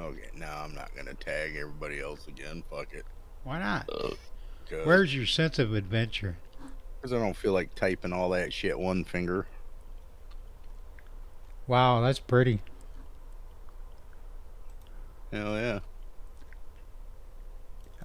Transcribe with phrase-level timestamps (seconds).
[0.00, 2.62] Okay, now I'm not gonna tag everybody else again.
[2.70, 3.04] Fuck it.
[3.44, 3.88] Why not?
[3.92, 4.10] Uh,
[4.84, 6.36] Where's your sense of adventure?
[6.96, 9.46] Because I don't feel like typing all that shit one finger.
[11.66, 12.62] Wow, that's pretty.
[15.32, 15.80] Hell yeah.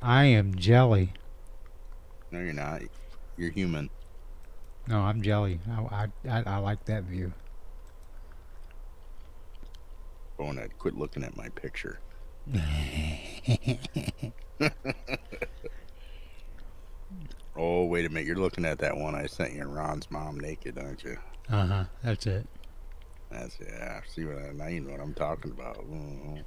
[0.01, 1.13] I am jelly.
[2.31, 2.81] No, you're not.
[3.37, 3.89] You're human.
[4.87, 5.59] No, I'm jelly.
[5.69, 7.33] I, I, I, I like that view.
[10.37, 11.99] To quit looking at my picture.
[17.57, 18.25] Oh, wait a minute.
[18.27, 19.63] You're looking at that one I sent you.
[19.63, 21.17] Ron's mom naked, aren't you?
[21.49, 21.83] Uh huh.
[22.03, 22.47] That's it.
[23.31, 24.01] That's yeah.
[24.07, 24.91] See what I mean?
[24.91, 25.77] What I'm talking about?
[25.89, 26.43] Mhm.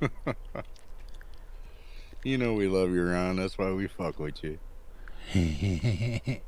[2.24, 3.36] you know we love you, Ron.
[3.36, 4.58] That's why we fuck with you.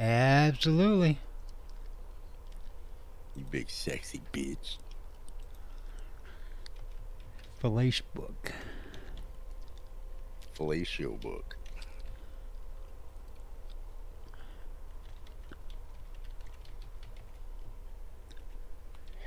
[0.00, 1.18] Absolutely.
[3.36, 4.78] You big sexy bitch.
[7.58, 8.52] Felice book.
[10.56, 11.54] Fellatio book.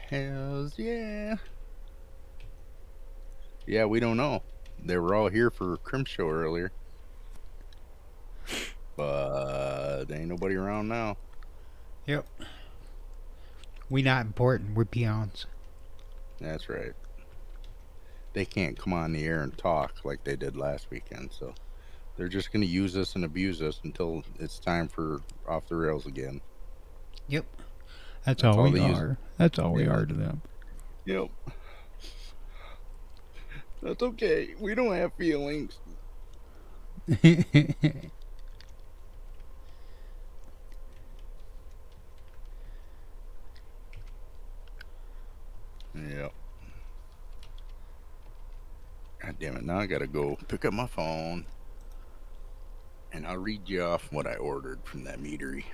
[0.10, 1.36] Hells yeah.
[3.68, 4.42] Yeah, we don't know.
[4.84, 6.72] They were all here for Crim Show earlier.
[8.96, 11.18] But ain't nobody around now.
[12.06, 12.26] Yep.
[13.90, 14.76] We not important.
[14.76, 15.46] We're peons.
[16.40, 16.94] That's right.
[18.34, 21.54] They can't come on the air and talk like they did last weekend, so
[22.18, 26.06] they're just gonna use us and abuse us until it's time for off the rails
[26.08, 26.42] again.
[27.28, 27.46] Yep.
[28.26, 28.98] That's, That's all, all we they use.
[28.98, 29.18] are.
[29.38, 29.92] That's all we Yeah.
[29.94, 30.42] are to them.
[31.06, 31.28] Yep.
[33.82, 34.56] That's okay.
[34.60, 35.78] We don't have feelings.
[45.96, 46.34] Yep.
[49.22, 49.64] God damn it.
[49.64, 51.46] Now I gotta go pick up my phone.
[53.12, 55.66] And I'll read you off what I ordered from that meadery.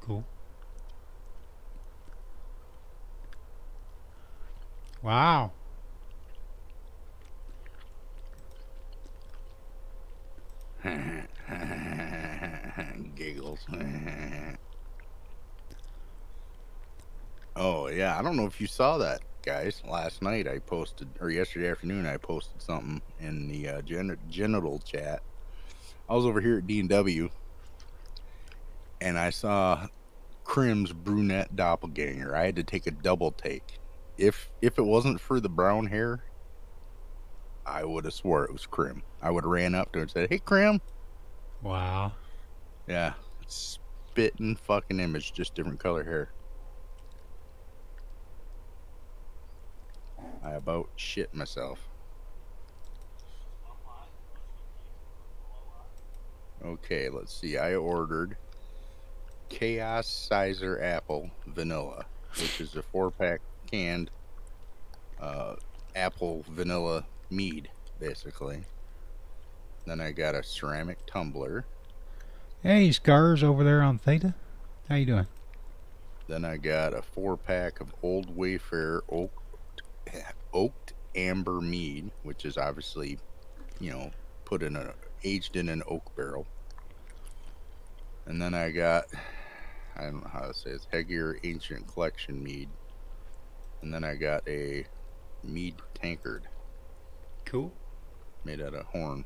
[0.00, 0.24] cool.
[5.02, 5.52] Wow.
[13.14, 13.66] Giggles.
[17.58, 19.82] oh yeah, I don't know if you saw that, guys.
[19.86, 24.78] Last night I posted, or yesterday afternoon I posted something in the uh, gen- genital
[24.78, 25.22] chat.
[26.08, 27.28] I was over here at D and W,
[29.00, 29.86] and I saw
[30.44, 32.34] Crim's brunette doppelganger.
[32.34, 33.78] I had to take a double take.
[34.16, 36.24] If if it wasn't for the brown hair,
[37.66, 39.02] I would have swore it was Crim.
[39.20, 40.80] I would have ran up to her and said, "Hey, Crim."
[41.62, 42.12] Wow.
[42.86, 43.14] Yeah,
[43.46, 46.32] spitting fucking image, just different color hair.
[50.44, 51.78] I about shit myself.
[56.64, 57.56] Okay, let's see.
[57.56, 58.36] I ordered
[59.48, 62.04] Chaos Sizer Apple Vanilla,
[62.36, 63.40] which is a four pack
[63.70, 64.10] canned
[65.20, 65.54] uh,
[65.94, 68.64] apple vanilla mead, basically.
[69.86, 71.64] Then I got a ceramic tumbler.
[72.62, 74.34] Hey, Scars over there on Theta.
[74.88, 75.26] How you doing?
[76.28, 79.42] Then I got a four pack of Old Wayfair oak,
[80.52, 83.18] oaked amber mead, which is obviously,
[83.80, 84.10] you know,
[84.44, 84.94] put in a
[85.24, 86.46] aged in an oak barrel.
[88.26, 89.06] And then I got,
[89.96, 92.68] I don't know how to say it, Hegier Ancient Collection mead.
[93.82, 94.86] And then I got a
[95.42, 96.42] mead tankard
[97.44, 97.72] Cool.
[98.44, 99.24] made out of horn.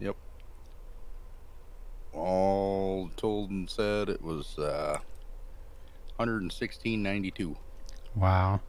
[0.00, 0.16] Yep.
[2.12, 4.98] All told and said, it was uh,
[6.18, 7.56] 116.92.
[8.14, 8.60] Wow.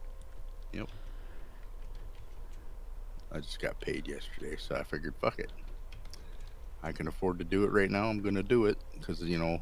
[3.34, 5.50] I just got paid yesterday, so I figured, fuck it.
[6.82, 8.08] I can afford to do it right now.
[8.08, 9.60] I'm gonna do it because you know,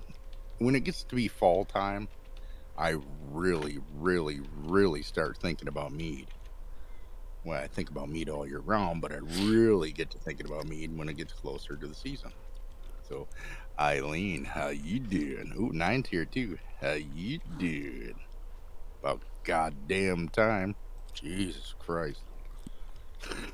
[0.58, 2.08] when it gets to be fall time,
[2.76, 2.96] I
[3.30, 6.26] really, really, really start thinking about mead.
[7.44, 10.66] Well, I think about mead all year round, but I really get to thinking about
[10.66, 12.32] mead when it gets closer to the season.
[13.08, 13.28] So,
[13.78, 15.52] Eileen, how you doing?
[15.56, 16.58] Ooh, nine's here too.
[16.80, 18.18] How you doing?
[19.00, 20.74] About goddamn time.
[21.10, 22.20] Jesus Christ.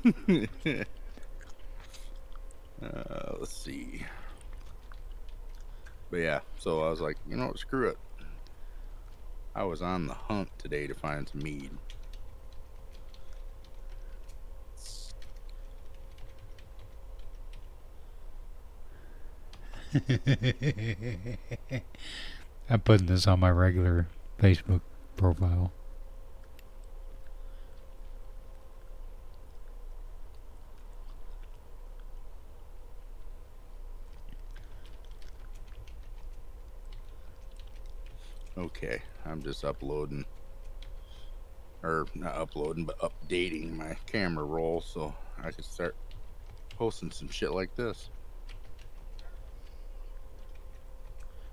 [0.29, 0.45] uh,
[3.39, 4.05] let's see.
[6.09, 7.97] But yeah, so I was like, you know what, screw it.
[9.55, 11.71] I was on the hunt today to find some mead.
[22.69, 24.07] I'm putting this on my regular
[24.39, 24.81] Facebook
[25.15, 25.71] profile.
[38.57, 40.25] Okay, I'm just uploading,
[41.83, 45.97] or not uploading, but updating my camera roll so I can start
[46.77, 48.09] posting some shit like this.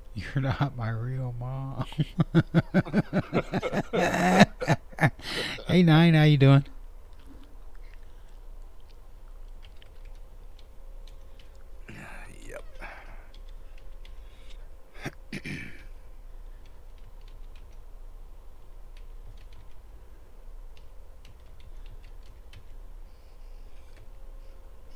[0.14, 1.86] You're not my real mom.
[5.68, 6.66] hey Nine, how you doing?
[12.40, 12.64] Yep.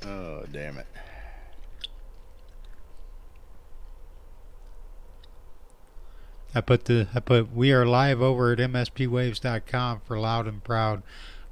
[0.06, 0.88] oh, damn it.
[6.58, 11.04] I put the I put we are live over at mspwaves.com for loud and proud.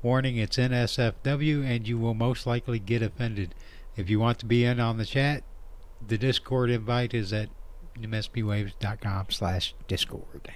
[0.02, 3.54] Warning it's NSFW and you will most likely get offended.
[3.94, 5.44] If you want to be in on the chat,
[6.04, 7.50] the Discord invite is at
[7.96, 10.50] mspwaves.com slash discord.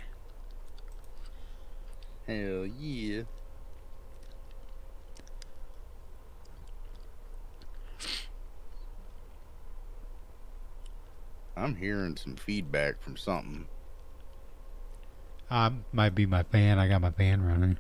[2.27, 3.23] Hell yeah.
[11.57, 13.69] I'm hearing some feedback from something.
[15.51, 16.79] Um, might be my fan.
[16.79, 17.79] I got my fan running.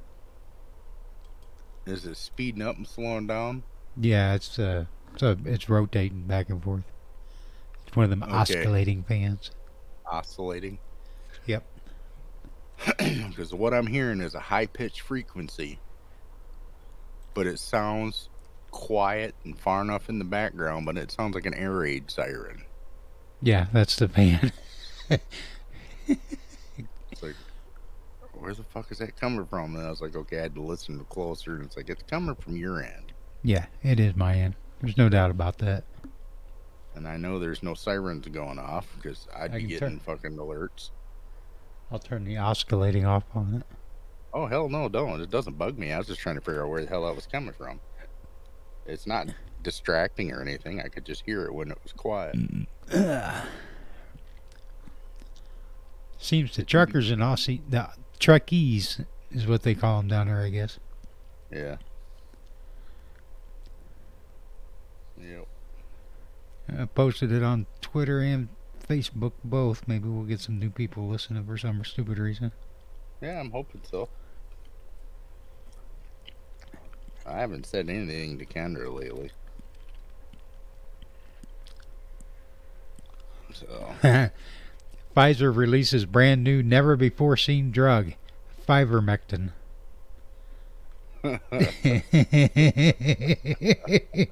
[1.86, 3.64] Is it speeding up and slowing down?
[3.96, 4.86] Yeah, it's uh,
[5.16, 6.84] so it's rotating back and forth.
[7.86, 8.32] It's one of them Okay.
[8.32, 9.50] oscillating fans.
[10.06, 10.78] Oscillating?
[11.46, 11.64] Yep.
[12.98, 15.82] Because what I'm hearing is a high pitched frequency,
[17.34, 18.30] but it sounds
[18.70, 22.66] quiet and far enough in the background, but it sounds like an air raid siren.
[23.42, 24.52] Yeah, that's the fan.
[28.40, 29.76] Where the fuck is that coming from?
[29.76, 32.34] And I was like, okay, I had to listen closer, and it's like, it's coming
[32.36, 33.12] from your end.
[33.42, 34.54] yeah, it is my end.
[34.80, 35.84] There's no doubt about that.
[36.94, 40.36] And I know there's no sirens going off because I'd I be getting turn- fucking
[40.36, 40.90] alerts.
[41.92, 43.76] I'll turn the oscillating off on it.
[44.32, 45.20] Oh hell no, don't!
[45.20, 45.92] It doesn't bug me.
[45.92, 47.80] I was just trying to figure out where the hell that was coming from.
[48.86, 49.28] It's not
[49.62, 50.80] distracting or anything.
[50.80, 52.36] I could just hear it when it was quiet.
[56.18, 57.88] Seems the truckers and Aussie, the
[58.20, 60.78] truckies is what they call them down there, I guess.
[61.50, 61.76] Yeah.
[65.20, 65.46] Yep.
[66.78, 68.48] I posted it on Twitter and
[68.86, 69.88] Facebook both.
[69.88, 72.52] Maybe we'll get some new people listening for some stupid reason.
[73.20, 74.08] Yeah, I'm hoping so.
[77.26, 79.30] I haven't said anything to Kendra lately.
[83.52, 83.94] So
[85.16, 88.12] Pfizer releases brand new, never before seen drug,
[88.66, 89.50] Fivermectin.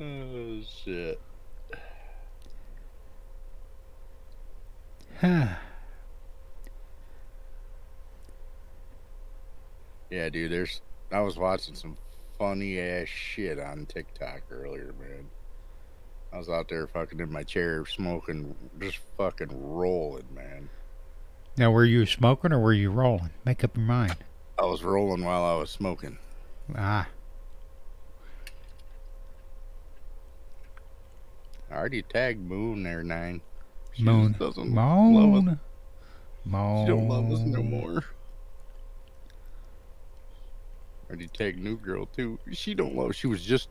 [0.00, 1.20] Oh shit.
[10.10, 10.80] Yeah, dude, there's
[11.10, 11.96] I was watching some
[12.38, 15.26] funny ass shit on TikTok earlier, man.
[16.34, 20.68] I was out there fucking in my chair smoking, just fucking rolling, man.
[21.56, 23.30] now, were you smoking or were you rolling?
[23.44, 24.16] Make up your mind.
[24.58, 26.18] I was rolling while I was smoking.
[26.76, 27.06] Ah,
[31.70, 33.40] I already tagged Moon there, nine.
[33.92, 34.34] She Moon.
[34.38, 35.56] doesn't love us.
[36.44, 36.84] Moan.
[36.86, 38.04] She don't love us no more.
[41.08, 42.40] Already tagged New Girl too.
[42.52, 43.14] She don't love.
[43.14, 43.68] She was just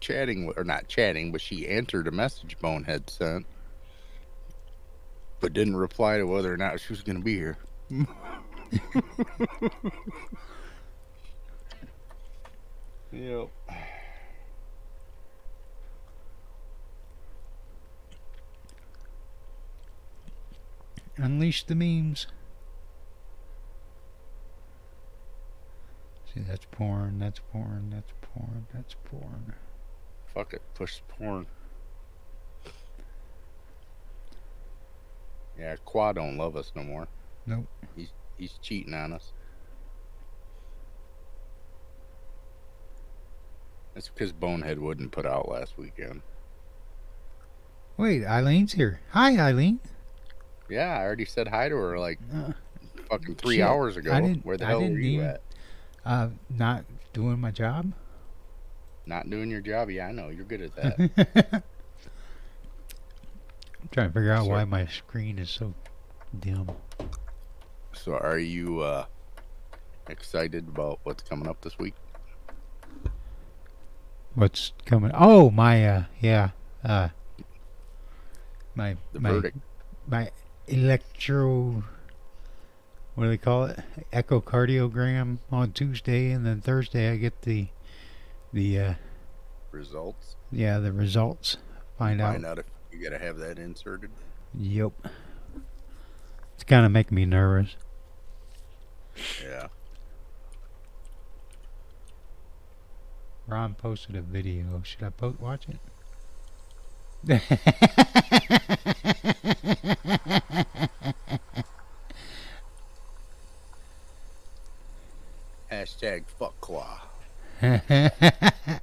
[0.00, 3.46] chatting or not chatting, but she answered a message Bonehead sent,
[5.40, 7.58] but didn't reply to whether or not she was gonna be here.
[13.12, 13.48] yep.
[21.16, 22.26] Unleash the memes.
[26.32, 29.54] See, that's porn, that's porn, that's porn, that's porn.
[30.34, 30.62] Fuck it.
[30.74, 31.46] Push porn.
[35.58, 37.08] Yeah, Quad don't love us no more.
[37.46, 37.66] Nope.
[37.96, 39.32] He's he's cheating on us.
[43.94, 46.22] That's because Bonehead wouldn't put out last weekend.
[47.96, 49.00] Wait, Eileen's here.
[49.10, 49.80] Hi, Eileen.
[50.70, 52.52] Yeah, I already said hi to her like Uh,
[53.10, 54.12] fucking three Shit, hours ago.
[54.12, 55.42] I didn't- Where the I hell were you even- at?
[56.06, 57.92] uh, not doing my job.
[59.06, 59.90] Not doing your job?
[59.90, 60.28] Yeah, I know.
[60.28, 61.62] You're good at that.
[63.82, 64.54] I'm trying to figure out Sure.
[64.54, 65.74] why my screen is so
[66.38, 66.70] dim.
[67.92, 69.06] So, are you uh,
[70.08, 71.94] excited about what's coming up this week?
[74.34, 75.10] What's coming?
[75.14, 76.50] Oh, my, uh, yeah,
[76.84, 77.08] uh,
[78.76, 79.56] my, The my, verdict.
[80.06, 80.30] my
[80.68, 81.82] electro,
[83.16, 83.80] what do they call it?
[84.12, 87.68] Echocardiogram on Tuesday, and then Thursday I get the,
[88.52, 88.94] the, uh,
[89.70, 90.36] Results.
[90.50, 91.56] yeah, the results.
[91.98, 92.32] Find out.
[92.32, 94.10] Find out if you gotta have that inserted.
[94.54, 94.92] Yep.
[96.54, 97.76] It's kind of making me nervous.
[99.42, 99.68] Yeah.
[103.46, 104.80] Ron posted a video.
[104.84, 105.78] Should I po- watch it?
[115.70, 117.00] Hashtag fuck claw.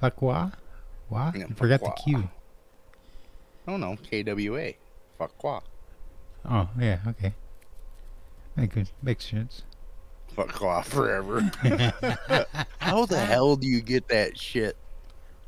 [0.00, 0.52] Fuck what?
[1.08, 1.36] What?
[1.36, 2.28] Yeah, You forgot the fuck Q.
[3.66, 4.72] Oh no, KWA.
[5.18, 5.62] Fuck claw.
[6.48, 7.32] Oh yeah, okay.
[8.56, 9.62] Make it makes sense.
[10.34, 11.40] Fuck claw forever.
[12.78, 14.76] How the hell do you get that shit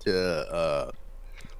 [0.01, 0.17] to
[0.53, 0.91] uh,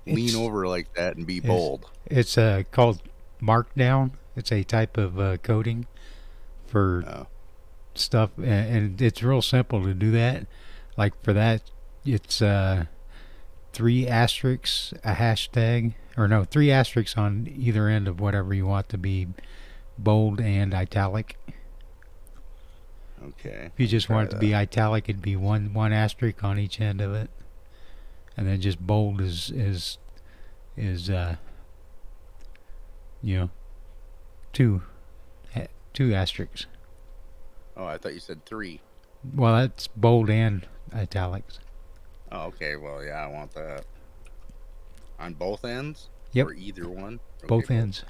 [0.07, 1.91] lean over like that and be it's- bold?
[2.07, 3.03] It's uh called
[3.41, 4.13] Markdown.
[4.37, 5.87] It's a type of uh, coding
[6.67, 7.27] for Oh.
[7.95, 10.47] stuff, a- and it's real simple to do that.
[10.97, 11.71] Like for that,
[12.05, 12.85] it's uh
[13.73, 18.89] three asterisks, a hashtag, or no, three asterisks on either end of whatever you want
[18.91, 19.29] to be
[19.97, 21.39] bold and italic.
[23.23, 23.71] Okay.
[23.73, 26.81] If you just want it to be italic, it'd be one one asterisk on each
[26.81, 27.31] end of it,
[28.37, 29.99] and then just bold is is
[30.77, 31.37] is uh
[33.23, 33.51] you know
[34.53, 34.83] two
[35.93, 36.67] two asterisks.
[37.77, 38.81] Oh, I thought you said three.
[39.35, 41.59] Well, that's bold and italics.
[42.33, 42.77] Oh, okay.
[42.77, 43.85] Well, yeah, I want that.
[45.19, 46.09] On both ends?
[46.33, 46.47] Yep.
[46.47, 47.21] Or either one?
[47.39, 48.05] Okay, Both ends.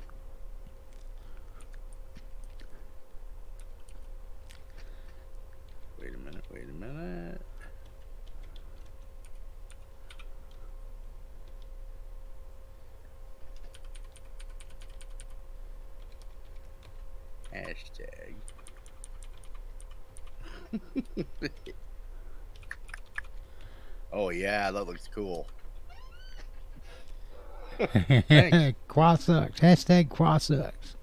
[6.01, 7.41] Wait a minute, wait a minute.
[17.53, 18.35] Hashtag.
[24.13, 25.47] oh yeah, that looks cool.
[27.79, 28.79] Thanks.
[28.89, 29.61] Qua sucks.
[29.61, 30.97] Hashtag qua sucks.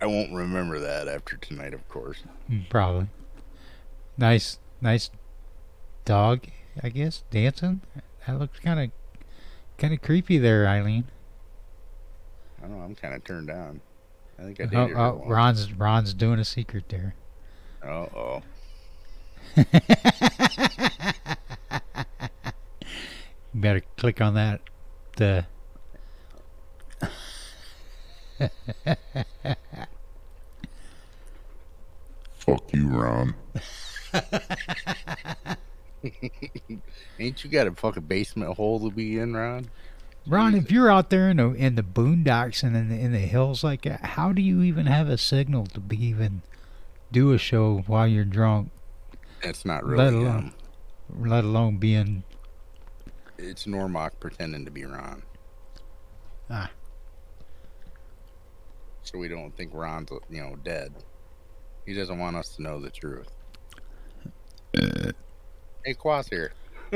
[0.00, 2.22] I won't remember that after tonight, of course.
[2.50, 3.08] Mm, Probably.
[4.16, 5.10] Nice, nice
[6.04, 6.46] dog.
[6.82, 7.82] I guess dancing.
[8.26, 8.90] That looks kind of,
[9.76, 11.04] kind of creepy there, Eileen.
[12.58, 12.84] I don't know.
[12.84, 13.80] I'm kind of turned on.
[14.38, 14.74] I think I did.
[14.74, 17.14] Oh, oh, Ron's Ron's doing a secret there.
[17.84, 18.42] Oh, oh.
[23.54, 24.60] You better click on that.
[25.16, 25.46] The
[32.34, 33.34] Fuck you, Ron.
[37.18, 39.68] Ain't you got a fucking basement hole to be in, Ron?
[40.26, 43.18] Ron, if you're out there in the in the boondocks and in the, in the
[43.18, 46.42] hills like that, how do you even have a signal to be even
[47.12, 48.70] do a show while you're drunk?
[49.42, 50.52] That's not really Let alone-
[51.12, 52.22] Um, Let alone being
[53.42, 55.22] it's Normok pretending to be Ron.
[56.48, 56.70] Ah.
[59.02, 60.92] So we don't think Ron's, you know, dead.
[61.86, 63.30] He doesn't want us to know the truth.
[64.74, 66.52] hey, Quas here.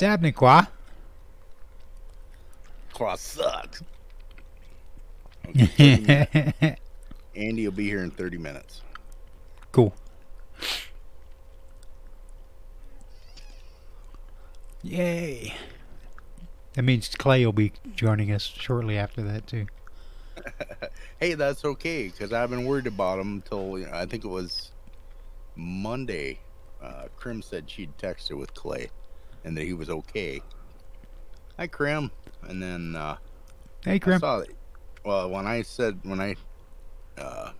[0.00, 0.68] Dabniqua.
[2.92, 3.82] Quas sucks.
[5.48, 6.76] Okay,
[7.36, 8.82] Andy will be here in 30 minutes.
[9.70, 9.94] cool.
[14.86, 15.52] Yay.
[16.74, 19.66] That means Clay will be joining us shortly after that too.
[21.18, 24.28] Hey, that's okay because I've been worried about him until you know, I think it
[24.28, 24.70] was
[25.56, 26.40] Monday.
[26.80, 28.90] Uh, Krim said she'd texted with Clay
[29.42, 30.42] and that he was okay.
[31.56, 32.10] Hi, Krim.
[32.42, 33.16] And then uh,
[33.82, 34.20] Hey, I Grim.
[34.20, 34.50] saw that.
[35.06, 36.36] Well, when I said when I
[37.16, 37.52] uh,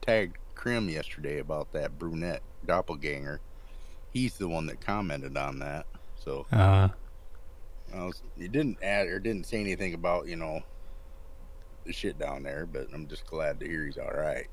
[0.00, 3.40] tagged Krim yesterday about that brunette doppelganger,
[4.10, 5.84] he's the one that commented on that.
[6.24, 6.88] So Uh,
[7.94, 10.60] I was, he didn't add or didn't say anything about you know
[11.84, 14.46] the shit down there, but I'm just glad to hear he's all right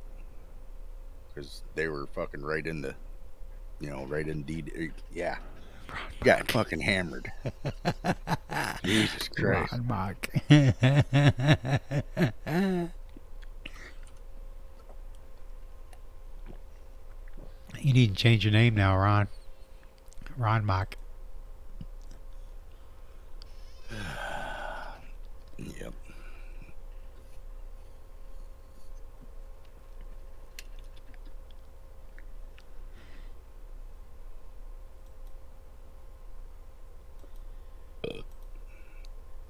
[1.29, 2.95] because they were fucking right in the,
[3.79, 4.71] you know, right in Ida.
[4.77, 5.38] er, Yeah,
[6.23, 7.31] got fucking hammered.
[8.83, 9.73] Jesus Christ!
[9.73, 10.27] Ron Mock.
[17.79, 19.27] you need to change your name now, Ron.
[20.35, 20.95] Ron Mock
[25.58, 25.93] yep.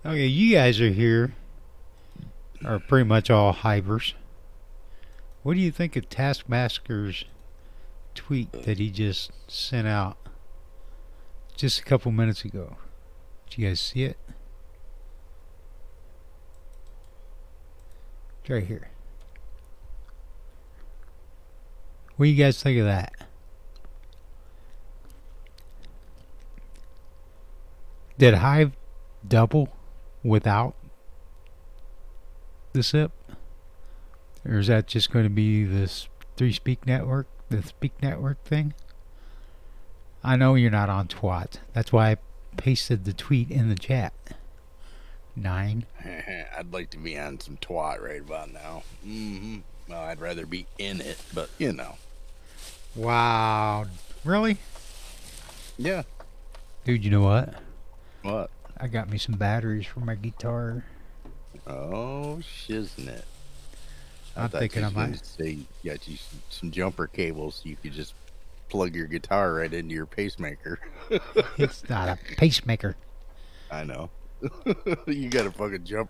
[0.06, 1.36] Okay, you guys are here,
[2.66, 4.16] are pretty much all hivers.
[5.44, 7.26] What do you think of Taskmaster's
[8.16, 10.18] tweet that he just sent out
[11.56, 12.78] just a couple minutes ago?
[13.50, 14.18] Did you guys see it?
[18.50, 18.90] Right here.
[22.18, 23.14] What do you guys think of that?
[28.18, 28.72] Did Hive
[29.26, 29.70] double
[30.24, 30.74] without
[32.74, 33.12] the SIP?
[34.44, 38.74] Or is that just going to be this three speak network, the speak network thing?
[40.24, 41.60] I know you're not on twat.
[41.74, 42.18] That's why I
[42.58, 44.14] pasted the tweet in the chat.
[45.36, 45.86] Nine.
[46.58, 48.84] I'd like to be on some twat right about now.
[49.06, 49.60] Mm-hmm.
[49.88, 51.96] Well, I'd rather be in it, but you know.
[52.96, 53.86] Wow.
[54.24, 54.58] Really?
[55.78, 56.04] Yeah.
[56.84, 57.56] Dude, you know what?
[58.22, 58.50] What?
[58.78, 60.84] I got me some batteries for my guitar.
[61.68, 63.24] Oh, shiznit.
[64.36, 65.26] I I'm thinking I might.
[65.26, 68.14] Say, you got you some, some jumper cables so you could just
[68.70, 70.80] plug your guitar right into your pacemaker.
[71.58, 72.96] It's not a pacemaker.
[73.72, 74.10] I know.
[75.08, 76.10] you got a fucking jump.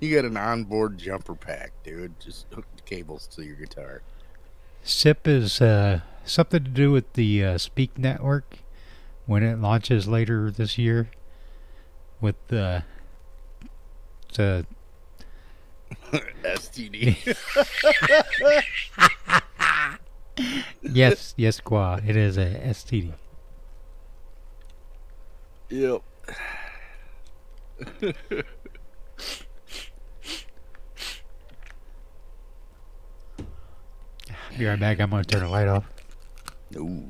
[0.00, 2.18] You got an onboard jumper pack, dude.
[2.20, 4.02] Just hook the cables to your guitar.
[4.82, 8.58] SIP is uh, something to do with the uh, Speak network
[9.26, 11.10] when it launches later this year.
[12.20, 12.80] With uh,
[14.34, 14.66] the
[16.42, 17.36] STD.
[20.82, 23.12] yes, yes, Qua, it is a STD.
[25.68, 26.02] yep.
[34.58, 35.00] Be right back.
[35.00, 35.84] I'm gonna turn the light off.
[36.76, 37.04] Ooh,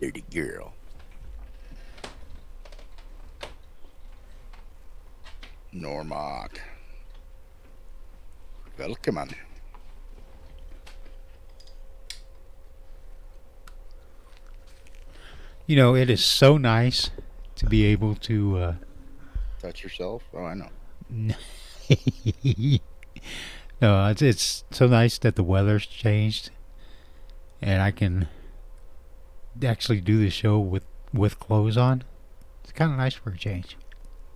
[0.00, 0.72] dirty girl.
[5.74, 6.58] Normark.
[8.78, 9.30] Welcome.
[15.66, 17.10] You know, it is so nice
[17.56, 18.56] to be able to.
[18.56, 18.74] Uh,
[19.64, 20.22] Touch yourself?
[20.34, 20.68] Oh, I know.
[23.80, 26.50] no, it's it's so nice that the weather's changed,
[27.62, 28.28] and I can
[29.64, 32.04] actually do the show with with clothes on.
[32.62, 33.78] It's kind of nice for a change.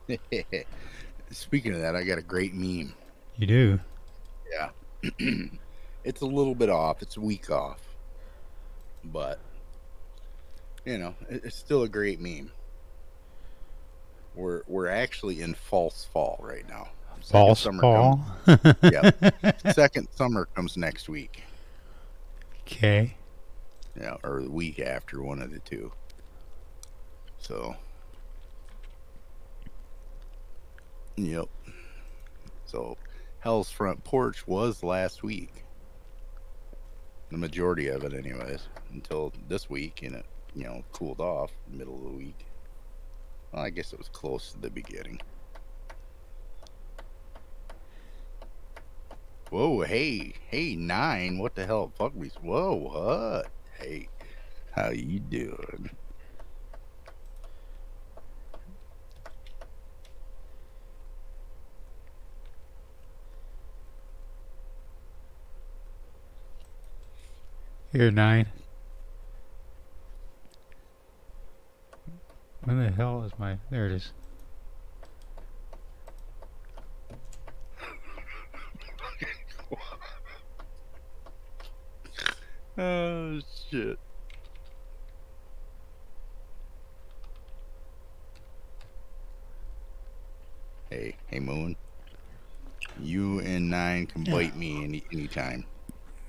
[1.31, 2.95] Speaking of that, I got a great meme.
[3.37, 3.81] You do.
[4.51, 4.71] Yeah.
[6.05, 7.03] it's a little bit off.
[7.03, 7.83] It's a week off,
[9.05, 9.41] but
[10.87, 12.51] you know, it's still a great meme.
[14.39, 16.89] We're we're actually in false fall right now.
[17.25, 18.25] False summer Paul.
[18.47, 18.75] comes-
[19.75, 21.43] second summer comes next week.
[22.61, 23.17] Okay.
[24.01, 25.91] Yeah, or the week after, one of the two.
[27.41, 27.75] So,
[31.17, 31.47] yep.
[32.67, 32.97] So,
[33.41, 35.65] Hell's Front Porch was last week.
[37.33, 41.97] The majority of it, anyways, until this week, and it, you know, cooled off middle
[41.97, 42.47] of the week.
[43.53, 45.21] Well, I guess it was close to the beginning.
[49.51, 51.93] Whoa, hey, hey, nine, what the hell?
[51.97, 52.31] Fuck me.
[52.41, 53.51] Whoa, what?
[53.79, 54.11] Hey,
[54.73, 55.91] how you doing?
[67.93, 68.68] Here, nine.
[72.69, 73.57] Where the hell is my?
[73.71, 74.13] There it is.
[82.81, 83.99] Oh shit.
[90.91, 91.75] Hey, hey Moon.
[93.01, 95.65] You and nine can bite me any anytime.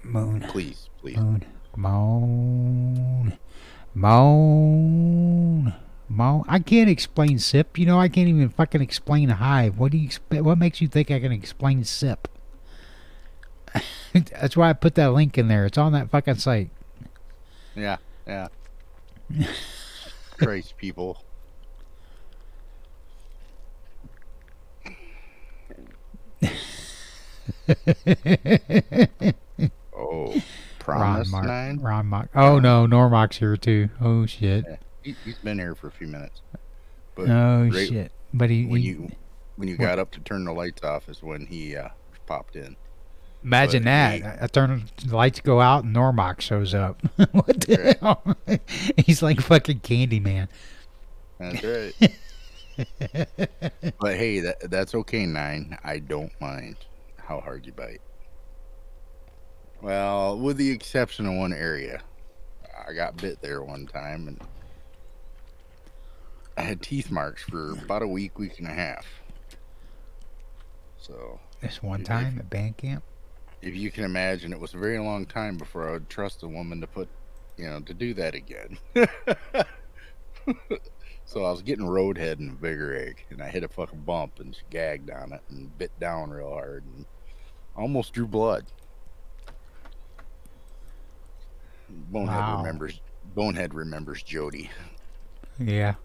[0.03, 0.41] Moon.
[0.49, 1.17] Please, please.
[1.17, 1.45] Moon.
[1.75, 3.37] Moan.
[3.93, 5.75] Moan.
[6.09, 6.43] Moan.
[6.47, 7.77] I can't explain SIP.
[7.77, 9.77] You know, I can't even fucking explain Hive.
[9.77, 10.43] What do you expect?
[10.43, 12.27] What makes you think I can explain SIP?
[14.13, 15.65] That's why I put that link in there.
[15.65, 16.69] It's on that fucking site.
[17.75, 18.47] Yeah, yeah.
[20.37, 21.23] Christ, people.
[29.95, 30.41] Oh, Ron
[30.97, 31.45] promise Mark.
[31.45, 31.79] nine.
[31.79, 32.29] Ron Mark.
[32.33, 33.89] Oh no, Normok's here too.
[34.01, 34.65] Oh shit.
[35.03, 36.41] He, he's been here for a few minutes.
[37.15, 38.11] But Oh right shit.
[38.33, 39.09] But he, when he- you
[39.55, 39.85] when you What?
[39.85, 41.89] got up to turn the lights off is when he uh,
[42.25, 42.75] popped in.
[43.43, 44.13] imagine but that.
[44.15, 47.01] he- I, turn the lights go out and Normok shows up.
[47.31, 48.37] what the hell?
[49.05, 50.47] He's like fucking Candyman.
[51.39, 51.93] That's right.
[53.99, 55.77] but hey, that that's okay, nine.
[55.83, 56.77] I don't mind
[57.17, 58.01] how hard you bite.
[59.81, 62.01] Well, with the exception of one area,
[62.87, 64.41] I got bit there one time, and
[66.59, 69.05] I had teeth marks for about a week, week and a half.
[70.97, 73.03] So This one If- time at band camp.
[73.61, 76.47] if you can imagine, it was a very long time before I would trust a
[76.49, 77.07] woman to put,
[77.57, 78.77] you know, to do that again.
[81.25, 84.53] so I was getting roadhead and vigor egg, and I hit a fucking bump, and
[84.55, 87.05] she gagged on it and bit down real hard, and
[87.75, 88.65] almost drew blood.
[91.89, 92.57] Bonehead Wow.
[92.57, 92.99] remembers.
[93.33, 94.69] Bonehead remembers Jody.
[95.57, 95.95] Yeah.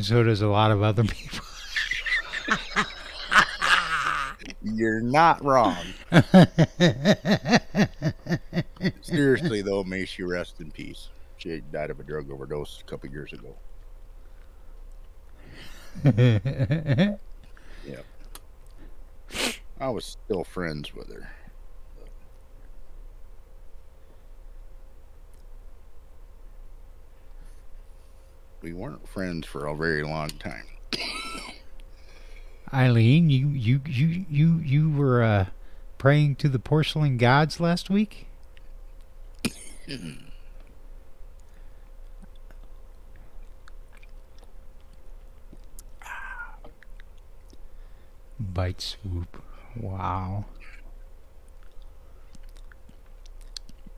[0.00, 1.40] So does a lot of other people.
[4.62, 5.76] You're not wrong.
[9.02, 11.08] Seriously, though, may she rest in peace.
[11.36, 13.56] She died of a drug overdose a couple years ago.
[17.86, 18.02] yeah.
[19.80, 21.28] I was still friends with her.
[28.62, 30.64] We weren't friends for a very long time.
[32.72, 35.46] Eileen, you you you you you were uh,
[35.98, 38.26] praying to the porcelain gods last week.
[48.38, 49.42] Bite swoop.
[49.76, 50.46] Wow.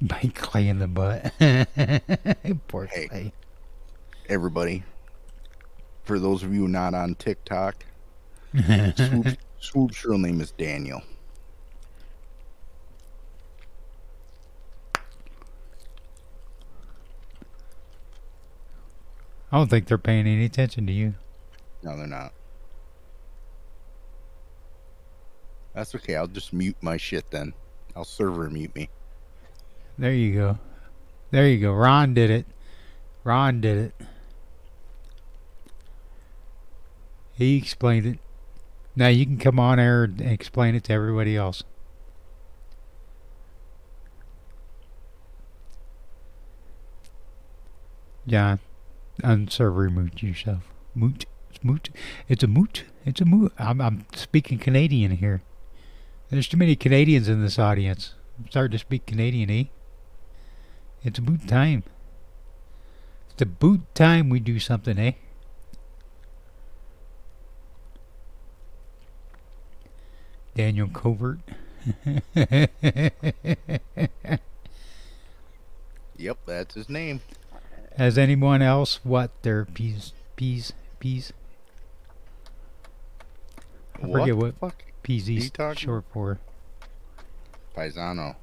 [0.03, 1.33] Bite clay in the butt.
[2.69, 3.07] Poor Hey.
[3.09, 3.33] clay.
[4.29, 4.83] Everybody,
[6.05, 7.85] for those of you not on TikTok,
[8.97, 9.27] Swoop,
[9.59, 11.03] Swoop's real name is Daniel.
[19.53, 21.15] I don't think they're paying any attention to you.
[21.83, 22.33] No, they're not.
[25.75, 26.17] That's okay.
[26.17, 27.53] I'll just mute my shit then.
[27.95, 28.89] I'll server mute me.
[29.99, 30.59] There you go.
[31.31, 31.73] There you go.
[31.73, 32.47] Ron did it.
[33.23, 34.07] Ron did it.
[37.35, 38.19] He explained it.
[38.97, 41.65] Now you can come on air and explain it to everybody else.
[48.27, 48.61] John,
[49.23, 50.63] unserver moot yourself.
[50.95, 51.27] Moot.
[51.51, 51.91] It's moot.
[52.29, 52.85] It's a moot.
[53.05, 53.53] It's a moot.
[53.59, 55.43] I'm, I'm speaking Canadian here.
[56.31, 58.15] There's too many Canadians in this audience.
[58.39, 59.65] I'm starting to speak Canadian, eh?
[61.03, 61.85] It's boot time.
[63.27, 65.13] It's the boot time we do something, eh?
[70.55, 71.39] Daniel Covert.
[76.17, 77.21] Yep, that's his name.
[77.97, 81.33] Has anyone else what their peas peas peas
[84.03, 84.85] I what forget what- fuck?
[85.03, 86.39] peas you east talking- short for?
[87.77, 88.37] Paisano.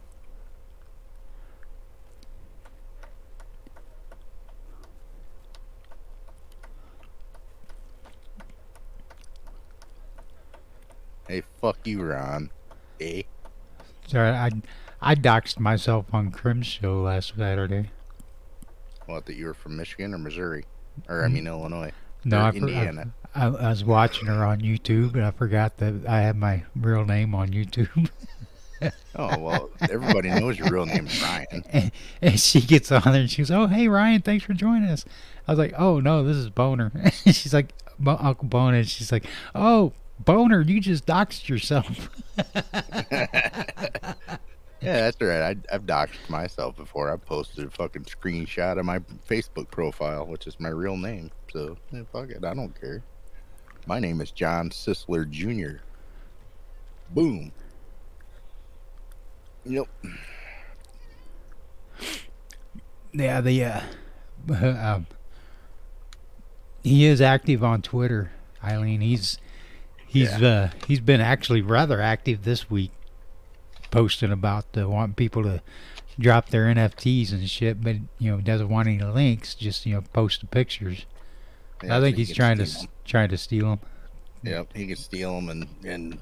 [11.31, 12.49] Hey, fuck you, Ron.
[12.99, 13.25] Hey.
[14.05, 14.49] Sorry, I
[15.01, 17.89] I doxed myself on Crim's show last Saturday.
[19.05, 20.65] What, that you were from Michigan or Missouri?
[21.07, 21.33] Or, I mm.
[21.35, 21.93] mean, Illinois.
[22.25, 23.13] No, I, for- I- Indiana.
[23.33, 27.05] I, I was watching her on YouTube and I forgot that I had my real
[27.05, 28.09] name on YouTube.
[29.13, 31.63] Oh, well, everybody knows your real name's Ryan.
[31.69, 34.89] and, and she gets on there and she goes, "Oh, hey Ryan, thanks for joining
[34.89, 35.05] us."
[35.47, 36.91] I was like, "Oh no, this is Boner."
[37.25, 39.93] she's like, "Uncle Boner," she's like, "Oh,
[40.25, 42.09] Boner, you just doxed yourself."
[44.81, 45.41] Yeah, that's right.
[45.41, 47.13] I, I've doxed myself before.
[47.13, 48.97] I posted a fucking screenshot of my
[49.29, 51.29] Facebook profile, which is my real name.
[51.53, 52.43] So, yeah, fuck it.
[52.43, 53.03] I don't care.
[53.85, 55.83] My name is John Sisler Jr.
[57.11, 57.51] Boom.
[59.65, 59.87] Yep.
[63.13, 63.81] yeah, the uh,
[64.49, 65.05] um,
[66.83, 68.31] he is active on Twitter.
[68.63, 69.37] Eileen, he's
[70.11, 72.91] he's uh he's been actually rather active this week,
[73.91, 75.61] posting about uh, wanting people to
[76.19, 80.01] drop their NFTs and shit, but you know doesn't want any links, just you know
[80.13, 81.05] post the pictures.
[81.83, 83.79] Yeah, I think he he's trying to steal s- trying to steal them.
[84.43, 84.51] 'em.
[84.51, 86.17] Yep, he can steal them and, and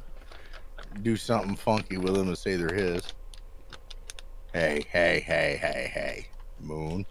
[1.01, 3.03] do something funky with them and say they're his.
[4.53, 6.27] Hey, hey, hey, hey, hey.
[6.59, 7.05] Moon.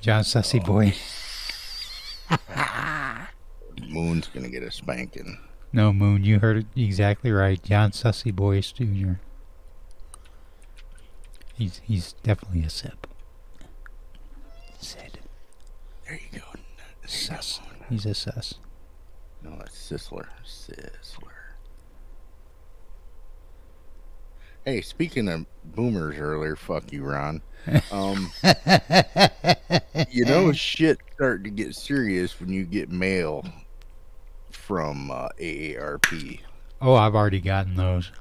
[0.00, 0.94] John Sussy boy.
[3.88, 5.38] Moon's going to get a spanking.
[5.72, 7.62] No, Moon, you heard it exactly right.
[7.62, 9.14] John Sussy Boyce Jr.
[11.54, 13.06] He's he's definitely a sip.
[14.78, 15.20] Said.
[16.06, 16.46] There you go.
[17.06, 17.60] Sus.
[17.88, 18.54] He's a sus.
[19.42, 20.26] No, that's Sisler.
[20.46, 21.40] Sisler.
[24.64, 27.42] Hey, speaking of boomers earlier, fuck you, Ron.
[27.90, 28.30] Um,
[30.10, 33.44] you know, shit starting to get serious when you get mail
[34.70, 36.38] from uh, AARP.
[36.80, 38.12] Oh, I've already gotten those.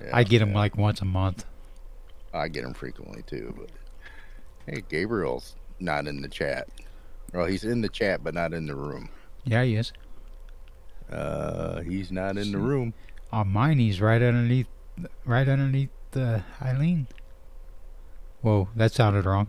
[0.00, 0.58] Yeah, I get them yeah.
[0.58, 1.44] like once a month.
[2.32, 3.52] I get them frequently too.
[3.58, 3.70] But
[4.72, 6.68] hey, Gabriel's not in the chat.
[7.34, 9.08] Well, he's in the chat, but not in the room.
[9.42, 9.92] Yeah, he is.
[11.10, 12.94] Uh, he's not in the room.
[13.32, 14.68] On mine, he's right underneath,
[15.24, 17.08] right underneath uh, Eileen.
[18.40, 19.48] Whoa, that sounded wrong.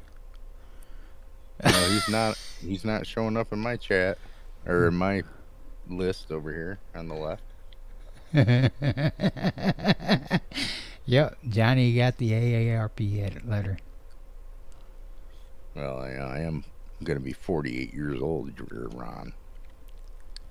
[1.64, 2.40] No, he's not.
[2.60, 4.18] He's not showing up in my chat
[4.66, 5.22] or in my
[5.90, 7.44] list over here on the left.
[11.06, 13.78] yep, Johnny got the AARP letter.
[15.76, 16.64] Well, I, I am
[17.04, 18.52] going to be 48 years old,
[18.94, 19.34] Ron.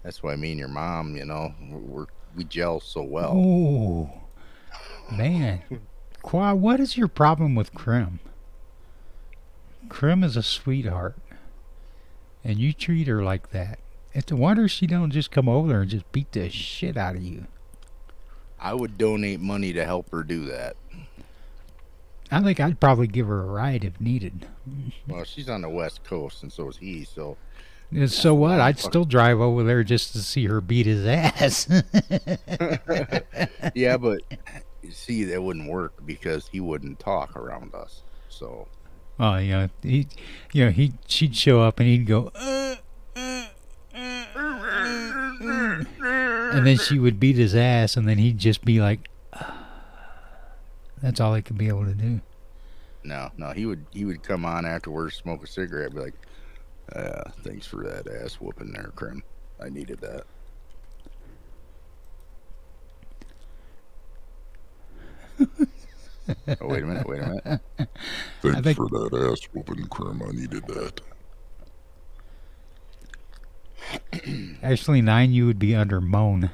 [0.02, 3.32] That's why me and your mom, you know, we're, we're we gel so well.
[3.34, 4.10] Oh,
[5.10, 5.62] man.
[6.22, 8.20] Qua, what is your problem with Krim?
[9.88, 11.16] Krim is a sweetheart,
[12.44, 13.78] and you treat her like that.
[14.16, 17.16] It's a wonder she don't just come over there and just beat the shit out
[17.16, 17.44] of you.
[18.58, 20.74] I would donate money to help her do that.
[22.30, 24.46] I think I'd probably give her a ride if needed.
[25.06, 27.04] Well, she's on the West Coast, and so is he.
[27.04, 27.36] So
[27.90, 28.58] And so what?
[28.58, 31.68] I'd still drive over there just to see her beat his ass.
[33.74, 34.22] yeah, but
[34.90, 38.00] see, that wouldn't work because he wouldn't talk around us.
[38.30, 38.66] So
[39.20, 40.08] oh, yeah, he,
[40.54, 42.76] you know, he, she'd show up and he'd go, uh,
[43.14, 43.46] uh,
[44.36, 49.08] uh, uh, and then she would beat his ass, and then he'd just be like,
[51.02, 52.20] that's all he could be able to do.
[53.04, 56.14] no, no, he would he would come on afterwards, smoke a cigarette, be like,
[56.94, 59.22] uh, "Thanks for that ass whooping there, Krim.
[59.60, 60.24] I needed that."
[66.60, 67.06] oh wait a minute!
[67.06, 67.60] Wait a minute!
[68.42, 70.22] Thanks think- for that ass whooping, Krim.
[70.22, 71.00] I needed that.
[74.62, 76.50] Actually, nine, you would be under moan.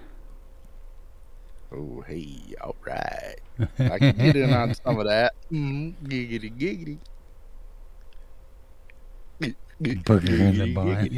[1.74, 3.36] Oh hey, all right.
[3.78, 5.34] I can get in on some of that.
[5.52, 6.98] Mm, giggity giggity.
[9.82, 11.10] Booger in the barn.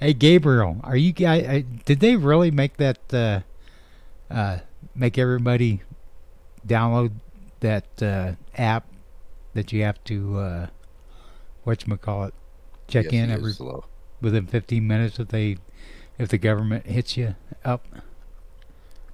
[0.00, 1.64] hey, Gabriel, are you guys?
[1.84, 2.98] Did they really make that?
[3.12, 3.40] Uh,
[4.30, 4.58] uh,
[4.94, 5.82] make everybody
[6.66, 7.12] download
[7.60, 8.86] that uh, app
[9.54, 10.68] that you have to
[11.68, 12.34] uh, what you call it?
[12.86, 13.84] Check Yes, in every slow.
[14.20, 15.58] within 15 minutes if they
[16.18, 17.86] if the government hits you up.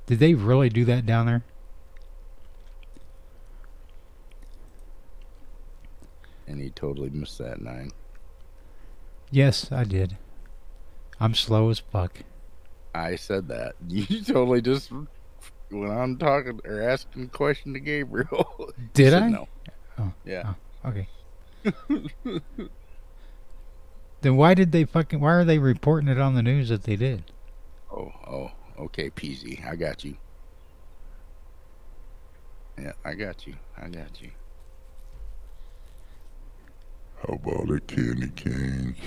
[0.06, 1.42] Did they really do that down there?
[6.46, 7.90] and he totally missed that nine.
[9.30, 10.18] Yes, I did.
[11.18, 12.18] I'm slow as fuck.
[12.94, 13.74] I said that.
[13.88, 18.70] You totally just went on talking or asking a question to Gabriel.
[18.92, 19.28] Did I?
[19.30, 19.48] No.
[19.98, 20.12] Oh.
[20.24, 20.54] Yeah.
[20.84, 21.08] Okay.
[24.20, 25.20] then why did they fucking?
[25.20, 27.24] Why are they reporting it on the news that they did?
[27.90, 29.66] Oh, oh, okay, Peasy.
[29.66, 30.16] I got you.
[32.78, 33.54] Yeah, I got you.
[33.76, 34.30] I got you.
[37.26, 38.96] How about a candy cane?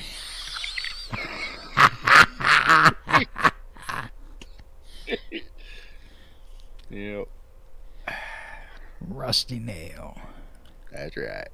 [6.89, 7.27] Yep.
[9.01, 10.17] Rusty nail.
[10.91, 11.49] That's right.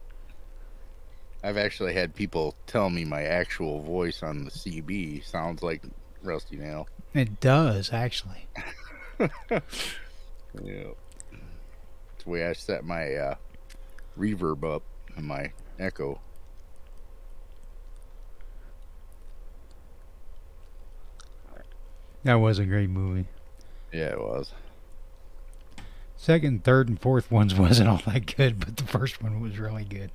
[1.43, 5.84] I've actually had people tell me my actual voice on the CB sounds like
[6.21, 6.88] Rusty Nail.
[7.13, 8.47] It does actually.
[9.19, 9.60] yeah,
[10.62, 13.36] It's the way I set my uh,
[14.17, 14.84] reverb up
[15.17, 16.19] and my echo.
[22.23, 23.25] That was a great movie.
[23.91, 24.53] Yeah, it was.
[26.15, 29.84] Second, third, and fourth ones wasn't all that good, but the first one was really
[29.84, 30.10] good.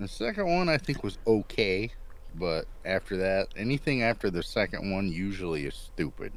[0.00, 1.90] The second one I think was okay,
[2.34, 6.32] but after that, anything after the second one usually is stupid.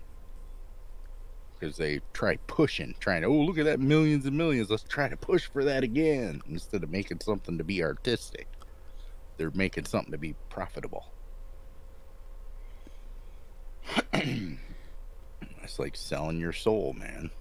[1.60, 4.70] Because they try pushing, trying to, oh, look at that, millions and millions.
[4.70, 6.42] Let's try to push for that again.
[6.48, 8.48] Instead of making something to be artistic,
[9.38, 11.08] they're making something to be profitable.
[14.14, 17.32] it's like selling your soul, man.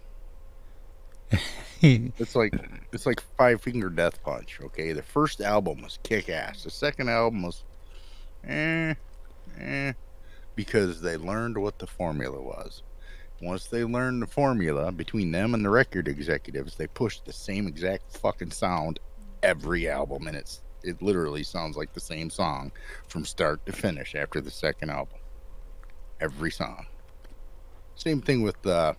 [1.83, 2.55] It's like
[2.93, 4.59] it's like Five Finger Death Punch.
[4.63, 6.65] Okay, the first album was kick ass.
[6.65, 7.65] The second album was,
[8.45, 8.95] eh,
[9.61, 9.93] eh,
[10.55, 12.83] because they learned what the formula was.
[13.43, 17.67] Once they learned the formula between them and the record executives, they pushed the same
[17.67, 18.99] exact fucking sound
[19.43, 22.73] every album, and it's it literally sounds like the same song
[23.09, 25.19] from start to finish after the second album.
[26.21, 26.87] Every song.
[27.97, 28.95] Same thing with uh,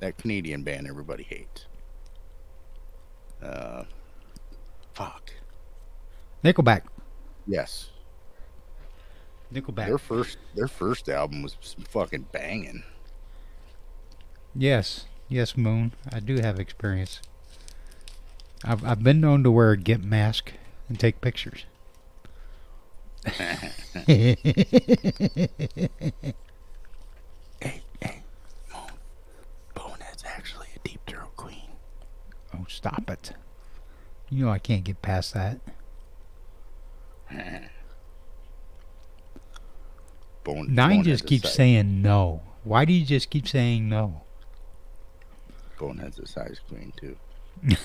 [0.00, 1.66] that Canadian band everybody hates.
[3.42, 3.84] Uh,
[4.94, 5.32] fuck.
[6.44, 6.82] Nickelback.
[7.46, 7.90] Yes,
[9.52, 9.86] Nickelback.
[9.86, 11.56] their first their first album was
[11.88, 12.82] fucking banging.
[14.54, 15.92] Yes, yes, Moon.
[16.12, 17.20] I do have experience.
[18.64, 20.52] I've I've been known to wear a gimp mask
[20.88, 21.64] and take pictures.
[27.60, 28.22] Hey, hey,
[28.72, 28.90] Moan.
[29.74, 31.70] Bonehead's actually a deep throat queen.
[32.58, 33.32] Oh, stop it!
[34.30, 35.60] You know I can't get past that.
[40.44, 42.42] Bone, Nine just keeps saying no.
[42.64, 44.22] Why do you just keep saying no?
[45.78, 47.16] Bone has a size queen too.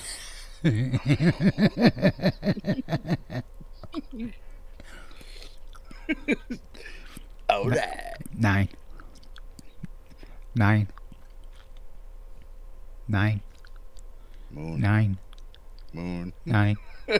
[7.48, 8.14] All right.
[8.36, 8.68] Nine.
[10.54, 10.88] Nine.
[13.06, 13.42] Nine.
[14.54, 15.18] Moon, Nine.
[15.92, 16.32] moon.
[16.46, 16.76] Nine.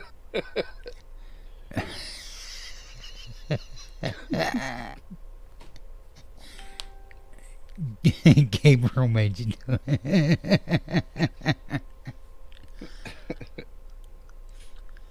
[8.51, 11.03] Gabriel made you do it.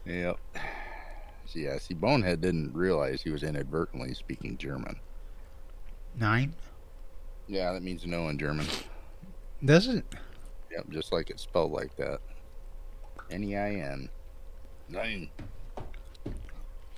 [0.07, 0.39] Yep.
[1.47, 4.97] So, yeah, see, Bonehead didn't realize he was inadvertently speaking German.
[6.19, 6.55] Nine?
[7.49, 8.67] Yeah, that means no in German.
[9.65, 10.05] Does it?
[10.75, 12.21] Yep, just like it's spelled like that.
[13.31, 14.09] N E I N.
[14.89, 15.29] Nine.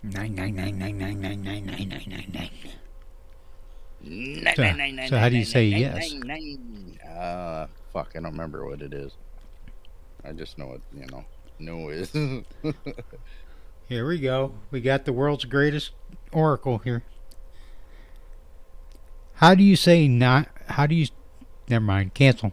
[0.03, 2.51] Nine, nine, nine, nine, nine, nine, nine, nine, nine, nine, nine.
[4.03, 6.13] Nine, So- nine, nine, nine, so how do you say yes?
[6.13, 6.99] nine, nine.
[7.17, 9.13] Uh, fuck, I don't remember what it is.
[10.25, 11.25] I just know it, you know.
[11.59, 12.11] No is.
[13.89, 14.53] Here we go.
[14.71, 15.93] We got the world's greatest
[16.33, 17.03] oracle here.
[19.35, 20.49] How do you say not?
[20.67, 21.07] How do you?
[21.69, 22.13] Never mind.
[22.15, 22.53] Cancel.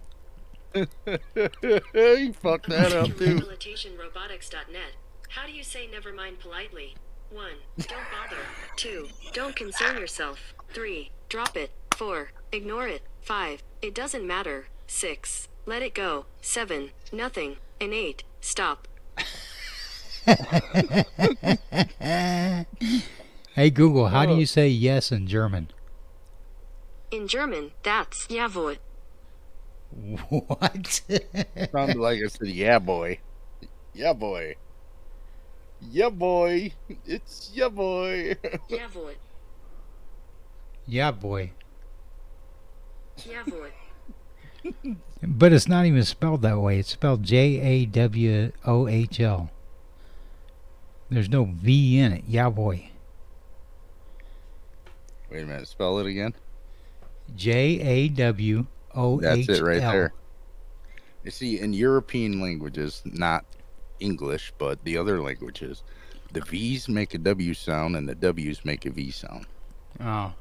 [0.75, 3.39] you fucked that up too.
[3.39, 4.95] Rehabilitationrobotics.net.
[5.29, 6.95] How do you say never mind politely?
[7.31, 7.45] 1.
[7.77, 8.37] Don't bother.
[8.75, 9.07] 2.
[9.33, 10.53] Don't concern yourself.
[10.73, 11.11] 3.
[11.29, 11.71] Drop it.
[11.95, 12.31] 4.
[12.51, 13.01] Ignore it.
[13.21, 13.63] 5.
[13.81, 14.67] It doesn't matter.
[14.87, 15.49] 6.
[15.65, 16.25] Let it go.
[16.41, 16.91] 7.
[17.11, 17.57] Nothing.
[17.81, 18.23] And 8.
[18.41, 18.87] Stop.
[23.55, 24.45] Hey Google, how do you oh.
[24.45, 25.69] say yes in German?
[27.11, 28.79] In German, that's jawohl.
[30.29, 31.01] What?
[31.71, 33.19] Sounded like I said, yeah, boy.
[33.93, 34.55] Yeah, boy.
[35.81, 36.73] Yeah, boy.
[37.05, 38.37] It's yeah, boy.
[38.69, 39.15] yeah, boy,
[40.85, 41.51] yeah, boy.
[43.17, 43.71] Jawohl.
[45.21, 46.79] But it's not even spelled that way.
[46.79, 49.49] It's spelled J A W O H L.
[51.09, 52.23] There's no V in it.
[52.27, 52.89] Yeah, boy.
[55.29, 55.67] Wait a minute.
[55.67, 56.33] Spell it again.
[57.35, 59.35] J A W O H L.
[59.35, 60.13] That's it right there.
[61.23, 63.45] You see, in European languages, not
[63.99, 65.83] English, but the other languages,
[66.33, 69.45] the V's make a W sound and the W's make a V sound.
[70.01, 70.33] Oh,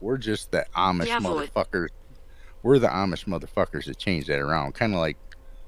[0.00, 1.48] We're just the Amish Jawohl.
[1.48, 1.88] motherfuckers.
[2.62, 4.74] We're the Amish motherfuckers that changed that around.
[4.74, 5.16] Kind of like,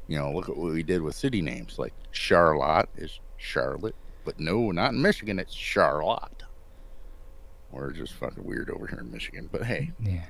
[0.08, 1.78] you know, look at what we did with city names.
[1.78, 3.94] Like Charlotte is Charlotte,
[4.26, 5.38] but no, not in Michigan.
[5.38, 6.42] It's Charlotte.
[7.70, 9.48] We're just fucking weird over here in Michigan.
[9.50, 10.24] But hey, yeah.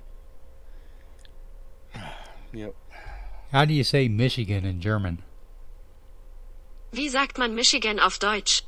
[2.52, 2.74] yep.
[3.52, 5.22] How do you say Michigan in German?
[6.92, 8.62] Wie sagt man Michigan auf Deutsch?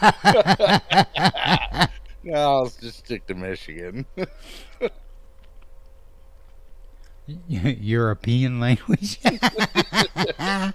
[2.24, 4.06] No, let's just stick to Michigan.
[7.48, 9.18] European language?
[10.38, 10.72] uh,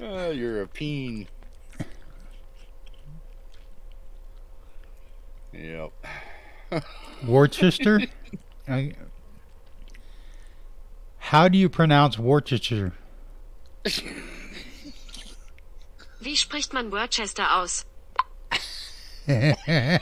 [0.00, 1.28] European.
[5.52, 5.92] Yep.
[7.26, 8.00] Worcester?
[8.68, 8.94] I-
[11.18, 12.92] How do you pronounce Worcester?
[16.20, 17.84] Wie spricht man Worcester aus?
[19.26, 20.00] hey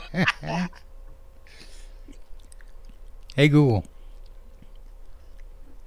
[3.37, 3.85] Google.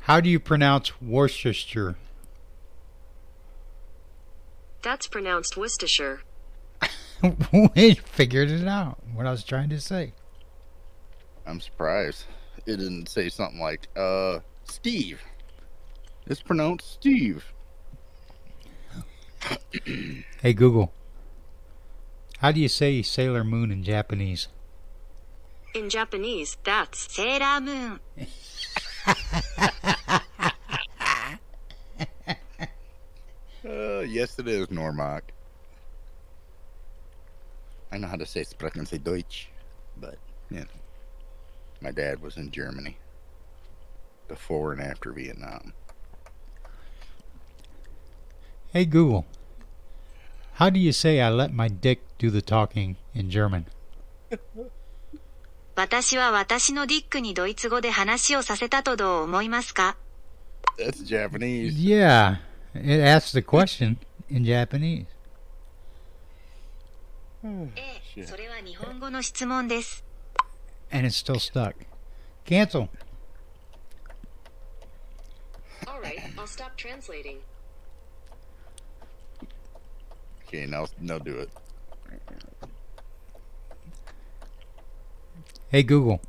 [0.01, 1.95] How do you pronounce Worcester?
[4.81, 6.21] That's pronounced Worcestershire.
[7.75, 8.97] we figured it out.
[9.13, 10.13] What I was trying to say.
[11.45, 12.25] I'm surprised.
[12.65, 15.21] It didn't say something like, uh, Steve.
[16.27, 17.45] It's pronounced Steve.
[20.41, 20.93] Hey Google.
[22.37, 24.47] How do you say Sailor Moon in Japanese?
[25.73, 27.99] In Japanese, that's Sailor Moon.
[34.07, 35.21] Yes, it is, Normark.
[37.91, 39.49] I know how to say sprechen Sie Deutsch,
[39.97, 40.17] but
[40.49, 40.65] yeah.
[41.80, 42.98] My dad was in Germany
[44.28, 45.72] before and after Vietnam.
[48.72, 49.24] Hey Google,
[50.54, 53.66] how do you say I let my dick do the talking in German?
[55.76, 59.96] 私は私のディックにドイツ語で話をさせたとどう思いますか
[60.78, 61.74] That's Japanese.
[61.78, 62.36] Yeah,
[62.74, 63.96] it asks the question
[64.30, 65.06] in Japanese.
[67.76, 70.04] ええ、それは日本語の質問です。
[70.91, 71.75] And it's still stuck.
[72.45, 72.89] Cancel.
[75.87, 77.37] Alright, I'll stop translating.
[80.47, 81.49] Okay, now now do it.
[85.69, 86.19] Hey Google,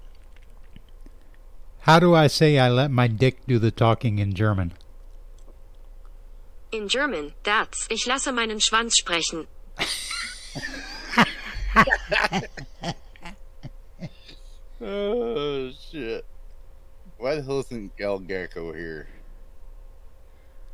[1.81, 4.75] how do I say I let my dick do the talking in German?
[6.71, 9.49] In German, that's Ich lasse meinen Schwanz sprechen.
[14.85, 16.25] Oh shit!
[17.19, 19.07] Why the hell isn't Gal Gecko here?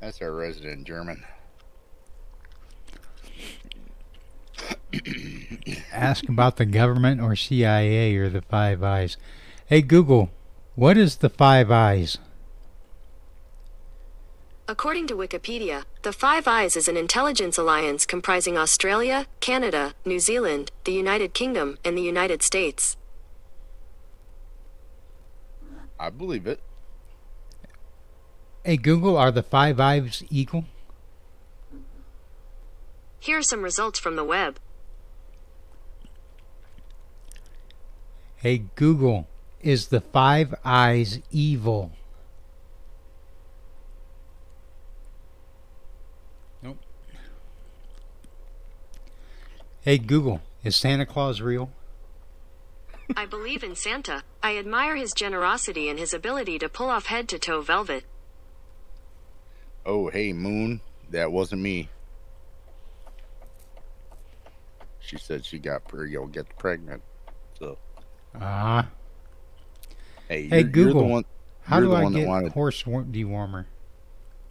[0.00, 1.24] That's our resident German.
[5.92, 9.18] Ask about the government or CIA or the Five Eyes.
[9.66, 10.30] Hey Google,
[10.74, 12.16] what is the Five Eyes?
[14.66, 20.70] According to Wikipedia, the Five Eyes is an intelligence alliance comprising Australia, Canada, New Zealand,
[20.84, 22.96] the United Kingdom, and the United States.
[25.98, 26.60] I believe it.
[28.64, 30.64] Hey Google, are the Five Eyes equal?
[33.20, 34.58] Here are some results from the web.
[38.36, 39.26] Hey Google,
[39.60, 41.92] is the Five Eyes evil?
[46.62, 46.78] Nope.
[49.80, 51.70] Hey Google, is Santa Claus real?
[53.16, 54.22] I believe in Santa.
[54.42, 58.04] I admire his generosity and his ability to pull off head to toe velvet.
[59.86, 60.80] Oh, hey, Moon.
[61.10, 61.88] That wasn't me.
[65.00, 67.02] She said she got pre- you'll get pregnant.
[67.58, 67.78] So,
[68.34, 68.88] Ah,
[70.28, 71.24] hey, Hey, you're, you're Google, the one.
[71.62, 72.52] how you're do the I one that get wanted.
[72.52, 73.64] horse dewormer?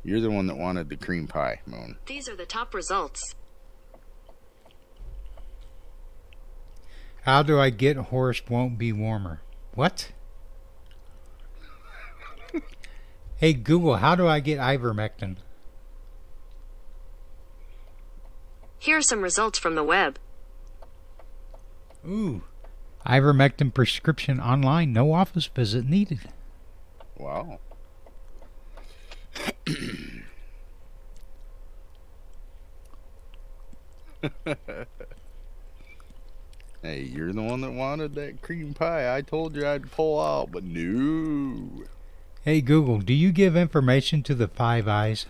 [0.04, 1.98] You're the one that wanted the cream pie, Moon.
[2.08, 3.22] These are the top results.
[7.28, 9.42] How do I get horse won't be warmer?
[9.74, 10.14] What?
[13.36, 15.36] hey Google, how do I get ivermectin?
[18.80, 20.20] Here are some results from the web.
[22.08, 22.44] Ooh.
[23.06, 26.30] Ivermectin prescription online, no office visit needed.
[27.18, 27.60] Wow.
[36.88, 39.14] hey, you're the one that wanted that cream pie.
[39.16, 41.84] I told you I'd pull out, but no.
[42.44, 45.26] Hey Google, do you give information to the Five Eyes?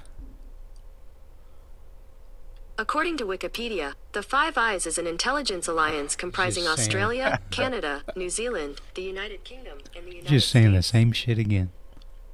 [2.78, 8.82] According to Wikipedia, the Five Eyes is an intelligence alliance comprising Australia, Canada, New Zealand,
[8.94, 11.72] the United Kingdom, and the United Just saying the same shit again.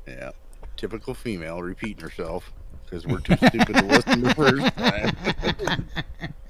[0.06, 0.32] Yeah.
[0.76, 2.52] Typical female repeating herself
[2.84, 6.34] because we're too stupid to listen the first time.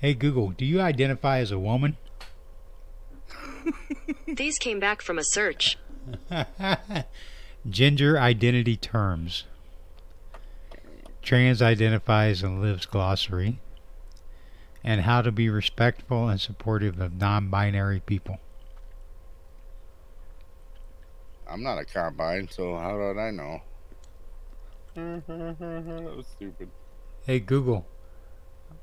[0.00, 1.98] Hey Google, do you identify as a woman?
[4.26, 5.76] These came back from a search.
[7.68, 9.44] Gender identity terms.
[11.20, 13.58] Trans identifies and lives glossary.
[14.82, 18.38] And how to be respectful and supportive of non binary people.
[21.46, 23.60] I'm not a combine, so how did I know?
[24.94, 26.70] that was stupid.
[27.26, 27.84] Hey Google,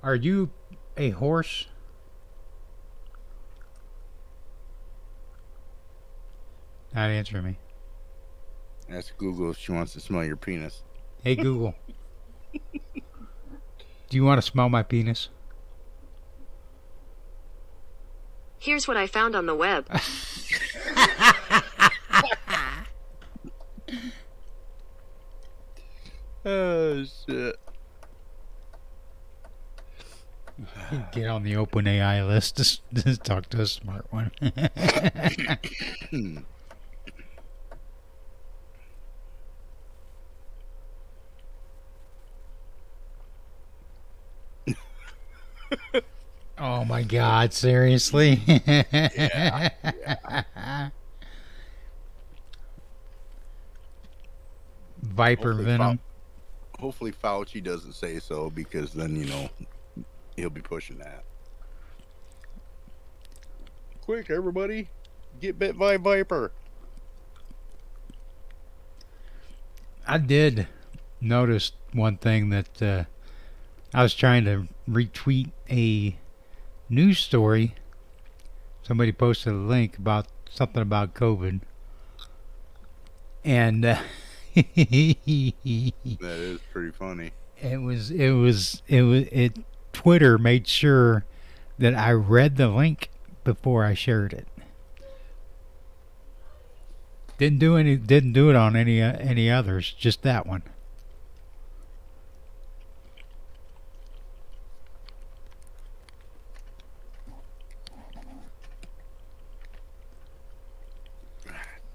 [0.04, 0.52] are you
[0.98, 1.68] a horse?
[6.94, 7.58] Not answering me.
[8.90, 10.82] Ask Google if she wants to smell your penis.
[11.24, 11.76] Hey Google,
[12.54, 12.62] do
[14.12, 15.30] you want to smell my penis?
[18.60, 19.88] Here's what I found on the web.
[26.50, 27.58] Oh shit.
[31.12, 32.58] Get on the open AI list.
[32.58, 34.32] Just, just talk to a smart one.
[46.58, 47.54] oh my God!
[47.54, 48.42] Seriously?
[55.02, 56.00] Viper Hopefully venom.
[56.78, 59.50] fo- hopefully Fauci doesn't say so because then you know
[60.38, 61.24] he'll be pushing that.
[64.02, 64.88] Quick, everybody,
[65.42, 66.52] get bit by viper.
[70.08, 70.68] I did
[71.20, 73.04] notice one thing that uh,
[73.94, 76.16] I was trying to retweet a
[76.88, 77.76] news story.
[78.84, 81.60] Somebody posted a link about something about COVID,
[83.44, 83.98] and uh,
[84.56, 85.18] That
[86.24, 87.32] is pretty funny.
[87.62, 89.58] It was it was it was it.
[89.98, 91.26] Twitter made sure
[91.80, 93.10] that I read the link
[93.44, 94.48] before I shared it.
[97.40, 97.96] Didn't do any.
[97.96, 99.92] Didn't do it on any uh, any others.
[99.98, 100.62] Just that one.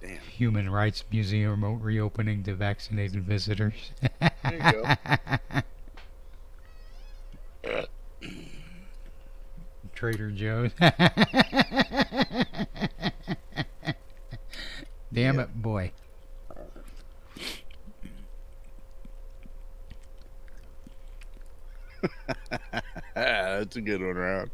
[0.00, 0.16] Damn.
[0.36, 3.92] Human Rights Museum remote reopening to vaccinated visitors.
[4.20, 4.96] There you go.
[10.03, 10.72] Trader Joe's.
[15.12, 15.42] Damn Yeah.
[15.42, 15.92] it, boy.
[23.14, 24.50] That's a good one, Round.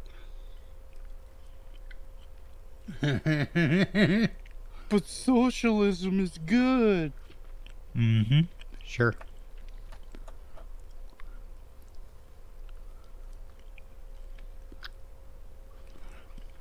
[4.89, 7.13] But socialism is good.
[7.95, 8.41] mm-hmm.
[8.83, 9.13] Sure.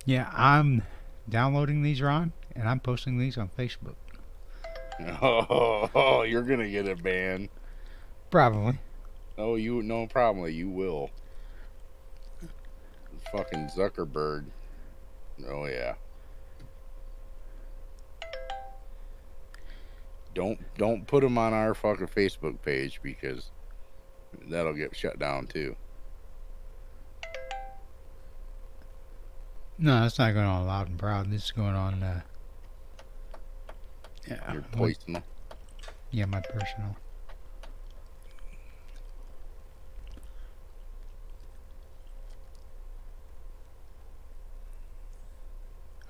[0.09, 0.85] Yeah, I'm
[1.29, 3.97] downloading these, Ron, and I'm posting these on Facebook.
[5.21, 7.51] Oh, you're gonna get a ban.
[8.31, 8.79] Probably.
[9.37, 10.51] Oh, you no problem.
[10.51, 11.11] You will.
[13.31, 14.47] Fucking Zuckerberg.
[15.47, 15.97] Oh yeah.
[20.35, 23.51] Don't don't put them on our fucking Facebook page because
[24.49, 25.77] that'll get shut down too.
[29.79, 31.31] No, that's not going on loud and proud.
[31.31, 32.03] This is going on.
[32.03, 32.21] Uh,
[34.27, 35.23] yeah, Your personal.
[36.11, 36.97] yeah, my personal.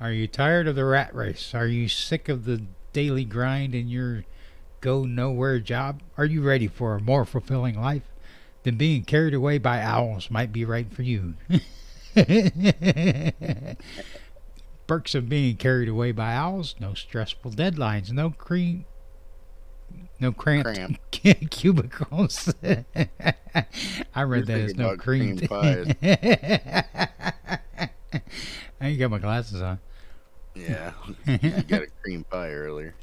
[0.00, 1.54] Are you tired of the rat race?
[1.54, 2.62] Are you sick of the
[2.92, 4.24] daily grind in your
[4.80, 6.02] go nowhere job?
[6.16, 8.08] Are you ready for a more fulfilling life?
[8.62, 11.34] Then being carried away by owls might be right for you.
[14.86, 18.86] Perks of being carried away by owls: no stressful deadlines, no cream,
[20.20, 20.98] no cramped Cramp.
[21.50, 22.52] cubicles.
[24.14, 25.38] I read that You're as no cream.
[25.38, 25.94] cream pies.
[28.80, 29.78] I ain't got my glasses on.
[30.54, 30.92] Yeah,
[31.26, 32.94] you got a cream pie earlier.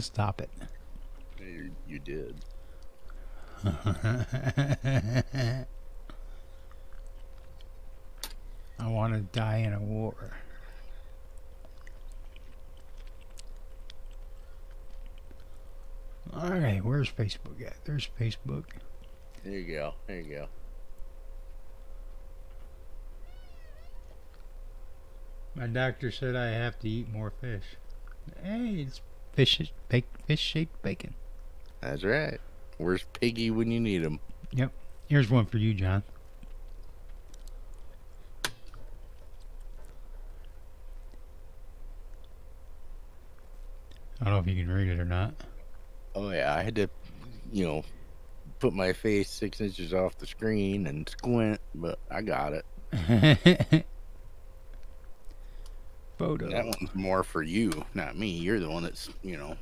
[0.00, 0.50] Stop it.
[1.38, 2.44] You, you did.
[8.80, 10.14] I want to die in a war.
[16.32, 17.84] All right, where's Facebook at?
[17.84, 18.64] There's Facebook.
[19.44, 19.94] There you go.
[20.06, 20.48] There you go.
[25.54, 27.64] My doctor said I have to eat more fish.
[28.42, 29.00] Hey, it's
[29.32, 31.14] fish, baked fish shaped bacon.
[31.80, 32.40] That's right.
[32.78, 34.20] Where's Piggy when you need him?
[34.52, 34.72] Yep.
[35.08, 36.02] Here's one for you, John.
[44.20, 45.34] I don't know if you can read it or not.
[46.14, 46.90] Oh yeah, I had to,
[47.52, 47.84] you know,
[48.58, 52.64] put my face six inches off the screen and squint, but I got it.
[56.18, 56.50] Photo.
[56.50, 58.28] That one's more for you, not me.
[58.28, 59.56] You're the one that's, you know,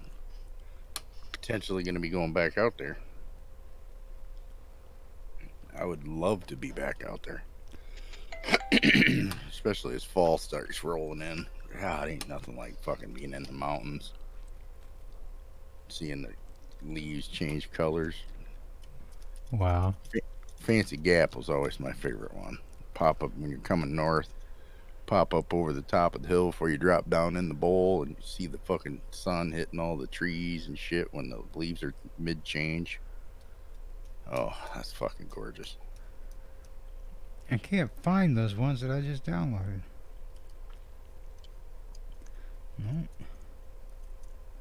[1.31, 2.99] potentially going to be going back out there.
[5.79, 7.45] I would love to be back out there.
[9.49, 11.47] Especially as fall starts rolling in.
[11.81, 14.13] God, ain't nothing like fucking being in the mountains.
[15.89, 16.32] Seeing the
[16.82, 18.14] leaves change colors.
[19.51, 19.95] Wow.
[20.61, 22.59] Fancy Gap was always my favorite one.
[22.95, 24.28] Pop up when you're coming north.
[25.07, 28.03] Pop up over the top of the hill before you drop down in the bowl
[28.03, 31.82] and you see the fucking sun hitting all the trees and shit when the leaves
[31.82, 33.01] are mid change.
[34.30, 35.78] Oh, that's fucking gorgeous.
[37.51, 39.80] I can't find those ones that I just downloaded.
[42.78, 43.09] No.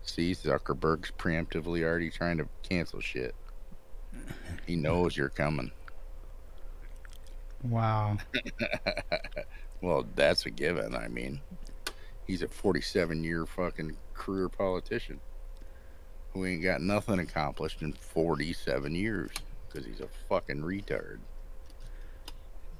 [0.08, 3.36] See, Zuckerberg's preemptively already trying to cancel shit.
[4.66, 5.72] He knows you're coming.
[7.64, 8.18] Wow.
[9.80, 10.96] Well, that's a given.
[10.96, 11.40] I mean,
[12.26, 15.20] he's a 47 year fucking career politician.
[16.34, 19.30] who ain't got nothing accomplished in 47 years
[19.70, 21.20] because he's a fucking retard.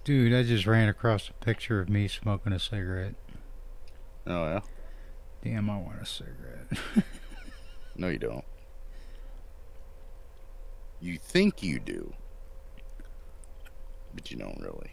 [0.06, 3.14] Dude, I just ran across a picture of me smoking a cigarette.
[4.26, 4.60] Oh, yeah?
[5.44, 6.68] Damn, I want a cigarette.
[7.98, 8.46] No, you don't.
[11.02, 12.14] You think you do,
[14.16, 14.92] but you don't really.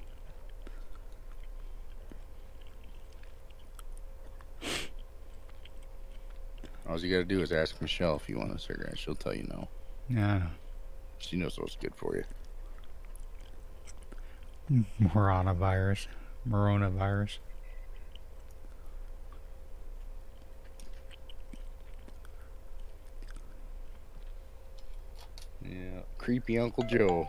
[6.89, 8.99] All you gotta do is ask Michelle if you want a cigarette.
[8.99, 9.69] She'll tell you no.
[10.09, 10.43] yeah.
[11.19, 12.25] She knows what's good for you.
[15.05, 16.07] Coronavirus.
[16.49, 17.39] Coronavirus.
[25.65, 26.01] Yeah.
[26.19, 27.29] Creepy Uncle Joe.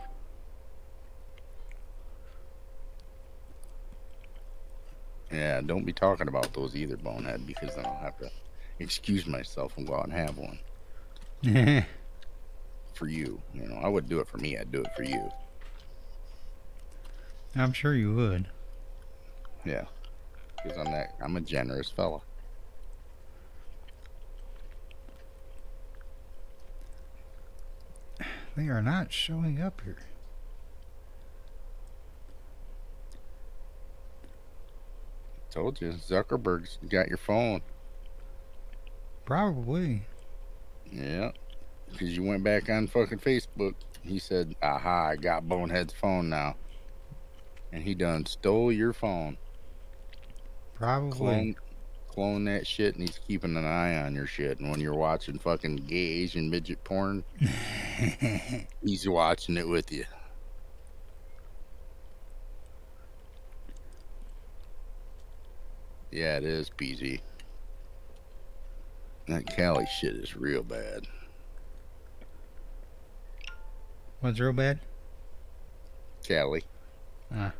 [5.32, 8.30] Yeah, don't be talking about those either, Bonehead, because then I'll have to
[8.78, 10.58] excuse myself and go out and have one
[12.94, 13.40] for you.
[13.52, 15.30] You know, I wouldn't do it for me, I'd do it for you.
[17.56, 18.46] I'm sure you would.
[19.64, 19.84] Yeah.
[20.62, 22.20] Because I'm that I'm a generous fella.
[28.56, 29.98] They are not showing up here.
[35.50, 37.60] Told you, Zuckerberg's got your phone.
[39.26, 40.06] Probably.
[40.90, 41.32] Yeah.
[41.90, 43.74] Because you went back on fucking Facebook.
[44.02, 46.56] He said, aha, I got Bonehead's phone now.
[47.72, 49.36] And he done stole your phone.
[50.74, 51.56] Probably.
[52.16, 54.58] Clone that shit and he's keeping an eye on your shit.
[54.58, 57.22] And when you're watching fucking gay Asian midget porn,
[58.82, 60.06] he's watching it with you.
[66.10, 67.20] Yeah, it is, PZ.
[69.28, 71.06] That Cali shit is real bad.
[74.20, 74.80] What's real bad?
[76.26, 76.64] Cali.
[77.30, 77.52] If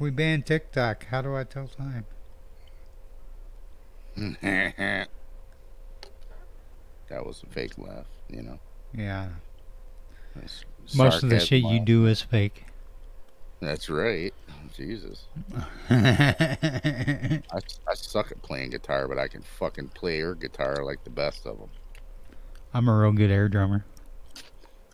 [0.00, 2.06] we ban TikTok, how do I tell time?
[4.42, 5.08] that
[7.10, 8.58] was a fake laugh, you know.
[8.92, 9.28] Yeah.
[10.34, 10.64] That's
[10.96, 12.64] Most of the shit sarcasm you do is fake.
[13.60, 14.32] That's right.
[14.76, 15.26] Jesus.
[15.90, 21.10] I, I suck at playing guitar, but I can fucking play air guitar like the
[21.10, 21.70] best of them.
[22.72, 23.84] I'm a real good air drummer.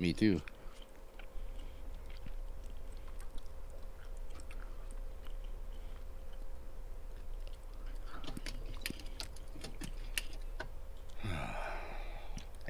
[0.00, 0.40] Me too.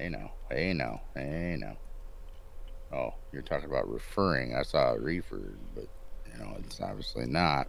[0.05, 1.76] Hey now, hey now, hey now.
[2.92, 4.55] Oh, you're talking about referring.
[4.55, 5.40] I saw a refer,
[5.74, 5.88] but
[6.30, 7.68] you know it's obviously not.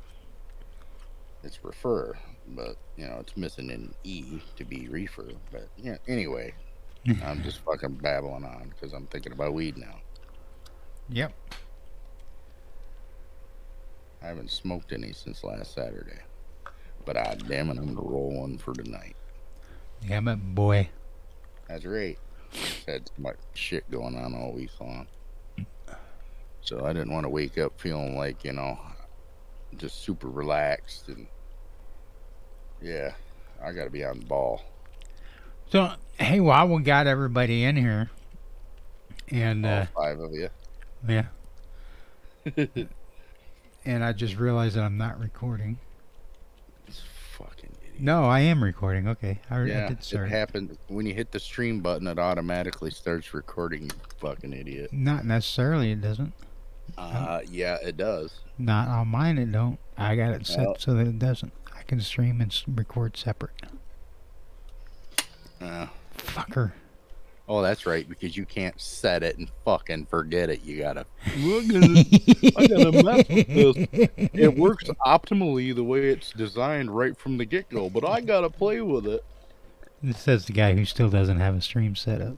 [1.44, 2.14] It's refer,
[2.50, 5.30] but you know it's missing an e to be refer.
[5.50, 6.54] But yeah, anyway,
[7.24, 10.02] I'm just fucking babbling on because I'm thinking about weed now.
[11.08, 11.32] Yep.
[14.22, 16.20] I haven't smoked any since last Saturday.
[17.06, 19.16] But I damn it, I'm gonna roll one for tonight.
[20.06, 20.90] Damn it, boy.
[21.70, 22.20] That's right.
[22.88, 25.08] Had so much shit going on all week long.
[26.62, 28.80] So I didn't want to wake up feeling like, you know,
[29.78, 31.28] just super relaxed and
[32.82, 33.14] yeah,
[33.64, 34.62] I gotta be on the ball.
[35.70, 38.10] So, hey, while we got everybody in here,
[39.30, 40.50] and All uh, five of you.
[41.08, 41.26] yeah,
[43.86, 45.80] and I just realized that I'm not recording.
[47.98, 48.04] It's fucking idiot.
[48.04, 49.08] No, I am recording.
[49.08, 50.30] Okay, I, I Yeah, did it start.
[50.30, 52.08] happens when you hit the stream button.
[52.08, 53.84] It automatically starts recording.
[53.84, 53.90] You
[54.20, 54.92] fucking idiot.
[54.94, 55.92] Not necessarily.
[55.92, 56.34] It doesn't.
[56.98, 58.40] Uh, yeah, it does.
[58.58, 59.38] Not on mine.
[59.38, 59.80] It don't.
[59.98, 61.52] I got it set Well- so that it doesn't.
[61.76, 63.54] I can stream and record separate.
[65.62, 65.88] Uh,
[66.18, 66.72] Fucker.
[67.48, 70.64] Oh, that's right, because you can't set it and fucking forget it.
[70.64, 71.06] You gotta.
[71.28, 74.10] I gotta mess with this.
[74.34, 78.50] It works optimally the way it's designed right from the get go, but I gotta
[78.50, 79.24] play with it.
[80.02, 82.38] This says the guy who still doesn't have a stream set up.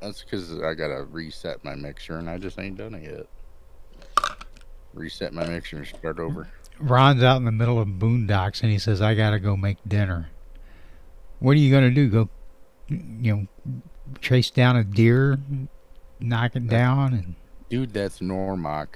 [0.00, 3.26] That's because I gotta reset my mixer, and I just ain't done it yet.
[4.92, 6.48] Reset my mixer and start over.
[6.78, 10.28] Ron's out in the middle of boondocks and he says, I gotta go make dinner.
[11.38, 12.08] What are you gonna do?
[12.08, 12.28] Go,
[12.88, 13.46] you know,
[14.20, 15.38] chase down a deer,
[16.20, 17.34] knock it down, and
[17.68, 18.86] Dude, that's Normok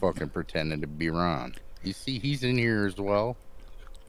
[0.00, 1.54] fucking pretending to be Ron.
[1.82, 3.36] You see, he's in here as well,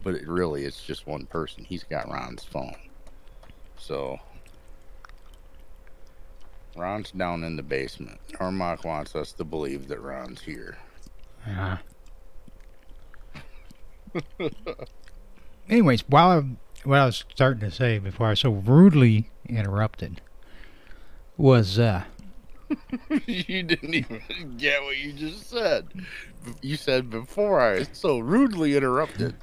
[0.04, 1.64] but it really it's just one person.
[1.64, 2.76] He's got Ron's phone.
[3.78, 4.20] So,
[6.76, 8.20] Ron's down in the basement.
[8.34, 10.78] Normok wants us to believe that Ron's here.
[11.48, 11.78] uh.
[15.70, 16.44] Anyways, while I,
[16.88, 20.22] what I was starting to say before I was so rudely interrupted
[21.36, 22.06] was uh,
[23.26, 24.22] you didn't even
[24.58, 25.88] get what you just said.
[26.62, 29.36] You said before I was so rudely interrupted.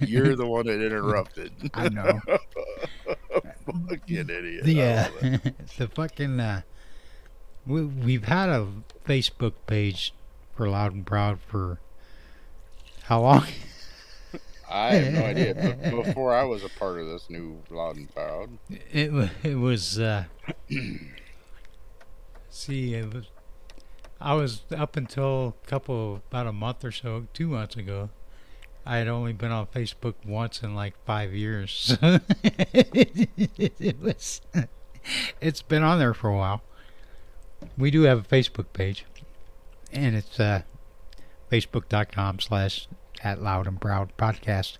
[0.00, 1.52] You're the one that interrupted.
[1.74, 2.18] I know
[3.66, 4.64] Fucking idiot.
[4.64, 5.08] the uh,
[5.76, 6.62] the fucking uh,
[7.66, 8.68] we we've had a
[9.06, 10.14] Facebook page
[10.54, 11.78] for Loud and Proud for
[13.02, 13.44] how long?
[14.68, 15.54] I have no idea.
[15.54, 18.58] But before I was a part of this new Loud and Proud.
[18.70, 20.24] It it was uh,
[22.50, 23.26] see it was
[24.20, 28.10] I was up until a couple about a month or so two months ago.
[28.84, 31.96] I had only been on Facebook once in like five years.
[32.02, 34.40] it was
[35.40, 36.62] it's been on there for a while.
[37.76, 39.04] We do have a Facebook page,
[39.92, 40.62] and it's uh,
[41.50, 42.86] facebook.com slash
[43.22, 44.78] at loud and proud podcast.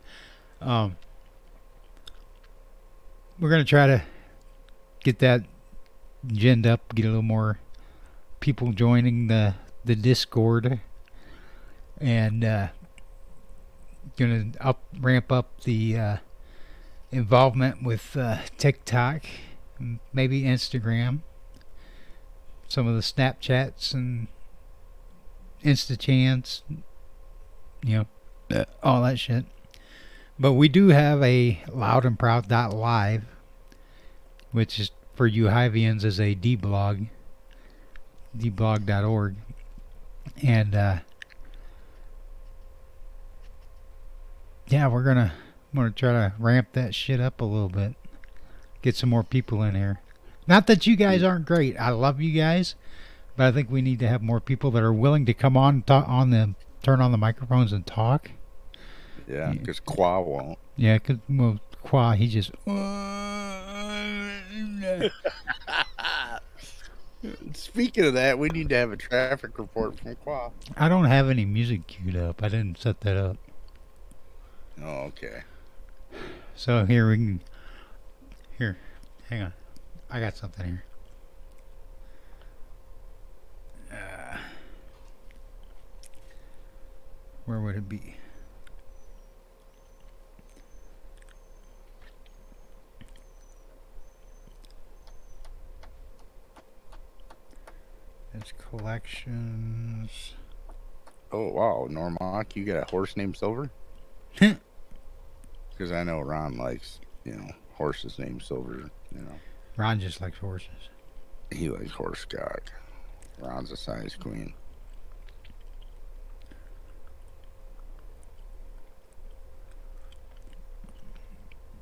[0.61, 0.97] Um,
[3.39, 4.03] we're gonna try to
[5.05, 5.43] get that
[6.27, 7.59] ginned up, get a little more
[8.41, 10.81] people joining the the Discord,
[12.01, 12.69] and uh,
[14.17, 16.17] gonna up ramp up the uh,
[17.11, 19.25] involvement with uh, TikTok,
[20.13, 21.21] maybe Instagram,
[22.69, 24.29] some of the Snapchats and
[25.65, 26.63] InstaChants,
[27.83, 28.07] you know,
[28.83, 29.45] all that shit.
[30.39, 33.25] But we do have a loud and proud dot live,
[34.53, 37.07] which is for you Hivians is a D blog,
[38.37, 39.37] dblog.org.
[40.43, 40.99] And uh,
[44.69, 45.33] yeah, we're gonna
[45.75, 47.95] gonna try to ramp that shit up a little bit.
[48.83, 50.01] Get some more people in here.
[50.47, 51.77] Not that you guys aren't great.
[51.79, 52.75] I love you guys,
[53.37, 55.83] but I think we need to have more people that are willing to come on
[55.83, 58.31] talk on the turn on the microphones and talk.
[59.29, 60.59] Yeah, because Qua won't.
[60.77, 62.51] Yeah, 'cause well, Qua he just
[67.55, 70.51] Speaking of that, we need to have a traffic report from Qua.
[70.77, 72.43] I don't have any music queued up.
[72.43, 73.37] I didn't set that up.
[74.83, 75.43] Oh, okay.
[76.55, 77.41] So here we can.
[78.59, 78.77] Here,
[79.29, 79.53] hang on.
[80.11, 80.85] I got something here.
[83.93, 84.37] Uh,
[87.47, 88.17] where would it be?
[98.39, 100.35] It's collections.
[101.33, 101.87] Oh, wow.
[101.91, 103.71] Normock, you got a horse named Silver?
[104.39, 108.91] Because I know Ron likes, you know, horses named Silver.
[109.15, 109.39] You know,
[109.77, 110.69] Ron just likes horses.
[111.51, 112.71] he likes horse cock.
[113.39, 114.55] Ron's a size queen.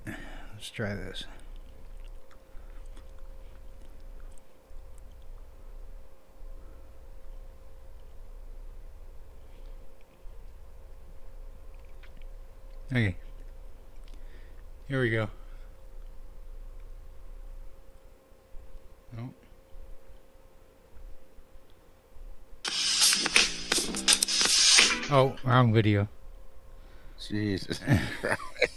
[0.06, 1.24] Let's try this.
[12.90, 13.16] Okay.
[14.88, 15.28] Here we go.
[19.16, 19.30] No.
[25.10, 26.08] Oh, wrong video.
[27.26, 27.80] Jesus.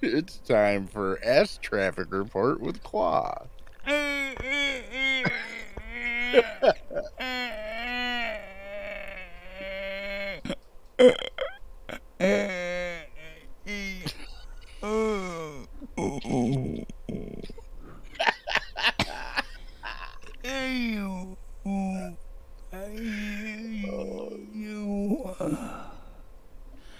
[0.00, 3.46] it's time for S traffic report with Claw.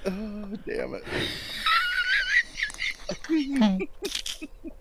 [0.06, 1.04] Oh, damn it.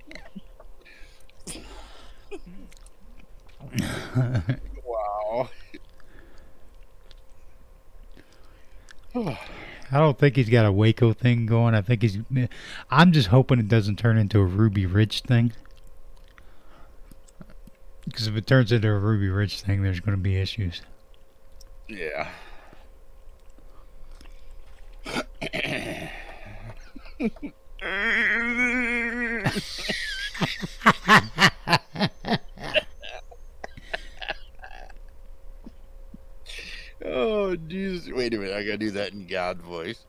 [4.85, 5.49] wow.
[9.91, 11.75] I don't think he's got a Waco thing going.
[11.75, 12.17] I think he's.
[12.89, 15.53] I'm just hoping it doesn't turn into a Ruby Ridge thing.
[18.05, 20.81] Because if it turns into a Ruby Ridge thing, there's going to be issues.
[21.87, 22.29] Yeah.
[37.15, 38.11] Oh, Jesus.
[38.11, 38.55] Wait a minute.
[38.55, 40.03] I got to do that in God voice.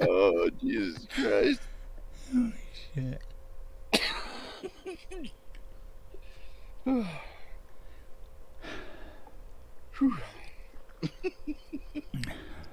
[0.00, 1.60] oh, Jesus Christ.
[2.32, 2.52] Holy
[2.94, 3.20] shit.
[9.98, 10.14] Whew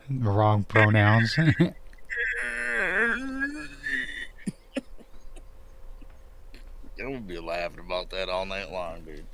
[0.10, 1.38] wrong pronouns.
[1.38, 1.68] I'm
[6.97, 9.26] gonna be laughing about that all night long, dude.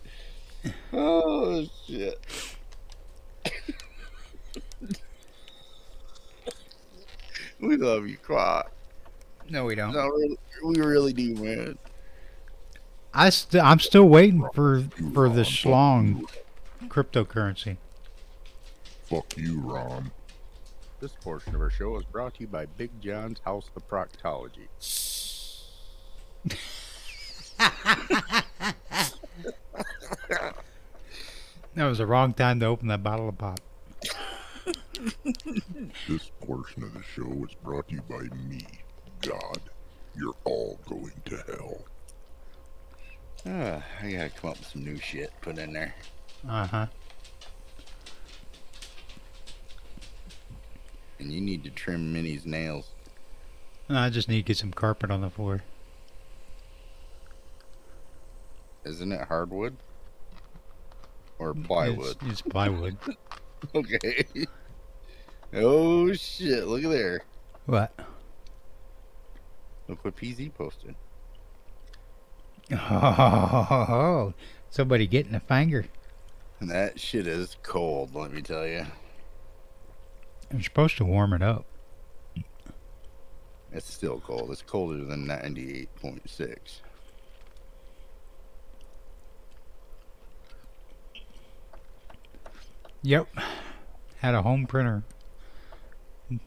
[0.94, 2.18] Oh shit.
[7.60, 8.68] we love you, Quad.
[9.50, 9.94] no, we don't.
[9.94, 10.10] No,
[10.64, 11.78] we really do, man.
[13.14, 16.24] I st- I'm still waiting for for the schlong
[16.86, 17.78] cryptocurrency.
[19.10, 20.12] Fuck you, Ron.
[21.04, 24.70] This portion of our show is brought to you by Big John's House of Proctology.
[31.76, 33.60] That was the wrong time to open that bottle of pop.
[36.08, 38.66] This portion of the show is brought to you by me,
[39.20, 39.60] God.
[40.16, 41.82] You're all going to hell.
[43.45, 45.95] Ah, I gotta come up with some new shit put in there.
[46.47, 46.86] Uh huh.
[51.20, 52.89] And you need to trim Minnie's nails.
[53.89, 55.64] I just need to get some carpet on the floor.
[58.86, 59.78] Isn't it hardwood?
[61.39, 62.18] Or plywood?
[62.22, 62.97] It's, it's plywood.
[63.74, 64.26] Okay.
[65.53, 67.24] oh shit, look at there.
[67.66, 67.97] what?
[69.88, 70.95] Look what PZ posted.
[72.74, 74.34] Oh,
[74.70, 75.86] somebody getting a finger.
[76.59, 78.86] And that shit is cold, let me tell you.
[80.54, 81.66] I'm supposed to warm it up.
[83.72, 84.51] It's still cold.
[84.51, 86.58] It's colder than 98.6.
[93.01, 93.28] Yep.
[94.20, 95.04] Had a home printer.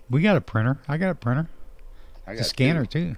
[0.08, 0.78] We got a printer.
[0.88, 1.48] I got a printer.
[2.26, 3.14] I A got a scanner two.
[3.14, 3.16] too.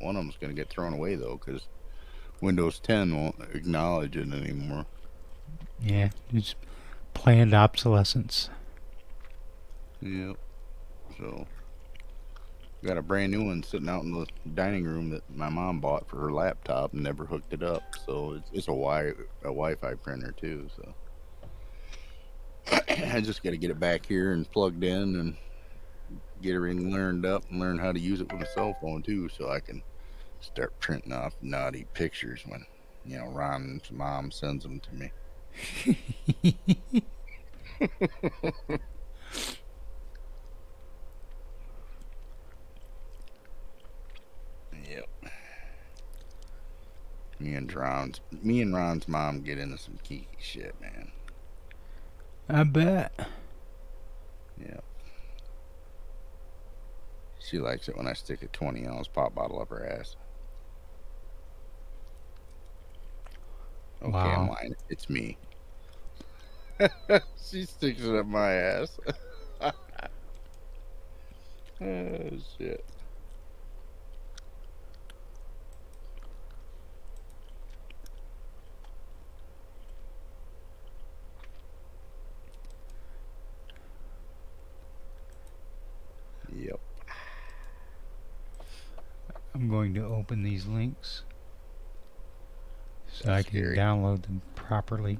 [0.00, 1.66] One of them's going to get thrown away though, because
[2.40, 4.86] Windows 10 won't acknowledge it anymore.
[5.80, 6.56] Yeah, it's
[7.14, 8.50] planned obsolescence.
[10.02, 10.36] Yep.
[11.18, 11.46] So,
[12.84, 16.08] got a brand new one sitting out in the dining room that my mom bought
[16.08, 17.82] for her laptop and never hooked it up.
[18.06, 20.68] So it's, it's a wi a Wi-Fi printer too.
[20.76, 20.94] So
[22.88, 25.36] I just got to get it back here and plugged in and
[26.42, 29.28] get everything learned up and learn how to use it with a cell phone too,
[29.28, 29.82] so I can
[30.40, 32.66] start printing off naughty pictures when
[33.04, 35.12] you know Ron's mom sends them to me.
[44.88, 45.08] Yep.
[47.42, 51.10] Me and Ron's me and Ron's mom get into some geeky shit, man.
[52.48, 53.12] I bet.
[54.56, 54.84] Yep.
[57.40, 60.14] She likes it when I stick a 20 ounce pop bottle up her ass.
[64.02, 64.56] Okay, I'm Wow.
[64.60, 64.76] lying.
[64.88, 65.36] It's me.
[67.50, 69.00] she sticks it up my ass.
[69.60, 69.72] oh,
[72.56, 72.84] shit.
[86.56, 86.80] Yep.
[89.54, 91.22] I'm going to open these links
[93.08, 93.76] so I can scary.
[93.76, 95.18] download them properly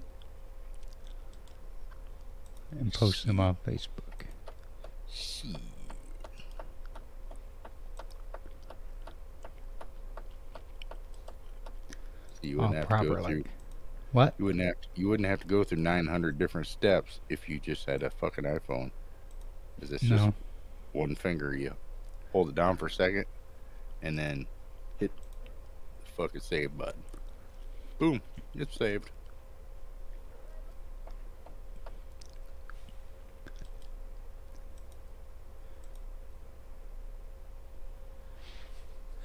[2.70, 4.26] and post them on Facebook.
[5.12, 5.56] Shit.
[12.40, 13.44] You wouldn't oh, have to go through.
[14.12, 14.34] What?
[14.38, 14.74] You wouldn't have.
[14.94, 18.44] You wouldn't have to go through 900 different steps if you just had a fucking
[18.44, 18.90] iPhone.
[19.80, 20.34] Is this just No.
[20.92, 21.54] One finger?
[21.54, 21.74] You
[22.32, 23.24] hold it down for a second,
[24.02, 24.46] and then
[24.98, 27.02] hit the fucking save button.
[27.98, 28.20] Boom!
[28.54, 29.10] It's saved.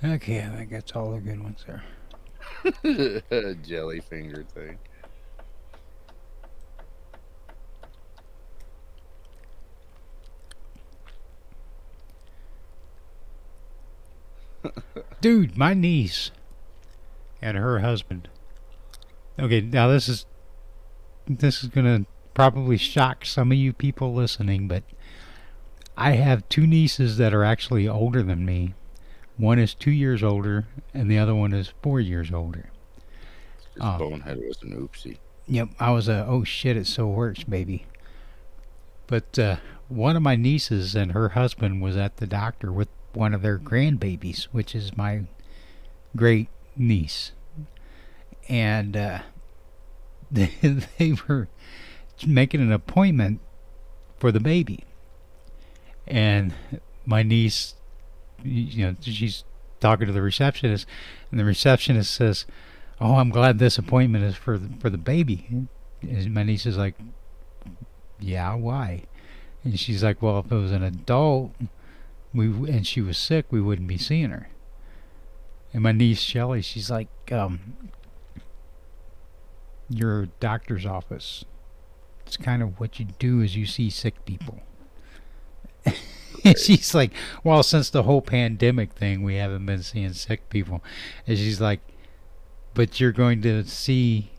[0.03, 1.83] Okay, I think that's all the good ones there.
[3.63, 4.77] Jelly finger thing.
[15.21, 16.31] Dude, my niece
[17.41, 18.27] and her husband.
[19.39, 20.25] Okay, now this is
[21.27, 24.83] this is gonna probably shock some of you people listening, but
[25.97, 28.73] I have two nieces that are actually older than me.
[29.37, 32.69] One is two years older, and the other one is four years older.
[33.75, 33.97] Just Oh.
[33.99, 35.17] bonehead was an oopsie.
[35.47, 37.85] Yep, I was a oh shit, it so works, baby.
[39.05, 39.57] But uh,
[39.87, 43.57] one of my nieces and her husband was at the doctor with one of their
[43.57, 45.23] grandbabies, which is my
[46.15, 47.31] great niece,
[48.47, 49.19] and uh,
[50.31, 51.47] they, were
[52.25, 53.41] making an appointment
[54.19, 54.83] for the baby,
[56.05, 56.53] and
[57.05, 57.75] my niece,
[58.43, 59.43] you know, she's
[59.79, 60.85] talking to the receptionist,
[61.31, 62.45] and the receptionist says,
[63.01, 65.67] "Oh, I'm glad this appointment is for the, for the baby."
[66.01, 66.95] And my niece is like,
[68.19, 69.03] "Yeah, why?"
[69.63, 71.53] And she's like, "Well, if it was an adult,
[72.37, 74.49] we and she was sick, we wouldn't be seeing her."
[75.73, 77.75] And my niece Shelly, she's like, um,
[79.89, 81.43] "Your doctor's office.
[82.25, 84.61] It's kind of what you do is you see sick people."
[86.43, 87.11] And she's like,
[87.43, 90.83] "Well, since the whole pandemic thing, we haven't been seeing sick people."
[91.25, 91.81] And she's like,
[92.73, 94.31] "But you're going to see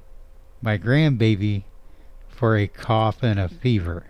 [0.63, 1.65] my grandbaby
[2.29, 4.05] for a cough and a fever."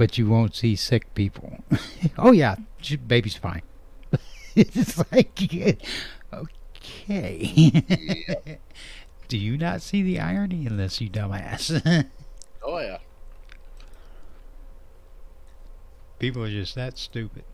[0.00, 1.62] But you won't see sick people.
[2.18, 2.56] oh yeah,
[3.06, 3.60] baby's fine.
[4.56, 5.38] it's like
[6.32, 7.82] okay.
[9.28, 12.06] Do you not see the irony in this, you dumbass?
[12.62, 12.96] Oh yeah.
[16.18, 17.44] People are just that stupid.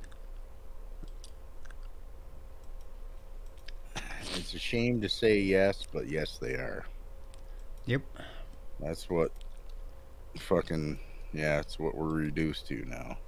[4.37, 6.87] It's a shame to say yes, but yes, they are.
[7.87, 8.03] Yep.
[8.79, 9.33] That's what
[10.39, 11.01] fucking
[11.37, 13.19] yeah, it's what we're reduced to now.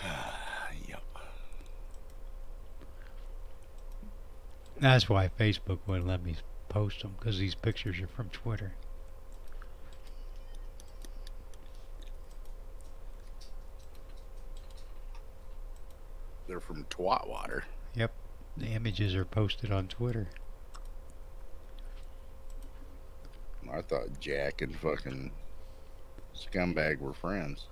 [0.88, 1.02] yep.
[4.78, 6.36] That's why Facebook wouldn't let me
[6.68, 8.74] post them because these pictures are from Twitter.
[16.46, 17.64] They're from Twat Water.
[18.56, 20.28] The images are posted on Twitter.
[23.72, 25.30] I thought Jack and fucking
[26.34, 27.66] Scumbag were friends.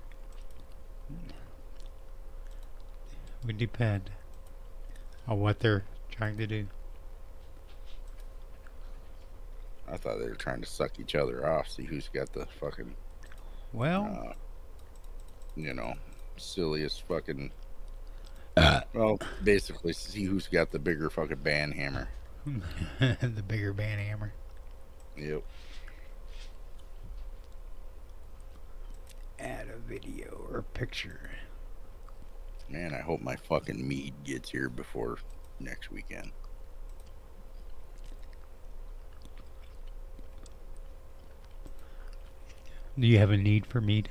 [3.47, 4.11] Would depend
[5.26, 6.66] on what they're trying to do.
[9.88, 12.95] I thought they were trying to suck each other off, see who's got the fucking,
[13.72, 14.32] Well, uh,
[15.57, 15.95] you know,
[16.36, 17.51] silliest fucking.
[18.95, 22.09] well, basically, see who's got the bigger fucking band hammer.
[23.01, 24.32] the bigger band hammer.
[25.16, 25.43] Yep.
[29.43, 31.30] Add a video or a picture.
[32.68, 35.18] Man, I hope my fucking mead gets here before
[35.59, 36.30] next weekend.
[42.99, 44.11] Do you have a need for meat?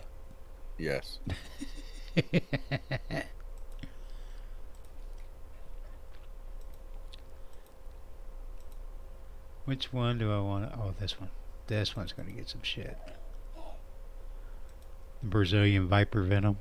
[0.78, 1.20] Yes.
[9.66, 10.72] Which one do I want?
[10.76, 11.30] Oh, this one.
[11.68, 12.98] This one's going to get some shit.
[15.24, 16.58] Brazilian viper venom.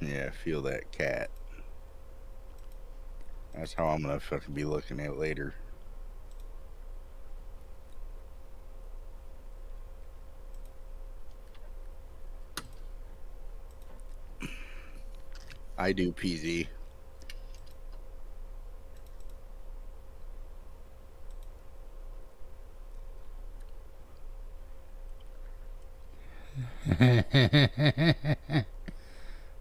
[0.00, 1.30] Yeah, feel that cat.
[3.54, 5.54] That's how I'm gonna fucking be looking at later.
[15.76, 16.66] I do PZ.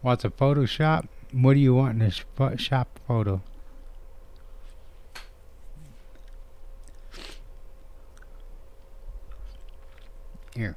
[0.01, 1.07] What's a Photoshop?
[1.32, 2.23] What do you want in this
[2.57, 3.41] shop photo?
[10.55, 10.75] Here.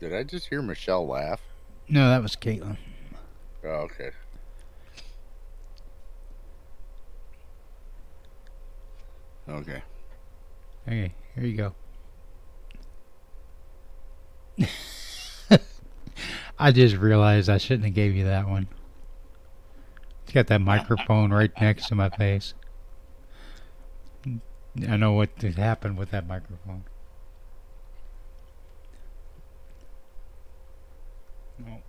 [0.00, 1.42] Did I just hear Michelle laugh?
[1.88, 2.78] No, that was Caitlin.
[3.64, 4.10] Oh, okay.
[9.48, 9.82] Okay.
[10.86, 11.74] Okay, here you go.
[16.58, 18.68] I just realized I shouldn't have gave you that one.
[20.24, 22.54] It's got that microphone right next to my face.
[24.86, 26.84] I know what happened with that microphone.
[31.58, 31.82] No.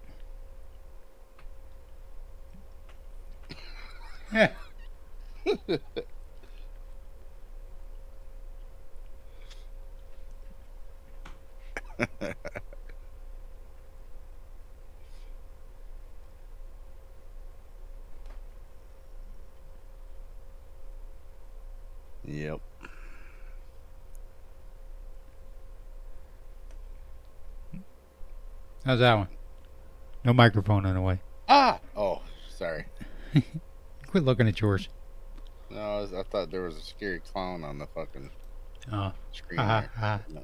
[22.25, 22.61] Yep.
[28.85, 29.27] How's that one?
[30.23, 31.19] No microphone in the way.
[31.47, 31.79] Ah!
[31.95, 32.21] Oh,
[32.55, 32.85] sorry.
[34.07, 34.89] Quit looking at yours.
[35.69, 38.29] No, I, was, I thought there was a scary clown on the fucking
[38.91, 39.11] Oh.
[39.31, 39.91] screen Ha there.
[39.95, 40.21] ha.
[40.29, 40.41] No,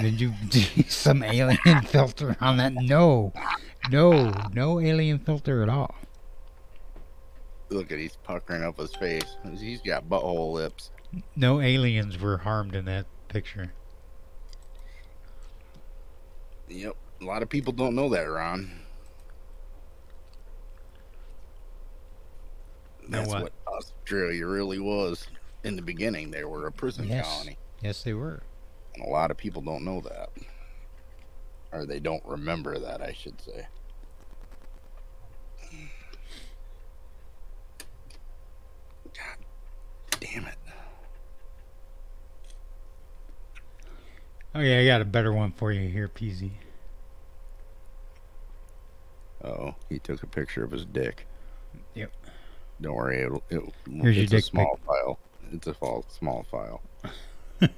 [0.00, 2.72] Did you do some alien filter on that?
[2.74, 3.32] No,
[3.90, 5.94] no, no alien filter at all.
[7.68, 9.36] Look at he's puckering up his face.
[9.58, 10.90] He's got butthole lips.
[11.36, 13.72] No aliens were harmed in that picture.
[16.68, 16.96] Yep.
[17.20, 18.70] A lot of people don't know that, Ron.
[23.08, 23.42] That's what?
[23.42, 25.26] what Australia really was
[25.64, 26.30] in the beginning.
[26.30, 27.26] They were a prison Yes.
[27.26, 27.58] colony.
[27.82, 28.42] Yes, they were.
[28.94, 30.30] And a lot of people don't know that.
[31.72, 33.66] Or they don't remember that, I should say.
[39.14, 39.36] God
[40.20, 40.56] damn it.
[44.54, 46.50] Okay, I got a better one for you here, PZ.
[49.42, 51.26] Oh, he took a picture of his dick.
[51.94, 52.12] Yep.
[52.82, 55.18] Don't worry, it'll, it'll Here's your it's dick a small file.
[55.52, 56.82] It's a small file.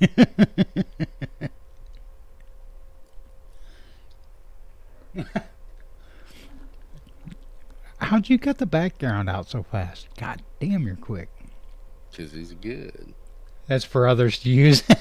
[7.98, 10.08] How'd you cut the background out so fast?
[10.18, 11.28] God damn, you're quick.
[12.10, 13.14] Because he's good.
[13.66, 14.82] That's for others to use.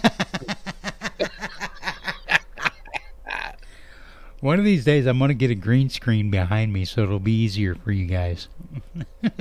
[4.40, 7.20] One of these days, I'm going to get a green screen behind me so it'll
[7.20, 8.50] be easier for you guys.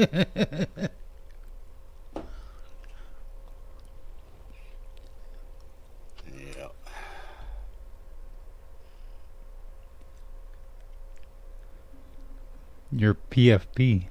[6.34, 6.68] Yeah.
[13.02, 14.04] Your PFP.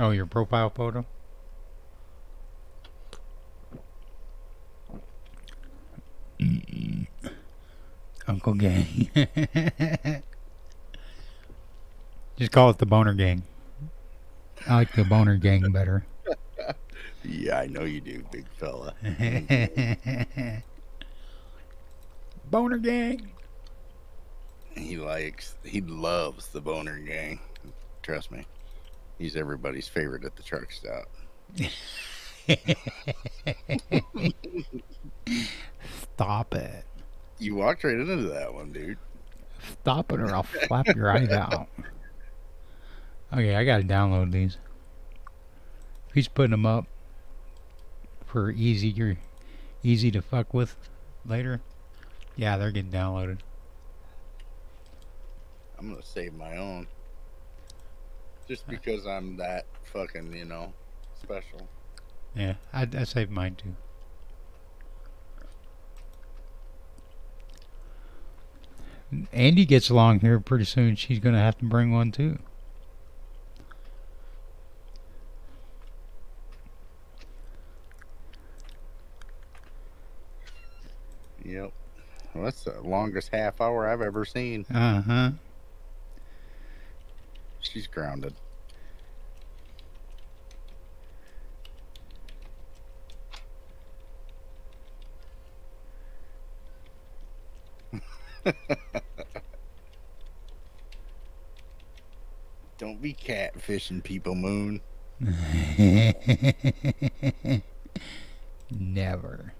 [0.00, 1.06] Oh, your profile photo?
[8.26, 9.08] Uncle Gang.
[12.36, 13.44] Just call it the Boner Gang.
[14.66, 16.04] I like the Boner Gang better.
[17.22, 18.94] Yeah, I know you do, big fella.
[22.50, 23.30] Boner Gang.
[24.74, 27.38] He likes, he loves the boner gang.
[28.02, 28.46] Trust me.
[29.18, 31.08] He's everybody's favorite at the truck stop.
[36.14, 36.84] Stop it.
[37.38, 38.98] You walked right into that one, dude.
[39.82, 41.68] Stop it or I'll flap your eyes out.
[43.32, 44.58] Okay, I gotta download these.
[46.14, 46.86] He's putting them up
[48.26, 49.16] for easier,
[49.82, 50.76] easy to fuck with
[51.24, 51.60] later.
[52.36, 53.38] Yeah, they're getting downloaded.
[55.78, 56.86] I'm gonna save my own.
[58.48, 60.72] Just because I'm that fucking, you know,
[61.22, 61.68] special.
[62.34, 63.74] Yeah, I, I saved mine too.
[69.32, 70.96] Andy gets along here pretty soon.
[70.96, 72.38] She's gonna have to bring one too.
[81.44, 81.72] Yep.
[82.34, 84.64] Well, that's the longest half hour I've ever seen.
[84.72, 85.30] Uh huh.
[87.62, 88.34] She's grounded.
[102.78, 104.80] Don't be catfishing people, Moon.
[108.70, 109.52] Never.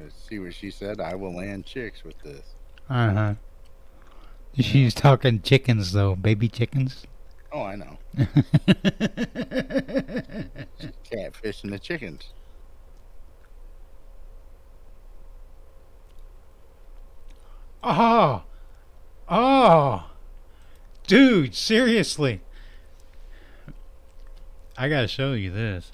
[0.00, 1.00] Let's see what she said.
[1.00, 2.54] I will land chicks with this.
[2.88, 3.34] Uh huh.
[4.58, 7.06] She's talking chickens though, baby chickens.
[7.52, 7.98] Oh, I know.
[11.04, 12.32] Catfish and the chickens.
[17.82, 18.42] oh,
[19.28, 20.10] oh,
[21.06, 22.40] dude, seriously.
[24.76, 25.92] I gotta show you this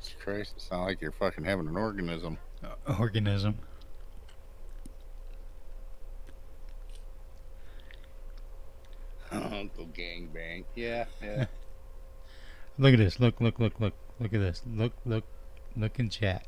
[0.00, 2.38] Jesus Christ, it sounds like you're fucking having an organism.
[2.62, 3.58] Uh, organism.
[9.42, 10.64] Uncle Gangbang.
[10.74, 11.46] Yeah, yeah.
[12.78, 13.18] Look at this.
[13.18, 14.62] Look, look, look, look, look at this.
[14.66, 15.24] Look, look,
[15.76, 16.46] look in chat.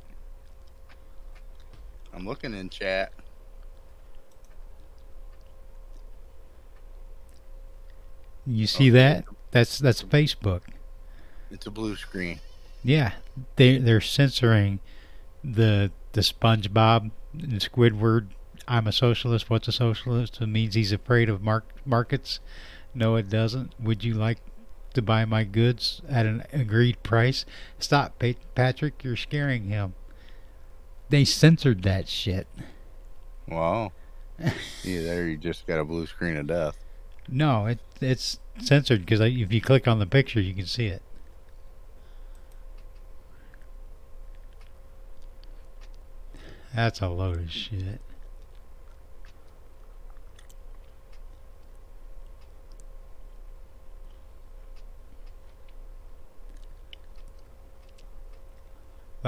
[2.12, 3.12] I'm looking in chat.
[8.47, 8.98] You see Okay.
[8.98, 9.24] that?
[9.51, 10.62] That's that's Facebook.
[11.51, 12.40] It's a blue screen.
[12.85, 13.12] Yeah,
[13.56, 14.81] they they're censoring
[15.43, 18.28] the the SpongeBob and Squidward.
[18.66, 19.48] I'm a socialist.
[19.48, 20.40] What's a socialist?
[20.40, 22.40] It means he's afraid of mark, markets.
[22.94, 23.73] No, it doesn't.
[23.81, 24.39] Would you like
[24.94, 27.44] to buy my goods at an agreed price?
[27.78, 29.05] Stop, Pa- Patrick.
[29.05, 29.94] You're scaring him.
[31.09, 32.47] They censored that shit.
[33.47, 33.93] Wow.
[34.39, 34.52] yeah,
[35.02, 36.77] there you just got a blue screen of death.
[37.28, 41.02] No, it it's censored because if you click on the picture, you can see it.
[46.74, 48.01] That's a load of shit.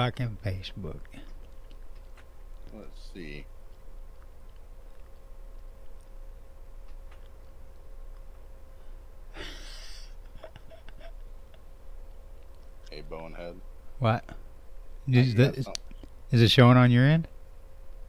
[0.01, 0.97] Fucking Facebook.
[2.73, 3.45] Let's see.
[12.89, 13.61] Hey, Bonehead.
[13.99, 14.25] What?
[15.07, 15.67] Is, that, is,
[16.31, 17.27] is it showing on your end?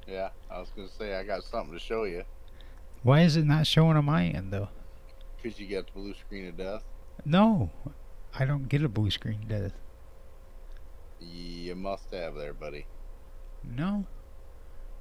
[0.08, 2.24] Yeah, I was gonna say I got something to show you.
[3.02, 4.70] Why is it not showing on my end though?
[5.42, 6.84] Cause you got the blue screen of death.
[7.26, 7.70] No,
[8.34, 9.72] I don't get a blue screen of death.
[11.30, 12.86] You must have there, buddy.
[13.64, 14.06] No.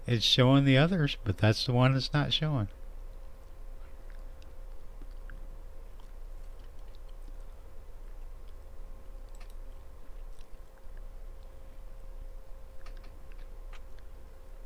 [0.08, 2.68] It's showing the others, but that's the one that's not showing.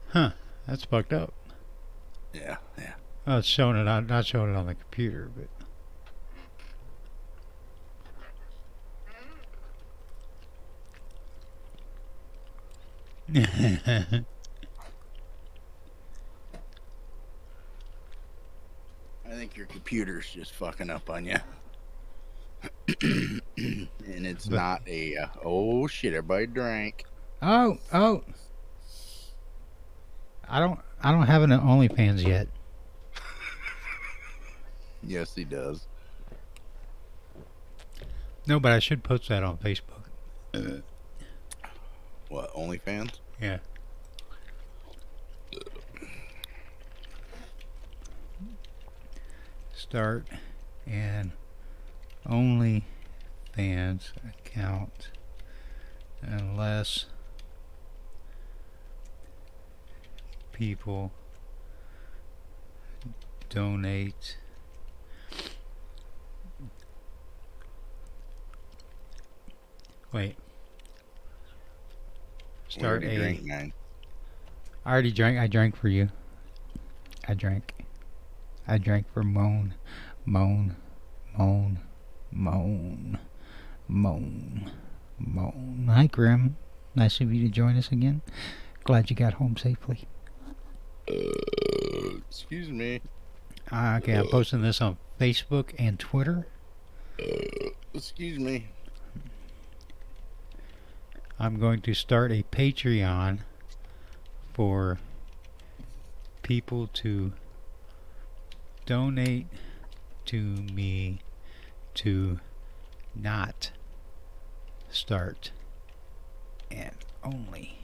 [0.09, 0.31] Huh.
[0.65, 1.33] That's fucked up.
[2.33, 2.93] Yeah, yeah.
[3.27, 5.64] Oh, it's showing it on, not showing it on the computer, but.
[13.33, 14.23] I
[19.31, 21.37] think your computer's just fucking up on you.
[23.57, 25.17] and it's But- not a.
[25.17, 26.13] Uh, oh shit!
[26.13, 27.05] Everybody drank.
[27.41, 28.23] oh, oh.
[30.47, 30.79] I don't.
[31.01, 32.47] I don't have an OnlyFans yet.
[35.03, 35.87] Yes, he does.
[38.47, 40.03] No, but I should post that on Facebook.
[42.29, 42.53] What?
[42.53, 43.19] OnlyFans?
[43.39, 43.59] Yeah.
[49.73, 50.27] Start
[50.87, 51.33] an
[52.27, 52.83] OnlyFans
[54.27, 55.11] account
[56.21, 57.05] unless
[60.51, 61.11] people
[63.49, 64.37] donate
[70.11, 70.35] wait
[72.75, 73.73] We start already a drank nine.
[74.83, 75.39] I already drank.
[75.39, 76.09] I drank for you.
[77.25, 77.73] I drank.
[78.67, 79.75] I drank for moan,
[80.25, 80.75] moan,
[81.37, 81.79] moan,
[82.31, 83.19] moan,
[83.87, 84.71] moan,
[85.17, 85.89] moan.
[85.89, 86.57] Hi, Grim.
[86.95, 88.21] Nice of you to join us again.
[88.83, 90.07] Glad you got home safely.
[91.07, 92.99] Uh, excuse me.
[93.71, 96.45] Uh, okay, I'm posting this on Facebook and Twitter.
[97.93, 98.67] Excuse me.
[101.37, 103.39] I'm going to start a Patreon
[104.53, 104.99] for
[106.41, 107.33] people to
[108.85, 109.47] donate
[110.25, 111.19] to me
[111.95, 112.39] to
[113.15, 113.71] not
[114.89, 115.51] start
[116.71, 117.79] and only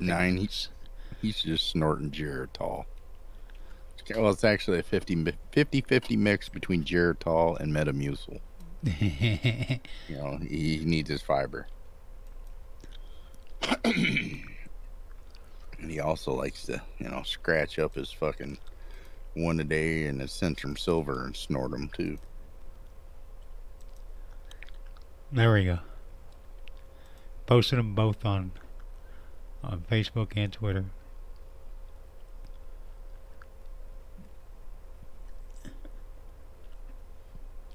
[0.00, 0.36] Nine.
[0.36, 0.68] He's,
[1.20, 2.84] he's just snorting Geritol.
[4.14, 8.40] Well, it's actually a 50 mi- 50 mix between Geritol and Metamucil.
[10.08, 11.66] You know, he needs his fiber.
[13.84, 14.44] and
[15.90, 18.58] he also likes to, you know, scratch up his fucking
[19.34, 22.18] one a day and his Centrum Silver and snort them too.
[25.30, 25.78] there we go.
[27.46, 28.52] Posted them both on
[29.62, 30.86] on Facebook and Twitter.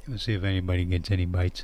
[0.07, 1.63] Let's see if anybody gets any bites.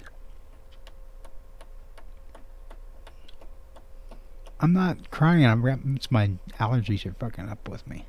[4.59, 5.45] I'm not crying.
[5.45, 5.95] I'm.
[5.95, 8.05] It's my allergies are fucking up with me.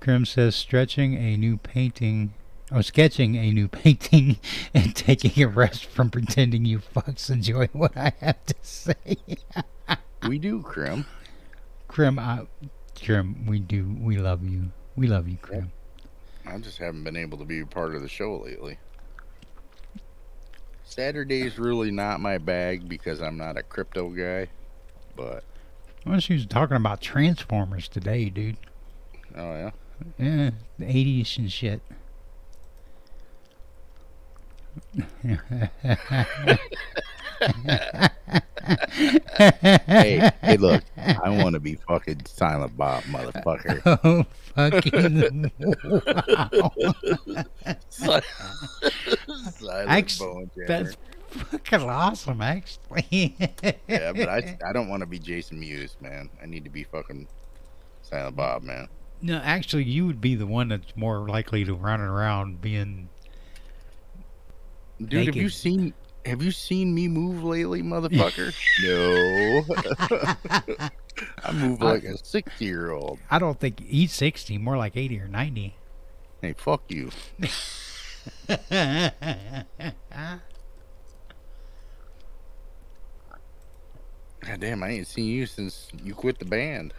[0.00, 2.34] Krim says stretching a new painting,
[2.70, 4.38] oh, sketching a new painting,
[4.74, 9.16] and taking a rest from pretending you fucks enjoy what I have to say.
[10.26, 11.06] We do, Krim.
[11.88, 12.46] Krim, I,
[13.00, 13.96] Krim, we do.
[14.00, 14.70] We love you.
[14.96, 15.72] We love you, Krim.
[16.46, 18.78] I just haven't been able to be a part of the show lately.
[20.88, 24.48] Saturday's really not my bag because I'm not a crypto guy.
[25.16, 25.42] But
[26.06, 28.56] Well, she was talking about Transformers today, dude.
[29.36, 29.70] oh yeah,
[30.18, 31.82] Yeah, the 80s and shit.
[39.36, 44.26] hey, hey, look, I want to be fucking Silent Bob, motherfucker.
[44.58, 46.72] Oh, fucking wow.
[49.50, 50.66] Silent Actu- Bone Jammer.
[50.66, 50.96] That's
[51.50, 53.36] fucking awesome, actually.
[53.88, 56.30] Yeah, but I I don't want to be Jason Mewes, man.
[56.42, 57.28] I need to be fucking
[58.02, 58.88] Silent Bob, man.
[59.20, 63.08] no, actually, you would be the one that's more likely to run around being.
[65.04, 65.92] Dude, have you seen
[66.26, 68.52] have you seen me move lately, motherfucker?
[70.78, 70.88] no.
[71.44, 73.18] I move like a sixty year old.
[73.30, 75.76] I don't think he's sixty, more like eighty or ninety.
[76.42, 77.10] Hey, fuck you.
[84.40, 86.92] God damn, I ain't seen you since you quit the band.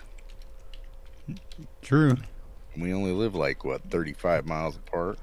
[1.82, 2.18] True.
[2.76, 5.20] We only live like what, thirty five miles apart.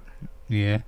[0.48, 0.82] Yeah.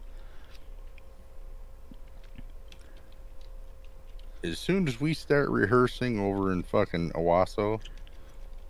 [4.47, 7.81] As soon as we start rehearsing over in fucking Owasso,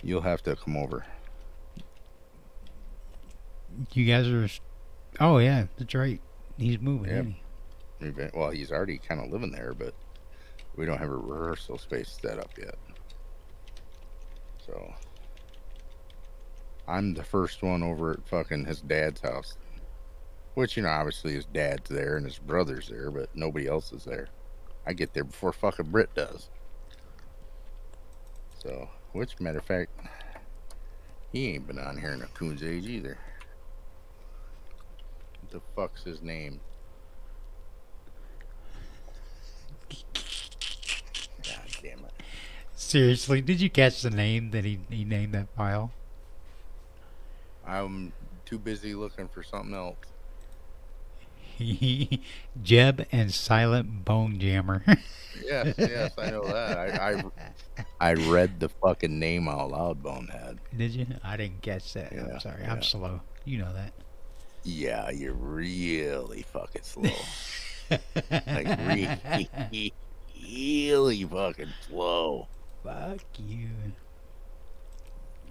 [0.02, 1.04] you'll have to come over.
[3.92, 4.48] You guys are.
[5.20, 6.20] Oh yeah, that's right.
[6.56, 7.36] He's moving.
[8.00, 8.38] Isn't he?
[8.38, 9.92] Well, he's already kind of living there, but
[10.76, 12.76] we don't have a rehearsal space set up yet.
[14.64, 14.94] So
[16.88, 19.58] I'm the first one over at fucking his dad's house.
[20.54, 24.04] Which, you know, obviously his dad's there and his brother's there, but nobody else is
[24.04, 24.28] there.
[24.86, 26.48] I get there before fucking Brit does.
[28.62, 29.90] So, which, matter of fact,
[31.32, 33.18] he ain't been on here in a coon's age either.
[35.40, 36.60] What the fuck's his name?
[39.90, 42.12] God damn it.
[42.74, 45.90] Seriously, did you catch the name that he he named that file?
[47.66, 48.12] I'm
[48.44, 49.96] too busy looking for something else.
[52.62, 54.84] Jeb and Silent Bone Jammer.
[55.44, 56.78] Yes, yes, I know that.
[56.78, 57.24] I, I,
[58.00, 60.58] I read the fucking name out loud, Bonehead.
[60.76, 61.06] Did you?
[61.22, 62.12] I didn't catch that.
[62.12, 62.62] Yeah, I'm sorry.
[62.62, 62.72] yeah.
[62.72, 63.20] I'm slow.
[63.44, 63.92] You know that.
[64.64, 67.10] Yeah, you're really fucking slow.
[67.90, 69.92] like really,
[70.34, 72.48] really fucking slow.
[72.82, 73.68] Fuck you.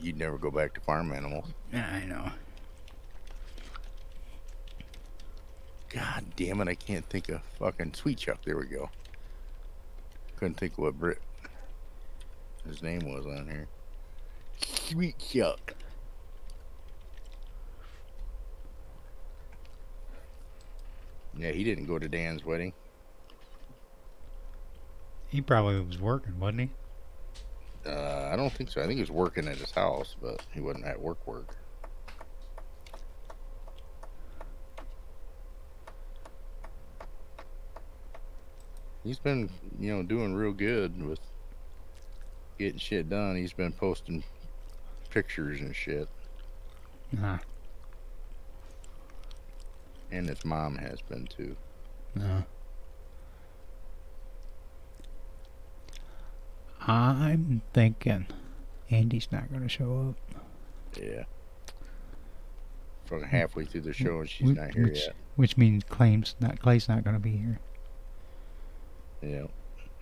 [0.01, 1.45] You'd never go back to farm animals.
[1.71, 2.29] Yeah, I know.
[5.95, 8.39] God damn it, I can't think of fucking Sweet Chuck.
[8.43, 8.89] There we go.
[10.35, 11.21] Couldn't think of what Brit
[12.67, 13.67] his name was on here.
[14.59, 15.73] Sweet Chuck.
[21.37, 22.73] Yeah, he didn't go to Dan's wedding.
[25.29, 26.69] He probably was working, wasn't he?
[27.85, 28.81] Uh, I don't think so.
[28.81, 31.55] I think he was working at his house, but he wasn't at work work.
[39.05, 39.49] He's been,
[39.79, 41.19] you know, doing real good with
[42.57, 43.35] getting shit done.
[43.35, 44.23] He's been posting
[45.11, 46.09] pictures and shit,
[47.11, 47.37] Nah.
[50.11, 51.55] and his mom has been too.
[52.15, 52.43] No.
[56.81, 58.27] I'm thinking
[58.89, 60.41] Andy's not going to show up.
[61.01, 61.23] Yeah.
[63.05, 65.15] Fucking halfway through the show and she's Wh- not here which, yet.
[65.35, 67.59] Which means claims not Clay's not going to be here.
[69.25, 69.45] Yeah.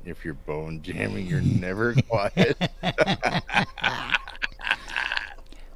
[0.05, 2.57] If you're bone jamming, you're never quiet.
[2.81, 2.97] Uh,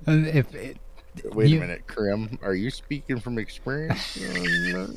[0.08, 0.78] If it,
[1.34, 2.38] Wait You- a minute, Krim.
[2.44, 4.18] Are you speaking from experience?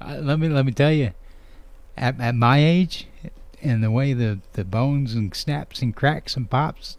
[0.00, 1.12] uh, let me let me tell you,
[1.96, 3.06] at, at my age,
[3.62, 6.96] and the way the the bones and snaps and cracks and pops,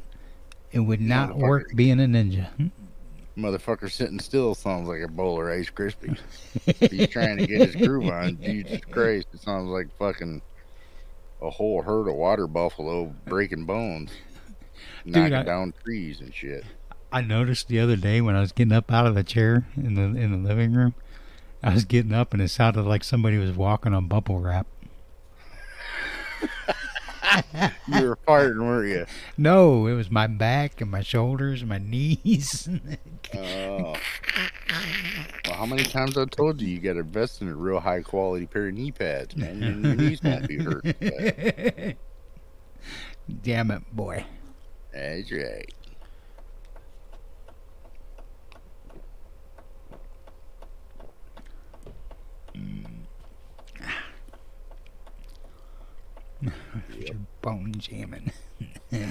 [0.71, 2.49] it would not work being a ninja.
[3.37, 6.19] Motherfucker sitting still sounds like a bowl of Rice Krispies.
[6.91, 8.37] He's trying to get his groove on.
[8.43, 10.41] Jesus Christ, it sounds like fucking
[11.41, 14.11] a whole herd of water buffalo breaking bones,
[15.03, 16.63] knocking I- down trees and shit.
[17.11, 19.93] I noticed the other day when I was getting up out of the chair in
[19.93, 20.95] the in the living room,
[21.61, 24.65] I was getting up and it sounded like somebody was walking on bubble wrap.
[27.87, 29.05] You were farting, weren't you?
[29.37, 32.67] No, it was my back and my shoulders and my knees.
[33.35, 33.95] Oh.
[35.45, 38.01] Well, how many times I told you you got to invest in a real high
[38.01, 39.59] quality pair of knee pads, man?
[39.59, 40.83] Your, your knees won't be hurt.
[43.41, 44.25] Damn it, boy.
[44.91, 45.73] That's right.
[52.55, 52.92] Hmm.
[56.99, 58.31] Your bone jamming.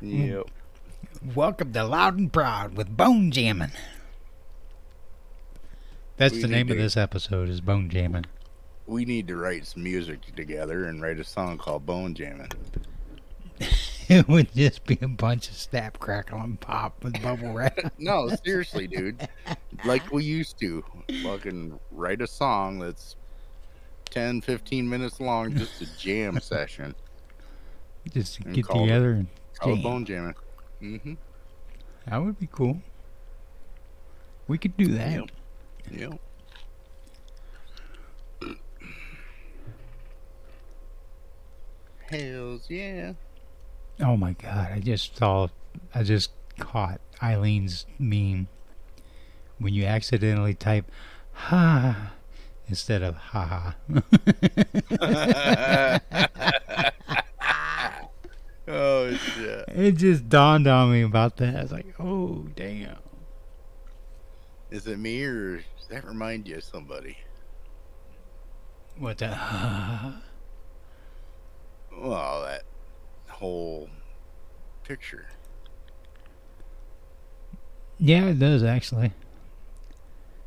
[0.00, 0.44] Yep.
[1.34, 3.72] Welcome to Loud and Proud with Bone Jamming.
[6.16, 8.26] That's We the name of this episode is Bone Jamming.
[8.86, 12.52] We need to write some music together and write a song called Bone Jamming.
[14.08, 17.76] it would just be a bunch of snap, crackle, and pop with bubble wrap.
[17.98, 19.28] No, seriously, dude.
[19.84, 20.84] like we used to.
[21.24, 23.16] Fucking write a song that's
[24.10, 26.94] 10, 15 minutes long, just a jam session.
[28.12, 29.26] Just And get call it- together and
[29.58, 29.82] Call jam.
[29.82, 30.34] bone jamming.
[30.82, 31.14] Mm-hmm.
[32.08, 32.80] That would be cool.
[34.46, 35.10] We could do that.
[35.12, 35.30] Yep.
[35.90, 36.20] Yep.
[42.10, 43.12] Hells yeah.
[44.00, 44.70] Oh my god!
[44.72, 45.48] I just saw.
[45.94, 48.48] I just caught Eileen's meme
[49.58, 50.90] when you accidentally type
[51.32, 52.12] "ha"
[52.68, 54.00] instead of "ha ha."
[58.68, 59.64] oh shit.
[59.68, 61.56] it just dawned on me about that.
[61.56, 62.98] I was like, "Oh damn!"
[64.70, 67.18] Is it me or does that remind you of somebody?
[68.98, 69.36] What the?
[72.00, 72.62] Well, that
[73.28, 73.90] whole
[74.84, 75.26] picture.
[77.98, 79.12] Yeah, it does actually.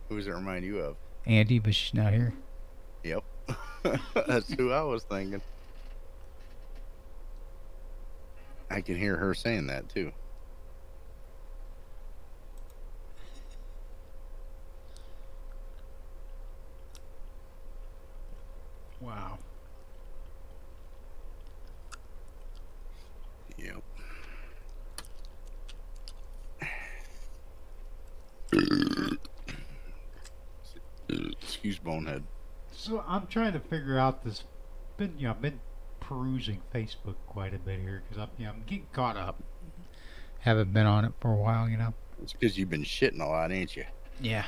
[0.07, 0.95] Who does it remind you of?
[1.25, 2.33] Andy, but she's not here.
[3.03, 3.23] Yep.
[4.27, 5.41] That's who I was thinking.
[8.69, 10.11] I can hear her saying that too.
[19.01, 19.39] Wow.
[23.57, 23.83] Yep.
[31.61, 32.23] Excuse bonehead.
[32.71, 34.45] So I'm trying to figure out this.
[34.97, 35.59] Been you know I've been
[35.99, 39.43] perusing Facebook quite a bit here because I'm you know, I'm getting caught up.
[40.39, 41.93] Haven't been on it for a while, you know.
[42.23, 43.85] It's because you've been shitting a lot, ain't you?
[44.19, 44.45] Yeah.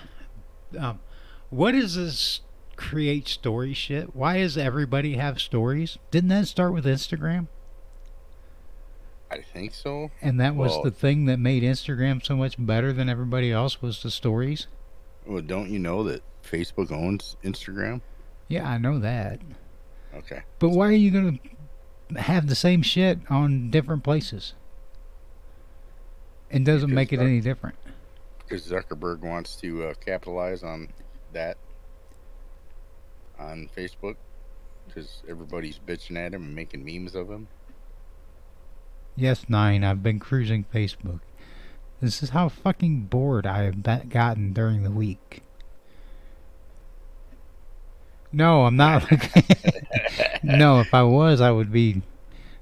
[0.76, 1.02] Um,
[1.52, 2.41] what is this
[2.77, 4.15] create story shit?
[4.15, 5.99] Why does everybody have stories?
[6.10, 7.45] Didn't that start with Instagram?
[9.30, 10.10] I think so.
[10.19, 13.84] And that was Well- the thing that made Instagram so much better than everybody else
[13.84, 14.65] was the stories.
[15.27, 18.02] Well, don't you know that Facebook owns Instagram?
[18.48, 19.40] Yeah, I know that.
[20.14, 20.44] Okay.
[20.60, 21.40] But why are you gonna
[22.22, 24.53] have the same shit on different places?
[26.49, 27.76] It doesn't Because make it that- any different.
[28.40, 30.90] Because Zuckerberg wants to uh, capitalize on
[31.32, 31.57] that
[33.40, 34.15] on Facebook.
[34.88, 37.48] Because everybody's bitching at him and making memes of him.
[39.15, 39.84] Yes, nine.
[39.84, 41.22] I've been cruising Facebook.
[42.02, 45.41] This is how fucking bored I have gotten during the week.
[48.34, 49.05] No, I'm not.
[50.43, 52.01] no, if I was, I would be.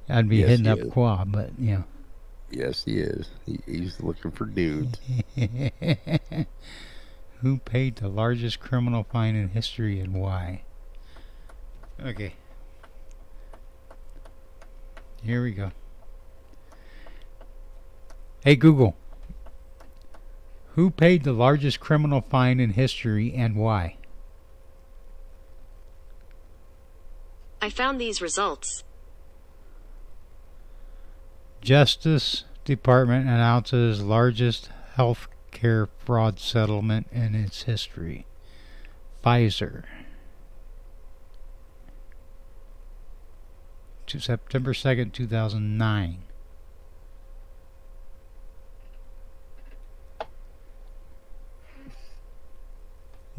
[0.09, 0.91] I'd be Yes, hitting up is.
[0.91, 1.83] Quad, but you know.
[2.49, 3.29] Yes, he is.
[3.45, 4.99] He, he's looking for dudes.
[7.39, 10.63] Who paid the largest criminal fine in history and why?
[12.03, 12.33] Okay.
[15.23, 15.71] Here we go.
[18.43, 18.97] Hey Google.
[20.73, 23.95] Who paid the largest criminal fine in history and why?
[27.61, 28.83] I found these results.
[31.61, 38.25] Justice Department announces largest health care fraud settlement in its history.
[39.23, 39.83] Pfizer.
[44.07, 46.23] To September 2nd, 2009.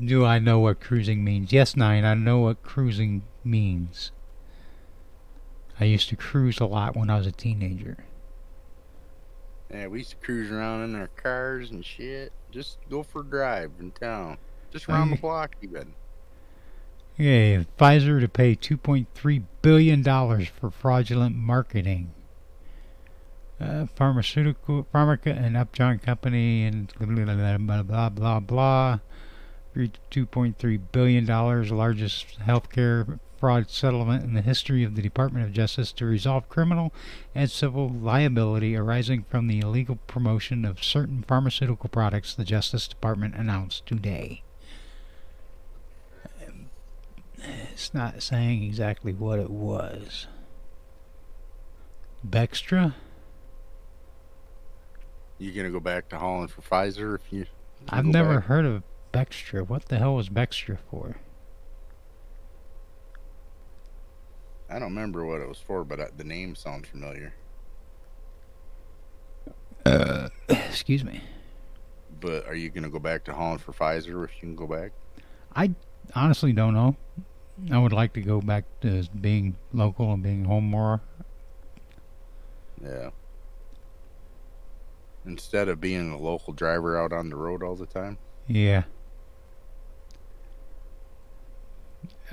[0.02, 1.52] Do I know what cruising means?
[1.52, 4.12] Yes, Nine, I know what cruising means.
[5.80, 8.04] I used to cruise a lot when I was a teenager.
[9.72, 12.32] Yeah, we used to cruise around in our cars and shit.
[12.50, 14.36] Just go for a drive in town.
[14.70, 15.94] Just around the block, even.
[17.16, 22.12] Yeah, Pfizer to pay 2.3 billion dollars for fraudulent marketing.
[23.60, 28.40] Uh, pharmaceutical, Pharmacia and Upjohn Company and blah blah blah blah blah.
[28.40, 28.98] blah.
[29.74, 35.90] 2.3 billion dollars, largest healthcare fraud settlement in the history of the Department of Justice
[35.90, 36.92] to resolve criminal
[37.34, 42.36] and civil liability arising from the illegal promotion of certain pharmaceutical products.
[42.36, 44.44] The Justice Department announced today.
[47.72, 50.28] It's not saying exactly what it was.
[52.24, 52.94] Bextra?
[55.38, 57.46] You gonna go back to Holland for Pfizer if you?
[57.88, 58.44] I've never back?
[58.44, 59.66] heard of Bextra.
[59.66, 61.16] What the hell was Bextra for?
[64.72, 67.34] I don't remember what it was for, but I, the name sounds familiar.
[69.84, 71.20] Uh, Excuse me.
[72.20, 74.92] But are you gonna go back to Holland for Pfizer if you can go back?
[75.54, 75.74] I
[76.14, 76.96] honestly, don't know.
[77.70, 81.02] I would like to go back to being local and being home more.
[82.82, 83.10] Yeah.
[85.26, 88.16] Instead of being a local driver out on the road all the time.
[88.46, 88.84] Yeah.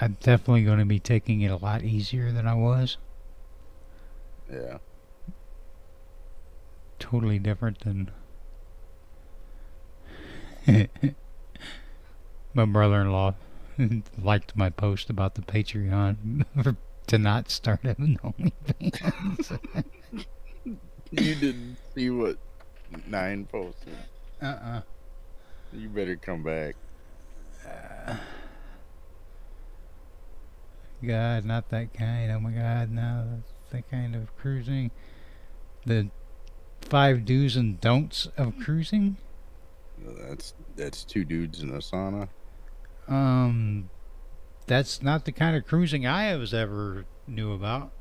[0.02, 2.98] I'm definitely going to be taking it a lot easier than I was.
[4.52, 4.78] Yeah.
[7.00, 8.12] Totally different than
[12.54, 13.34] my brother-in-law
[14.22, 16.46] liked my post about the Patreon
[17.08, 19.60] to not start having OnlyFans.
[21.12, 22.38] You didn't see what
[23.08, 23.98] nine posted.
[24.42, 24.82] uh-uh.
[25.74, 26.76] You better come back.
[27.68, 28.16] Uh,
[31.06, 32.32] God, not that kind.
[32.32, 34.92] Oh my God, no, that's that kind of cruising.
[35.86, 36.10] The
[36.82, 39.18] five do's and don'ts of cruising.
[39.98, 42.30] That's that's two dudes in a sauna.
[43.08, 43.90] Um,
[44.68, 47.92] that's not the kind of cruising I was ever knew about.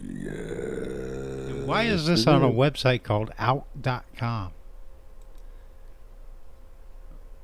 [0.00, 1.64] Yeah.
[1.64, 4.52] Why is this on a website called out.com?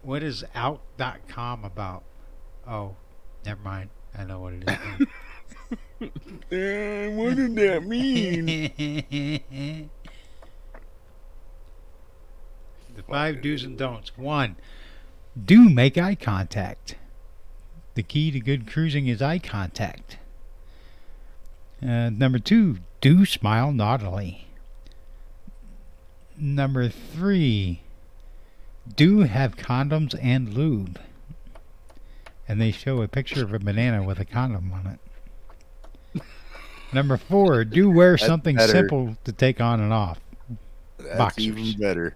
[0.02, 2.04] What is out.com about?
[2.66, 2.96] Oh,
[3.44, 3.90] never mind.
[4.16, 5.06] I know what it is.
[6.02, 8.46] Uh, what did that mean?
[12.94, 14.16] the five do's and don'ts.
[14.18, 14.56] One,
[15.42, 16.96] do make eye contact.
[17.94, 20.18] The key to good cruising is eye contact.
[21.82, 24.48] Uh, number two, do smile naughtily.
[26.36, 27.82] Number three,
[28.96, 31.00] do have condoms and lube.
[32.46, 34.86] And they show a picture of a banana with a condom on
[36.14, 36.22] it.
[36.92, 38.72] Number four, do wear That's something better.
[38.72, 40.20] simple to take on and off.
[40.98, 41.46] That's Boxers.
[41.46, 42.14] even better.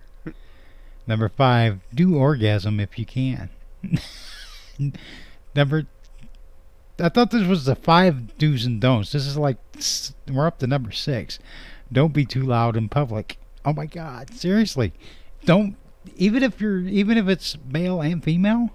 [1.07, 3.49] Number five, do orgasm if you can.
[5.55, 5.87] Number,
[7.01, 9.13] I thought this was the five do's and don'ts.
[9.13, 9.57] This is like
[10.31, 11.39] we're up to number six.
[11.91, 13.39] Don't be too loud in public.
[13.65, 14.93] Oh my God, seriously,
[15.45, 15.77] don't.
[16.17, 18.71] Even if you're, even if it's male and female,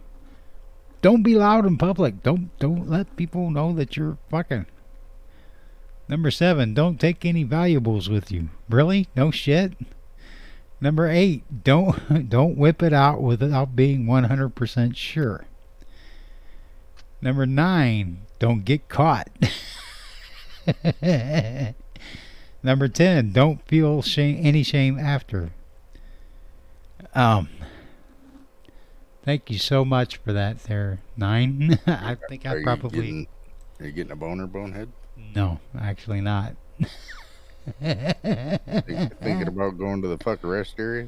[1.04, 2.24] don't be loud in public.
[2.24, 4.66] Don't don't let people know that you're fucking.
[6.08, 8.50] Number seven, don't take any valuables with you.
[8.70, 9.08] Really?
[9.16, 9.74] No shit.
[10.82, 15.46] Number eight, don't don't whip it out without being 100% sure.
[17.22, 19.30] Number nine, don't get caught.
[22.64, 25.52] Number 10, don't feel shame, any shame after.
[27.14, 27.50] Um,
[29.24, 31.80] thank you so much for that there, Nine.
[31.88, 33.00] I think Are I you probably...
[33.02, 33.28] getting-
[33.80, 34.90] are you getting a boner, bonehead?
[35.36, 36.56] No, actually not.
[37.82, 41.08] Think- Thinking about going to the fuck rest area?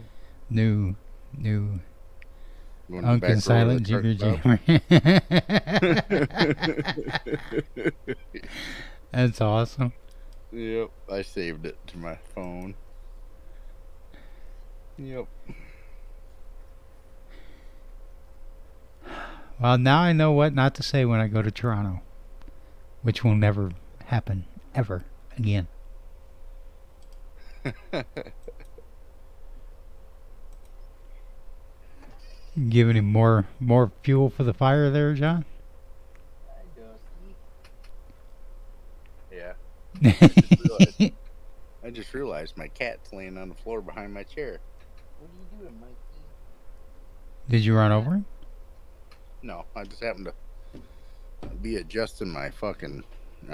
[0.50, 0.96] New,
[1.38, 1.80] new.
[2.90, 4.60] Going to the back Uncle Silent Jigger Jammer.
[9.12, 9.94] That's awesome.
[10.52, 12.76] Yep, I saved it to my phone.
[14.98, 15.28] Yep.
[19.60, 22.02] Well, now I know what not to say when I go to Toronto,
[23.02, 23.72] which will never
[24.06, 25.06] happen ever
[25.38, 25.68] again.
[32.70, 35.44] Giving him more more fuel for the fire there, John.
[39.32, 39.54] Yeah.
[40.02, 41.12] realized-
[41.84, 44.60] I just realized my cat's laying on the floor behind my chair.
[45.20, 45.94] What are you doing, Mikey?
[47.50, 48.26] Did you run over him?
[49.46, 50.26] No, I just happened
[50.74, 50.80] to
[51.62, 53.04] be adjusting my fucking
[53.52, 53.54] uh,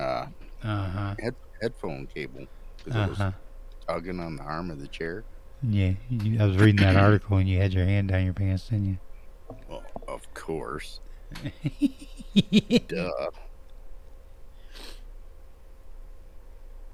[0.63, 1.15] Uh huh.
[1.19, 2.45] head, headphone cable
[2.77, 3.33] because Uh I was
[3.87, 5.25] tugging on the arm of the chair.
[5.61, 8.69] Yeah, you, I was reading that article and you had your hand down your pants,
[8.69, 8.97] didn't you?
[9.67, 11.01] Well, of course.
[12.87, 13.29] Duh.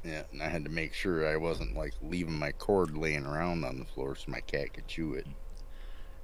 [0.03, 3.63] Yeah, and I had to make sure I wasn't like leaving my cord laying around
[3.63, 5.27] on the floor so my cat could chew it.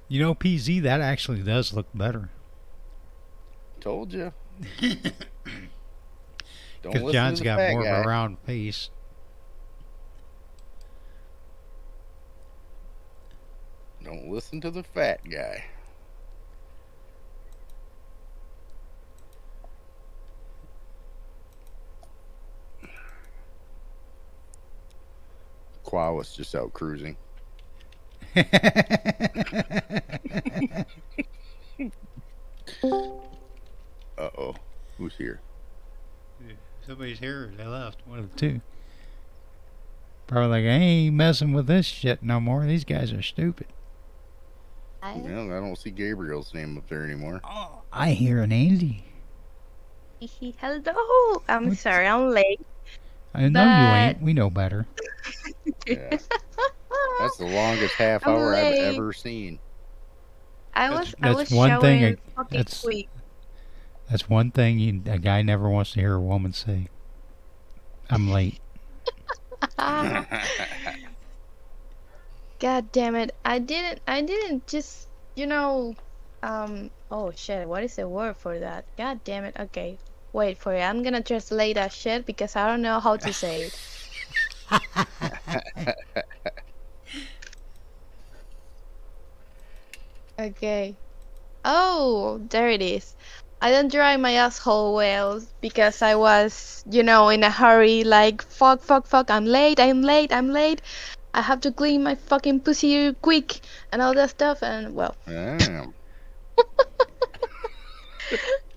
[0.08, 2.30] you know, PZ, that actually does look better.
[3.84, 4.32] Told you.
[6.82, 7.88] Don't Because John's got more guy.
[7.90, 8.88] of a round face.
[14.02, 15.64] Don't listen to the fat guy.
[25.82, 27.16] Qua was just out cruising.
[34.18, 34.54] Uh oh.
[34.98, 35.40] Who's here?
[36.86, 37.50] Somebody's here.
[37.56, 37.98] They left.
[38.06, 38.60] One of the two.
[40.26, 42.64] Probably like, I ain't messing with this shit no more.
[42.66, 43.66] These guys are stupid.
[45.00, 45.14] Hi.
[45.16, 47.40] Well, I don't see Gabriel's name up there anymore.
[47.44, 49.04] Oh, I hear an Andy.
[50.58, 51.42] Hello.
[51.48, 51.78] I'm What?
[51.78, 52.60] sorry, I'm late.
[53.34, 54.22] I know you ain't.
[54.22, 54.86] We know better.
[55.86, 56.16] Yeah.
[57.20, 59.58] That's the longest half I'm hour I've ever seen.
[60.74, 63.08] I That's- was I that's was one showing thing I- fucking that's- quick.
[64.10, 66.88] That's one thing you, a guy never wants to hear a woman say.
[68.10, 68.60] I'm late.
[72.58, 73.34] God damn it!
[73.44, 75.94] I didn't I didn't just you know
[76.42, 78.84] um oh shit what is the word for that?
[78.96, 79.56] God damn it!
[79.58, 79.98] Okay,
[80.32, 80.80] wait for it.
[80.80, 83.78] I'm gonna translate that shit because I don't know how to say it.
[90.38, 90.96] Okay.
[91.64, 93.14] Oh, there it is.
[93.64, 98.42] I don't dry my asshole well because I was, you know, in a hurry, like,
[98.42, 100.82] fuck, fuck, fuck, I'm late, I'm late, I'm late.
[101.32, 103.60] I have to clean my fucking pussy quick
[103.90, 105.16] and all that stuff, and well.
[105.26, 105.94] Damn.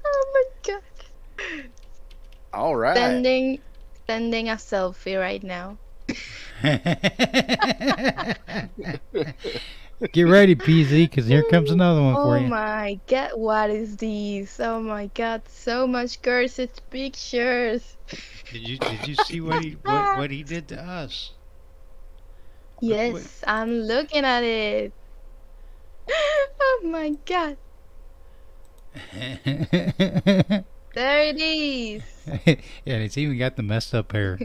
[0.06, 0.82] Oh my god.
[2.54, 2.96] All right.
[2.96, 3.60] Sending,
[4.08, 5.78] sending a selfie right now.
[10.12, 12.44] Get ready, PZ, because here comes another one for you.
[12.44, 12.48] Oh you.
[12.50, 14.60] my god, what is this?
[14.60, 17.98] Oh my god, so much cursed pictures.
[18.52, 21.32] Did you did you see what he what, what he did to us?
[22.82, 24.94] Look what- Yes, I'm looking at it.
[26.60, 27.58] Oh my god,
[29.12, 29.68] and
[30.94, 32.04] there it is.
[32.46, 34.38] And it's even got the messed up hair.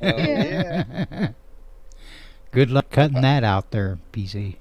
[0.00, 1.32] yeah.
[2.52, 4.56] Good luck cutting that out there, PZ.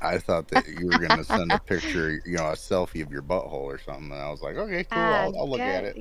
[0.00, 3.22] I thought that you were gonna send a picture, you know, a selfie of your
[3.22, 4.12] butthole or something.
[4.12, 5.02] And I was like, okay, cool.
[5.02, 5.98] Ah, I'll, I'll look at it.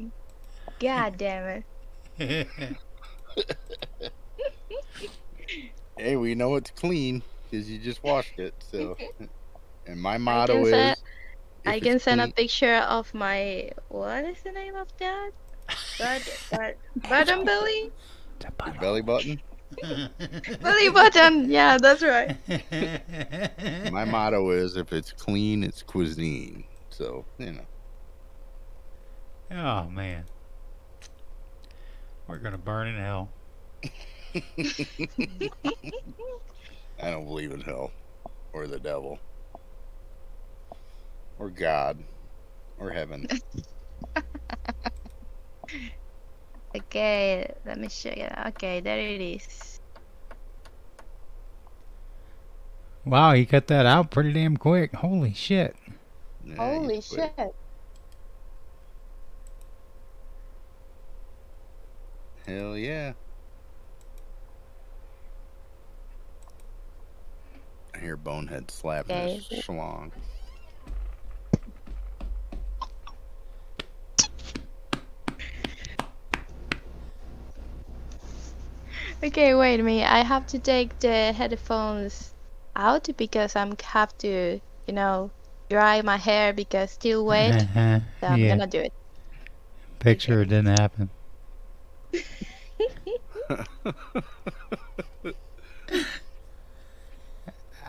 [0.79, 1.63] God damn
[2.19, 2.47] it.
[5.97, 8.53] Hey, we know it's clean because you just washed it.
[8.59, 8.97] So,
[9.87, 10.95] and my I motto can is, send,
[11.63, 15.31] if I can send a picture of my what is the name of that?
[15.97, 16.77] But but
[17.07, 17.91] button belly?
[18.65, 19.41] your belly button.
[20.61, 21.49] Belly button.
[21.49, 22.37] Yeah, that's right.
[23.91, 26.65] My motto is, if it's clean, it's cuisine.
[26.89, 27.65] So, you know.
[29.51, 30.25] oh man,
[32.27, 33.29] we're gonna burn in hell.
[37.01, 37.91] I don't believe in hell
[38.53, 39.19] or the devil
[41.39, 42.03] or God
[42.77, 43.27] or heaven.
[46.75, 48.27] Okay, let me show you.
[48.47, 49.79] Okay, there it is.
[53.05, 54.93] Wow, he cut that out pretty damn quick.
[54.95, 55.75] Holy shit!
[56.43, 57.33] Yeah, Holy quick.
[57.37, 57.55] shit.
[62.47, 63.13] Hell yeah.
[67.93, 69.63] I hear Bonehead slapping his Okay.
[69.63, 70.11] schlong.
[79.23, 80.11] Okay, wait a minute.
[80.11, 82.33] I have to take the headphones
[82.75, 85.31] out because I'm have to, you know,
[85.69, 87.65] dry my hair because still wet.
[88.19, 88.91] So I'm yeah, gonna do it.
[89.99, 91.09] picture it didn't happen.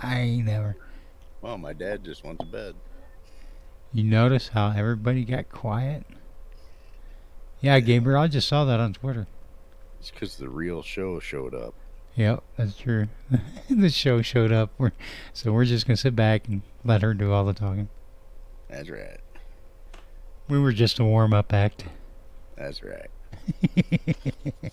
[0.02, 0.76] I ain't never.
[1.40, 2.76] Well, my dad just went to bed.
[3.92, 6.04] You notice how everybody got quiet?
[7.60, 9.26] Yeah, Gabriel, I just saw that on Twitter.
[10.04, 11.72] It's because the real show showed up.
[12.14, 13.08] Yep, that's true.
[13.70, 14.92] the show showed up, we're,
[15.32, 17.88] so we're just gonna sit back and let her do all the talking.
[18.68, 19.18] That's right.
[20.46, 21.86] We were just a warm up act.
[22.54, 23.08] That's right.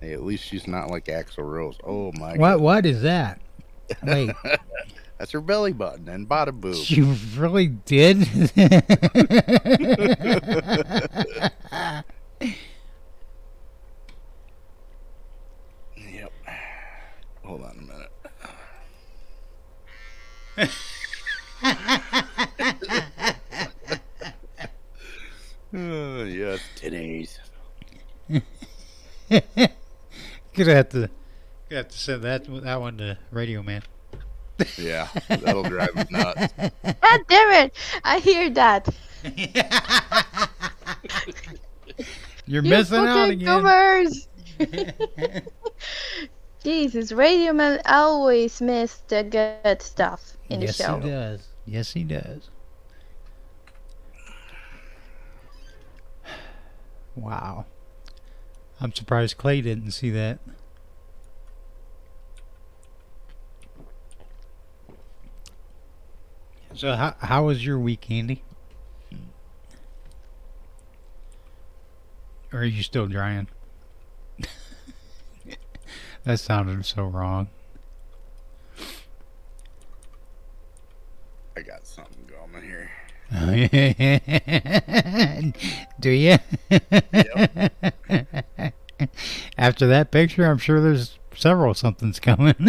[0.00, 1.78] Hey, at least she's not like Axl Rose.
[1.84, 2.54] Oh my what?
[2.56, 2.60] god.
[2.60, 3.40] What is that?
[4.02, 4.34] Wait,
[5.22, 6.74] That's her belly button and bada boob.
[6.88, 8.26] you really did?
[15.96, 16.32] Yep.
[17.44, 18.10] Hold on a minute.
[25.72, 27.38] Uh, yes, today's.
[30.64, 31.10] Gonna have to,
[31.68, 33.82] gonna have to send that that one to Radio Man.
[34.76, 36.52] Yeah, that'll drive him nuts.
[36.58, 37.74] God damn it!
[38.04, 38.88] I hear that.
[42.46, 43.62] You're You missing out fucking again.
[43.62, 44.28] goobers!
[46.62, 50.96] Jesus, Radio Man always miss the good stuff in yes, the show.
[50.96, 51.48] Yes, he does.
[51.66, 52.50] Yes, he does.
[57.16, 57.66] Wow.
[58.82, 60.40] I'm surprised Clay didn't see that.
[66.74, 68.42] So how, how was your week, Andy?
[72.52, 73.46] Or are you still drying?
[76.24, 77.50] that sounded so wrong.
[81.56, 82.21] I got something.
[86.00, 86.36] Do you?
[89.56, 92.54] After that picture, I'm sure there's several somethings coming.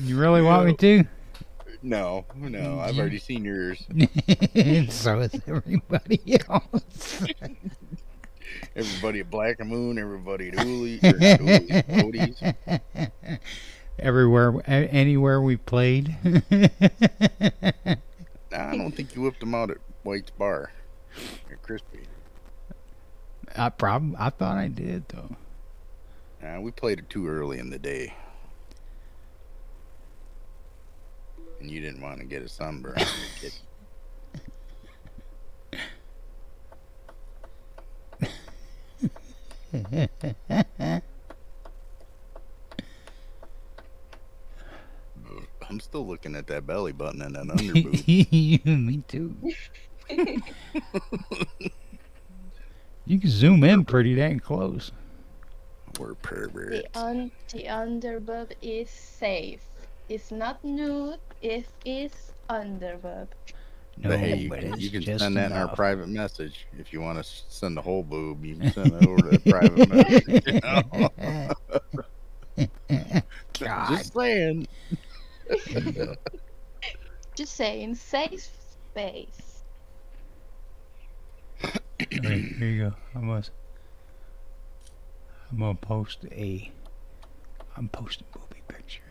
[0.00, 1.04] you really want me to?
[1.82, 3.84] No, no, I've already seen yours.
[4.94, 7.24] so is everybody else.
[8.76, 12.42] Everybody at Black Moon, everybody at Uli, or not Uli's, Cody's.
[13.98, 16.16] Everywhere, anywhere we played.
[16.24, 17.96] I
[18.76, 20.70] don't think you whipped them out at White's Bar.
[21.50, 22.00] At Crispy.
[23.56, 25.36] I prob- I thought I did though.
[26.42, 28.14] Nah, we played it too early in the day.
[31.62, 32.98] And you didn't want to get a sunburn.
[32.98, 33.06] on
[33.40, 33.52] kid.
[45.70, 48.64] I'm still looking at that belly button and that underboob.
[48.66, 49.36] Me too.
[53.06, 54.90] you can zoom in pretty dang close.
[56.00, 56.88] We're The perverts.
[56.94, 59.62] un the underboob is safe.
[60.08, 61.20] It's not nude.
[61.42, 62.12] It is
[62.48, 63.28] underboob.
[63.98, 66.66] No, but hey, you can, it's you can send that in our private message.
[66.78, 69.50] If you want to send the whole boob, you can send it over to the
[69.50, 71.62] private message.
[73.58, 73.88] God.
[73.88, 74.68] Just saying.
[77.34, 78.48] Just saying, safe
[78.90, 79.62] space.
[81.64, 82.94] Alright, here you go.
[83.14, 83.42] I'm gonna,
[85.50, 86.70] I'm gonna post a.
[87.76, 89.02] I'm posting booby picture.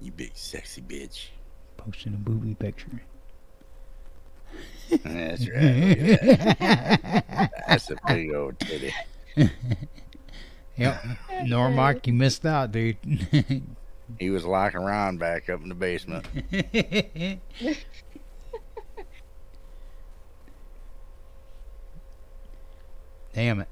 [0.00, 1.28] You big sexy bitch.
[1.76, 3.02] Posting a booby picture.
[5.02, 5.98] That's right.
[5.98, 7.52] Look at that.
[7.68, 8.94] That's a big old titty.
[10.78, 11.02] Yep.
[11.42, 12.96] Normark, you missed out, dude.
[14.18, 16.24] He was locking around back up in the basement.
[23.34, 23.68] Damn it.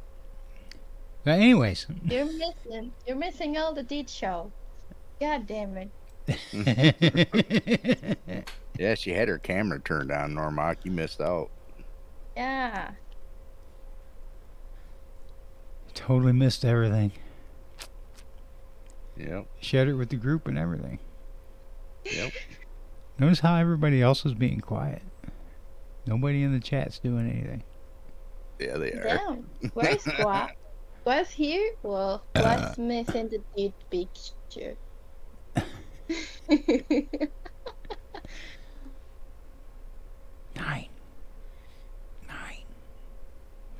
[1.24, 2.93] But anyways, You're missing.
[3.07, 4.53] You're missing all the deed show.
[5.20, 5.90] God damn it.
[8.78, 10.78] Yeah, she had her camera turned on, Normock.
[10.85, 11.51] You missed out.
[12.36, 12.90] Yeah.
[15.94, 17.11] totally missed everything.
[19.16, 19.47] Yep.
[19.61, 20.98] Shared it with the group and everything.
[22.05, 22.32] Yep.
[23.19, 25.01] Notice how everybody else is being quiet.
[26.07, 27.62] Nobody in the chat's doing anything.
[28.61, 29.03] Yeah, they are.
[29.03, 29.47] Damn.
[29.73, 30.51] Where's Squat?
[31.01, 31.73] Squat's here?
[31.82, 34.77] Well, Squat's missing the deed picture.
[40.56, 40.88] Nine.
[42.28, 42.64] Nine.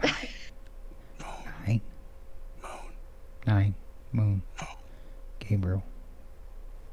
[0.03, 0.29] Nine.
[1.67, 1.81] Nine.
[2.63, 2.71] Moon.
[3.47, 3.75] Nine.
[4.13, 4.43] Moon.
[5.39, 5.83] Gabriel.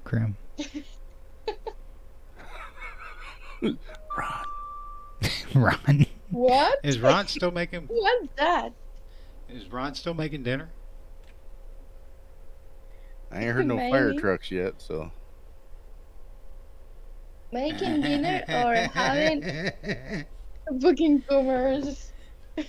[0.04, 0.36] Krim.
[3.62, 4.46] Ron.
[5.56, 6.06] Ron.
[6.30, 6.80] what?
[6.84, 8.74] Is Ron still making What's that?
[9.50, 10.70] is Ron still making dinner?
[13.32, 15.12] I ain't heard no fire trucks yet, so
[17.54, 20.26] Making dinner or having
[20.80, 22.12] booking commerce?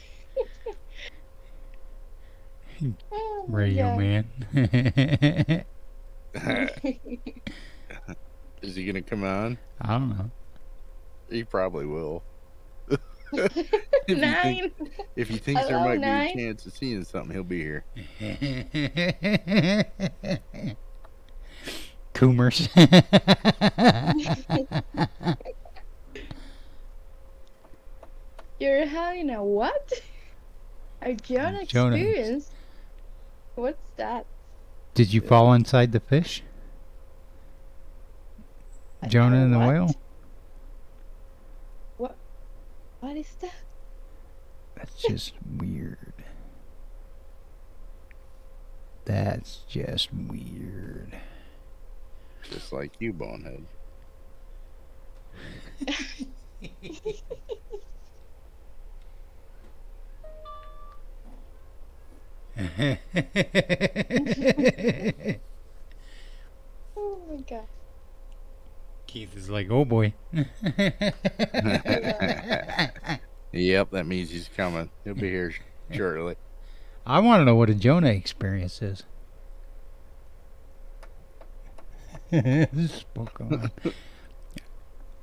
[3.13, 3.99] Oh Radio God.
[3.99, 4.27] man.
[8.63, 9.57] is he gonna come on?
[9.81, 10.31] I don't know.
[11.31, 12.23] He probably will.
[13.33, 14.73] if, he think, Nine.
[15.17, 16.27] if he thinks there might Nine?
[16.37, 17.85] be a chance of seeing something, he'll be here.
[22.15, 22.69] Coomers.
[28.59, 29.93] You're having a what?
[31.03, 31.97] A Jonah Jonah.
[31.97, 32.51] experience?
[33.57, 34.27] What's that?
[34.95, 36.43] Did you fall inside the fish?
[39.03, 39.69] A- Jonah and the what?
[39.69, 39.95] whale?
[41.99, 42.17] What?
[43.01, 43.53] What is that?
[44.77, 46.15] That's just weird.
[49.05, 51.19] That's just weird.
[52.51, 53.65] Just like you, bonehead.
[66.97, 67.67] Oh my god.
[69.07, 70.15] Keith is like, oh boy.
[73.53, 74.91] Yep, that means he's coming.
[75.05, 75.53] He'll be here
[75.93, 76.37] shortly.
[77.07, 79.05] I want to know what a Jonah experience is.
[82.89, 83.71] Spoke on.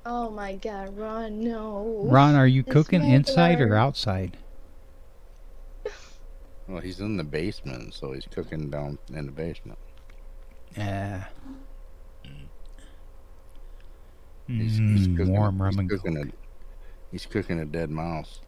[0.05, 2.05] Oh my god, Ron, no.
[2.09, 4.37] Ron, are you It's cooking inside or outside?
[6.67, 9.77] Well, he's in the basement, so he's cooking down in the basement.
[10.77, 11.25] Yeah.
[14.47, 16.23] He's, he's Mm, cooking, warm he's rum and cooking a,
[17.11, 18.41] he's cooking a dead mouse.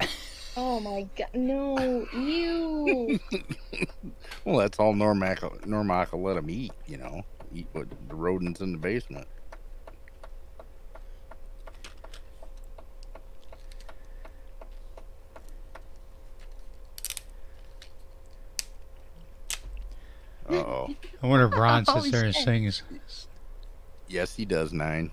[0.58, 3.18] Oh my god, no, you.
[4.44, 6.72] Well, that's all Normac Normac will let him eat.
[6.86, 7.22] You know,
[7.56, 9.26] eat what the rodents in the basement.
[20.48, 20.96] Uh oh.
[21.22, 22.82] I wonder if Ron Oh, sits there and sings.
[24.06, 24.72] Yes, he does.
[24.72, 25.10] Nine.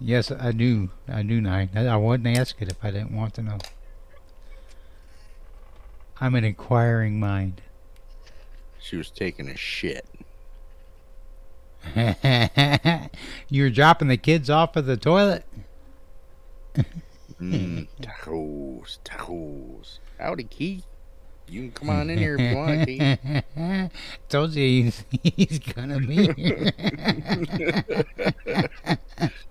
[0.00, 0.90] Yes, I knew.
[1.08, 1.70] I knew nine.
[1.74, 3.58] I, I wouldn't ask it if I didn't want to know.
[6.20, 7.62] I'm an inquiring mind.
[8.78, 10.04] She was taking a shit.
[13.48, 15.44] You're dropping the kids off at the toilet.
[17.40, 19.98] Mm, tacos, tacos.
[20.18, 20.86] Howdy, Keith.
[21.48, 23.92] You can come on in here if you want, Keith.
[24.28, 26.72] Told you he's, he's gonna be here.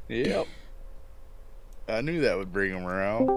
[0.07, 0.47] Yep.
[1.87, 3.29] I knew that would bring him around.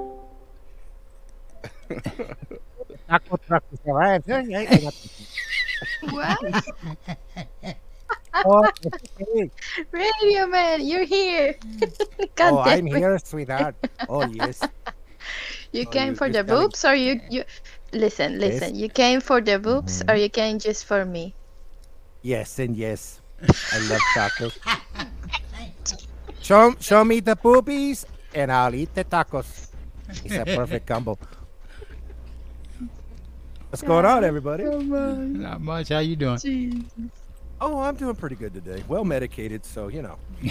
[3.08, 4.26] Taco truck is arrived.
[4.26, 4.94] Hey, hey, I got
[6.10, 6.64] what?
[8.44, 9.50] Oh, okay.
[9.92, 11.54] Radio man, you're here.
[12.36, 12.96] god oh, I'm it.
[12.96, 13.74] here, sweetheart.
[14.08, 14.60] Oh, yes.
[15.72, 17.44] You Oh, came you- for the telling- boobs or you you
[17.92, 18.74] listen, listen.
[18.74, 20.10] You came for the boobs Mm-hmm.
[20.10, 21.34] or you came just for me?
[22.22, 23.20] Yes, and yes.
[23.72, 24.56] I love tacos.
[26.40, 28.04] Show, show me the boobies,
[28.34, 29.68] and I'll eat the tacos.
[30.24, 31.18] It's a perfect combo.
[33.68, 34.64] What's going on, everybody?
[34.64, 35.88] Not much.
[35.88, 36.38] How you doing?
[37.66, 38.84] Oh, I'm doing pretty good today.
[38.88, 40.18] Well medicated, so you know.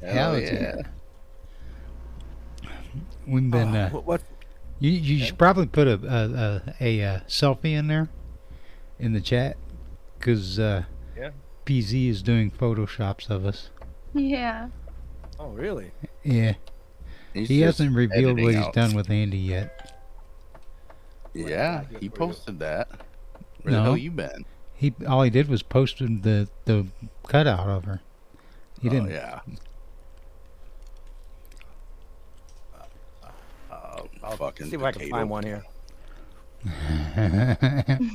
[0.00, 0.76] Hell yeah.
[3.26, 3.74] We've been.
[3.74, 4.22] Oh, Uh, what, what?
[4.78, 8.08] you you should probably put a a, a, a, uh selfie in there,
[9.00, 9.56] in the chat,
[10.18, 10.84] because uh,
[11.16, 11.30] Yeah.
[11.64, 13.70] PZ is doing photoshops of us.
[14.14, 14.68] Yeah.
[15.40, 15.90] Oh, really?
[16.22, 16.54] Yeah,
[17.34, 19.92] He's he hasn't revealed what editing he's out- done with Andy yet.
[21.34, 22.88] Yeah, he posted that.
[23.62, 23.78] Where No.
[23.78, 24.44] the hell you been?
[24.76, 26.86] He all he did was posted the the
[27.26, 28.00] cutout of her.
[28.80, 29.10] He Oh, didn't.
[29.10, 29.40] yeah.
[33.70, 35.64] Uh, I'll fucking see if I can find one here.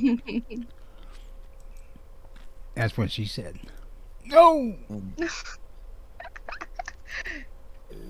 [2.74, 3.58] That's what she said.
[4.24, 4.74] No.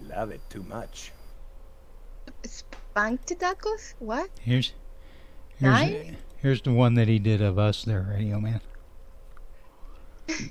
[0.08, 1.10] Love it too much.
[2.44, 3.94] Spanked tacos?
[3.98, 4.30] What?
[4.40, 4.72] Here's
[5.58, 6.16] here's Nine?
[6.42, 8.60] Here's the one that he did of us there, Radio Man.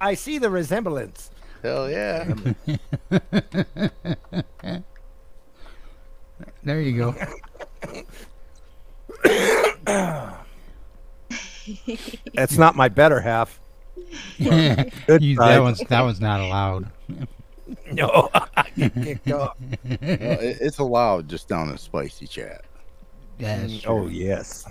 [0.00, 1.30] I see the resemblance.
[1.62, 2.34] Hell yeah.
[6.62, 7.14] There you go.
[12.34, 13.60] That's not my better half.
[14.38, 16.90] Good You- that one's that one's not allowed.
[17.92, 19.56] No, I get kicked off.
[19.58, 22.64] Well, it, it's allowed just down in spicy chat.
[23.38, 23.92] That's mm, true.
[23.92, 24.66] Oh yes.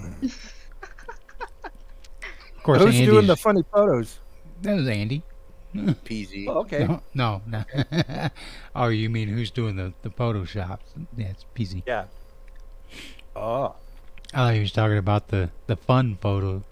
[2.57, 4.19] Of course, Who's doing the funny photos?
[4.61, 5.23] That was Andy.
[5.75, 6.45] PZ.
[6.47, 6.85] Oh, okay.
[6.85, 8.29] No, no, no.
[8.75, 10.79] oh, you mean who's doing the the photoshops?
[11.17, 11.83] Yeah, it's PZ.
[11.85, 12.05] Yeah.
[13.35, 13.75] Oh.
[14.33, 16.63] I thought he was talking about the the fun photo.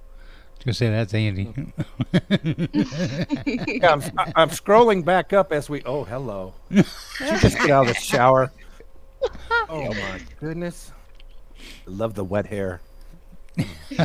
[0.64, 1.52] I was gonna say that's Andy.
[3.82, 5.82] Yeah, I'm, I- I'm scrolling back up as we.
[5.84, 6.54] Oh, hello.
[6.70, 6.86] Did
[7.20, 8.52] you just get out of the shower?
[9.70, 10.92] Oh my goodness.
[11.88, 12.82] I love the wet hair.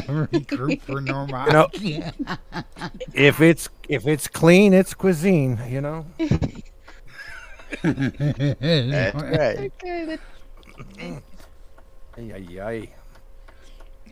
[0.09, 1.47] Recruit for normal.
[1.47, 2.11] You know- yeah.
[3.15, 5.59] If it's if it's clean, it's cuisine.
[5.69, 6.07] You know.
[7.83, 9.73] That's right.
[9.83, 10.19] Okay,
[12.19, 12.89] Ay, ay, ay.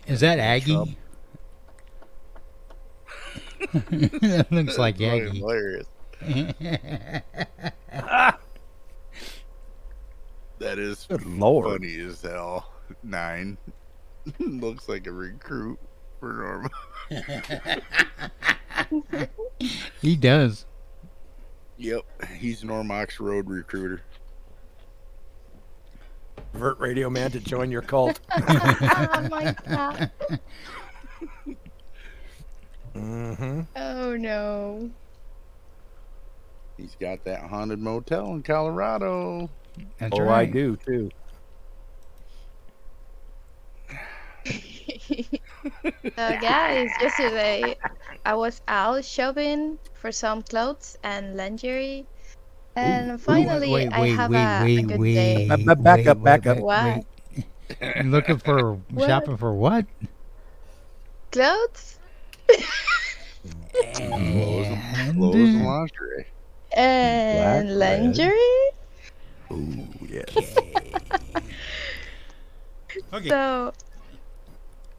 [0.06, 0.96] Is that Aggie?
[3.70, 4.18] Trouble.
[4.20, 5.86] that looks like That's fucking hilarious.
[10.58, 11.66] That is Good lord.
[11.80, 12.72] funny as hell.
[13.02, 13.58] Nine.
[14.38, 15.78] Looks like a recruit
[16.20, 16.70] for
[17.10, 17.68] Norma.
[20.00, 20.64] he does.
[21.76, 22.04] Yep,
[22.38, 24.00] he's Normox Road Recruiter.
[26.54, 28.20] Vert Radio Man to join your cult.
[28.30, 30.10] oh my god.
[32.94, 33.60] Mm-hmm.
[33.76, 34.92] Oh no.
[36.76, 39.50] He's got that haunted motel in Colorado.
[39.98, 40.46] That's Oh, right.
[40.46, 41.10] I do too.
[46.18, 47.76] So guys, yesterday
[48.24, 52.08] I was out shopping for some clothes and lingerie,
[52.74, 55.64] and finally wait, I have wait, a, a wait, good wait, day.
[55.64, 56.58] But back up, back up.
[56.58, 56.78] wait, What?
[56.78, 57.04] wait.
[57.94, 59.28] You looking for What?
[59.28, 59.86] shopping for what?
[61.32, 61.98] Clothes Clothes
[63.94, 66.26] and, And, clothes and uh, lingerie.
[66.76, 67.78] and Black, red.
[67.78, 68.70] lingerie.
[69.52, 70.60] Ooh, yes.
[73.12, 73.28] Okay.
[73.28, 73.72] So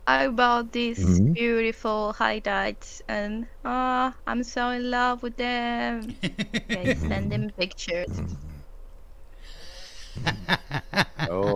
[0.07, 1.33] I bought these Mhm.
[1.33, 6.15] beautiful highlights, and ah, I'm so in love with them.
[6.69, 8.21] Okay, send them pictures.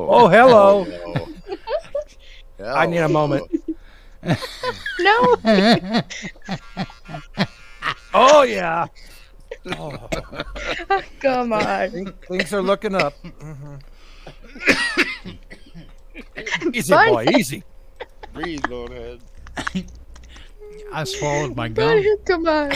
[0.08, 0.86] Oh, Oh, hello.
[1.06, 1.30] Oh.
[2.74, 3.46] I need a moment.
[4.22, 5.36] No,
[8.14, 8.86] Oh yeah.
[9.78, 9.98] Oh,
[11.22, 11.90] come on.
[11.92, 13.14] things- things are looking up.
[13.24, 13.80] Mhm.
[16.74, 17.14] easy, Fine.
[17.14, 17.64] boy, easy.
[18.34, 19.22] Breathe, go head.
[20.94, 21.88] I swallowed my gum.
[22.00, 22.72] Butthead, come on.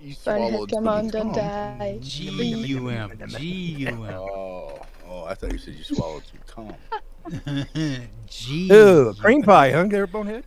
[0.00, 1.78] You Butthead, swallowed come some on, don't gum.
[1.78, 1.98] die.
[2.02, 4.78] G U M G U M Oh,
[5.08, 6.74] oh, I thought you said you swallowed some cum.
[8.26, 8.68] G.
[8.72, 10.44] Ooh, cream pie, huh, there, bonehead?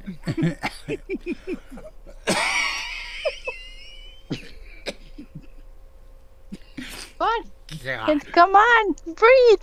[7.18, 7.45] What?
[7.84, 8.31] God.
[8.31, 9.61] Come on, breathe.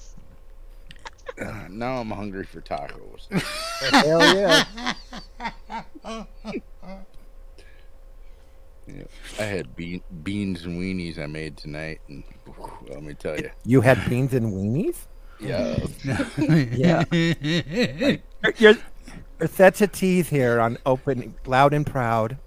[1.41, 3.27] Uh, now I'm hungry for tacos.
[3.91, 4.65] Hell yeah.
[8.87, 9.03] Yeah.
[9.41, 13.51] I had bean, beans and weenies I made tonight, and whew, let me tell you,
[13.65, 15.07] You had beans and weenies?
[15.41, 15.79] Yeah,
[16.73, 17.05] Yeah.
[18.59, 18.75] You're,
[19.39, 22.39] you're such a tease here on open, loud and proud.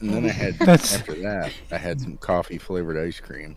[0.00, 3.56] and then I had That's- after that I had some coffee flavored ice cream.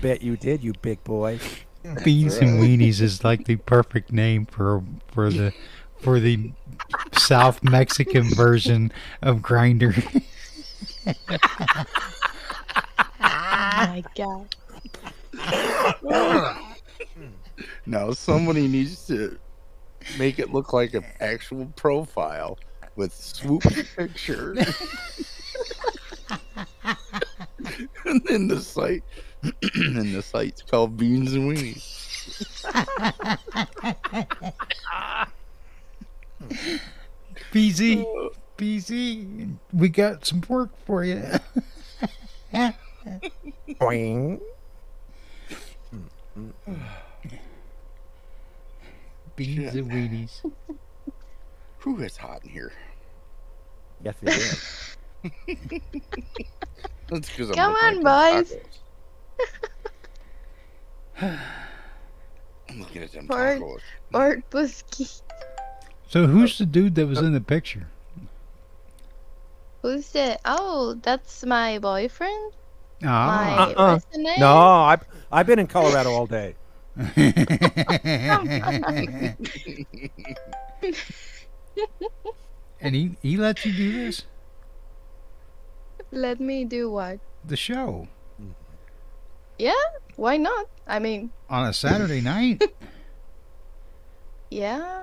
[0.00, 1.38] Bet you did, you big boy.
[2.04, 5.52] Beans and weenies is like the perfect name for for the
[6.00, 6.52] for the
[7.12, 8.90] South Mexican version
[9.20, 9.94] of Grindr.
[13.26, 14.54] Oh my god.
[17.86, 19.38] Now somebody needs to
[20.18, 22.58] make it look like an actual profile
[22.96, 23.62] with swoop
[23.96, 24.56] picture.
[28.04, 29.02] and then the site
[29.74, 32.00] and the site's called Beans and Weenies.
[37.52, 41.22] PZ, uh, PZ, we got some work for you.
[43.80, 44.40] Boing.
[49.36, 50.40] Beans and weenies.
[51.82, 52.72] Whew, it's hot in here.
[54.02, 54.96] Yes, it is.
[57.08, 58.58] That's because I'm Come looking on, at them
[61.20, 61.38] boys.
[62.68, 63.60] I'm looking at them Fart.
[63.60, 63.80] tacos.
[64.12, 65.22] Or Busky.
[66.08, 67.88] So who's the dude that was in the picture?
[69.82, 70.40] Who's that?
[70.44, 72.52] Oh, that's my boyfriend.
[73.04, 73.54] Ah.
[73.56, 73.92] My Uh-uh.
[73.94, 74.40] what's the name?
[74.40, 76.54] No, I've, I've been in Colorado all day.
[76.96, 77.16] and
[82.94, 84.22] he he let you do this?
[86.12, 87.18] Let me do what?
[87.44, 88.06] The show
[89.58, 89.72] Yeah,
[90.14, 90.66] why not?
[90.86, 92.62] I mean, on a Saturday night?
[94.50, 95.02] yeah.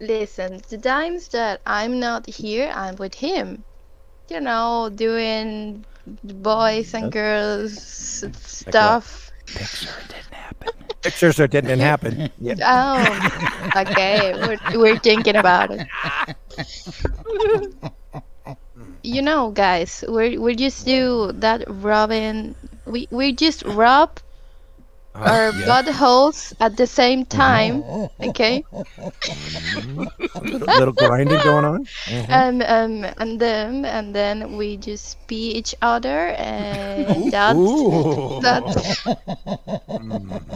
[0.00, 3.64] Listen, the times that I'm not here, I'm with him.
[4.28, 5.82] You know, doing
[6.22, 9.29] boys and girls stuff.
[9.54, 10.68] Pictures didn't happen.
[11.02, 12.30] Pictures that didn't happen.
[12.40, 12.54] Yeah.
[12.62, 14.34] Oh, okay.
[14.34, 15.86] We're, we're thinking about it.
[19.02, 22.54] you know, guys, we we just do that rubbing.
[22.86, 24.20] We we just rub
[25.14, 25.66] our Uh, yeah.
[25.66, 27.84] buttholes at the same time.
[28.22, 28.64] Okay,
[30.40, 31.88] little, little grinding going on.
[32.06, 32.44] Mhm.
[32.44, 38.40] and um and then and then we just pee each other, and that's Ooh.
[38.40, 39.06] that's
[39.98, 40.50] Mm.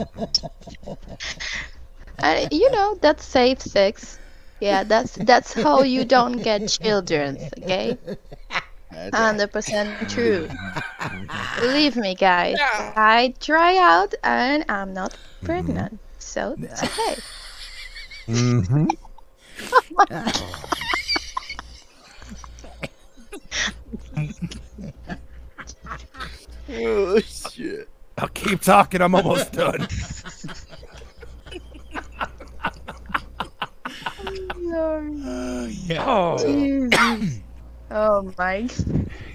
[2.23, 4.19] uh, you know that's safe sex.
[4.61, 7.39] Yeah, that's that's how you don't get children.
[7.59, 7.99] Okay.
[8.95, 10.49] That's Hundred percent true.
[11.61, 12.57] Believe me, guys.
[12.61, 17.17] I try out and I'm not pregnant, so it's okay.
[18.29, 18.89] Mhm.
[26.69, 27.89] Oh shit.
[28.17, 29.03] I'll keep talking.
[29.03, 29.87] I'm almost done.
[35.87, 36.05] yeah.
[36.07, 37.29] Oh.
[37.91, 38.69] Oh my.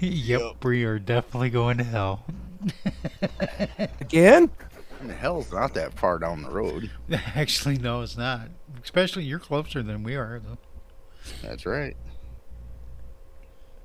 [0.00, 2.24] Yep, we are definitely going to hell.
[4.00, 4.50] Again?
[5.00, 6.90] I mean, hell's not that far down the road.
[7.34, 8.48] Actually, no, it's not.
[8.82, 10.58] Especially you're closer than we are, though.
[11.42, 11.96] That's right.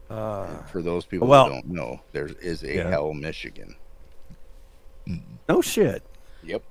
[0.10, 2.90] Uh, For those people well- who don't know, there is a Yeah.
[2.90, 3.76] Hell, Michigan.
[5.50, 6.04] no shit.
[6.44, 6.64] Yep,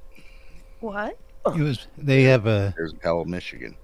[0.81, 1.19] What?
[1.47, 1.87] It was.
[1.99, 2.73] They have a.
[2.77, 3.77] there's Hell, Michigan.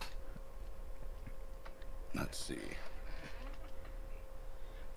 [2.15, 2.59] Let's see.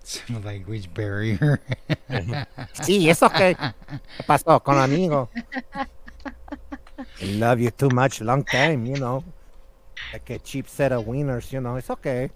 [0.04, 1.60] Some language barrier.
[2.82, 3.54] Sí, es okay.
[3.54, 5.30] ¿Qué pasó con amigo?
[7.20, 9.24] I love you too much, long time, you know.
[10.12, 11.76] Like a cheap set of wieners, you know.
[11.76, 12.30] It's okay.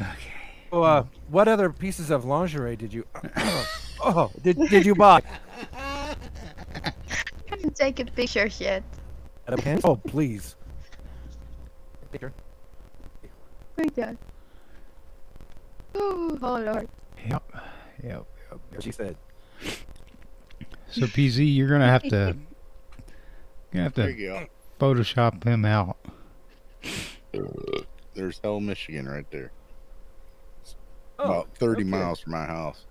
[0.00, 0.32] okay.
[0.70, 3.04] So, uh, what other pieces of lingerie did you?
[4.00, 5.20] oh, did did you buy?
[7.46, 8.82] Can't take a picture yet.
[9.48, 9.84] At?
[9.84, 10.54] Oh, please.
[12.10, 12.32] Picture.
[13.76, 14.16] Like that.
[15.94, 16.88] Oh, oh lord.
[17.26, 17.42] Yep.
[18.02, 18.26] Yep.
[18.50, 18.82] Yep.
[18.82, 19.16] She said.
[20.90, 22.08] So PZ, you're gonna have to.
[22.08, 22.34] You're
[23.72, 24.46] gonna have to go.
[24.78, 25.96] Photoshop him out.
[28.14, 29.52] There's Hell, Michigan, right there.
[31.18, 31.90] Oh, About 30 okay.
[31.90, 32.84] miles from my house.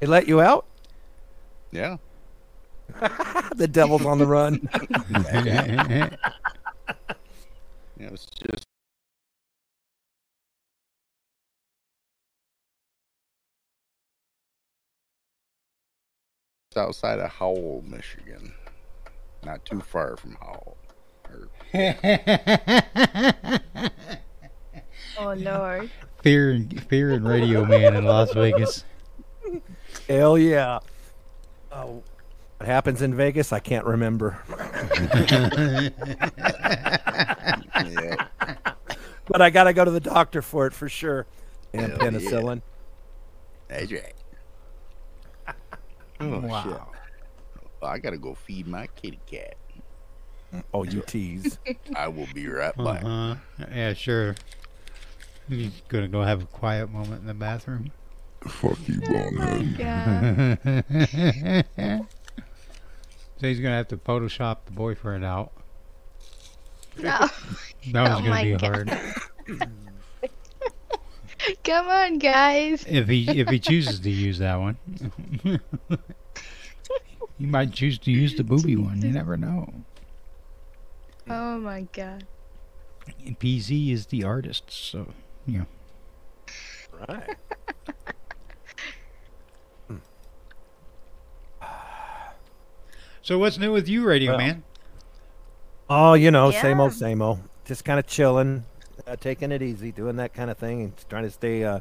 [0.00, 0.66] They let you out?
[1.70, 1.98] Yeah.
[3.56, 4.68] the devil's on the run.
[7.96, 8.63] Yeah, it's just
[16.74, 18.52] it's outside of Howell, Michigan.
[19.44, 20.76] Not too far from Howell.
[21.30, 21.48] Or,
[25.16, 25.90] Oh lord.
[26.22, 28.82] fear, and fear, and Radio Man in Las Vegas.
[30.08, 30.80] Hell yeah.
[31.70, 32.02] Oh,
[32.56, 33.52] what happens in Vegas?
[33.52, 34.42] I can't remember.
[37.86, 38.26] yeah.
[39.26, 41.26] But I gotta go to the doctor for it for sure.
[41.72, 42.10] And Hell yeah.
[42.10, 42.62] penicillin.
[43.68, 44.12] That's right.
[46.32, 46.50] Oh, shit.
[46.50, 46.90] wow.
[47.80, 49.56] Well, I gotta go feed my kitty cat.
[50.72, 51.58] Oh, you tease.
[51.96, 53.02] I will be right back.
[53.04, 53.66] Uh huh.
[53.74, 54.36] Yeah, sure.
[55.48, 57.90] He's gonna go have a quiet moment in the bathroom.
[58.46, 59.78] Fuck you, bonehead.
[61.78, 62.00] Yeah.
[63.40, 65.52] so he's gonna have to Photoshop the boyfriend out.
[66.98, 67.02] No.
[67.10, 67.32] That was
[67.94, 68.60] Oh gonna be God.
[68.88, 68.98] hard.
[71.64, 72.84] Come on, guys.
[72.88, 74.76] If he if he chooses to use that one,
[77.38, 79.02] he might choose to use the booby one.
[79.02, 79.72] You never know.
[81.28, 82.26] Oh my god.
[83.24, 85.08] And PZ is the artist, so
[85.46, 85.64] yeah.
[87.08, 87.36] right.
[89.88, 89.96] Hmm.
[93.20, 94.62] So what's new with you, Radio Well, Man?
[95.90, 97.40] Oh, you know, same old, same old.
[97.64, 98.64] Just kind of chilling,
[99.06, 101.80] uh, taking it easy, doing that kind of thing, and trying to stay uh,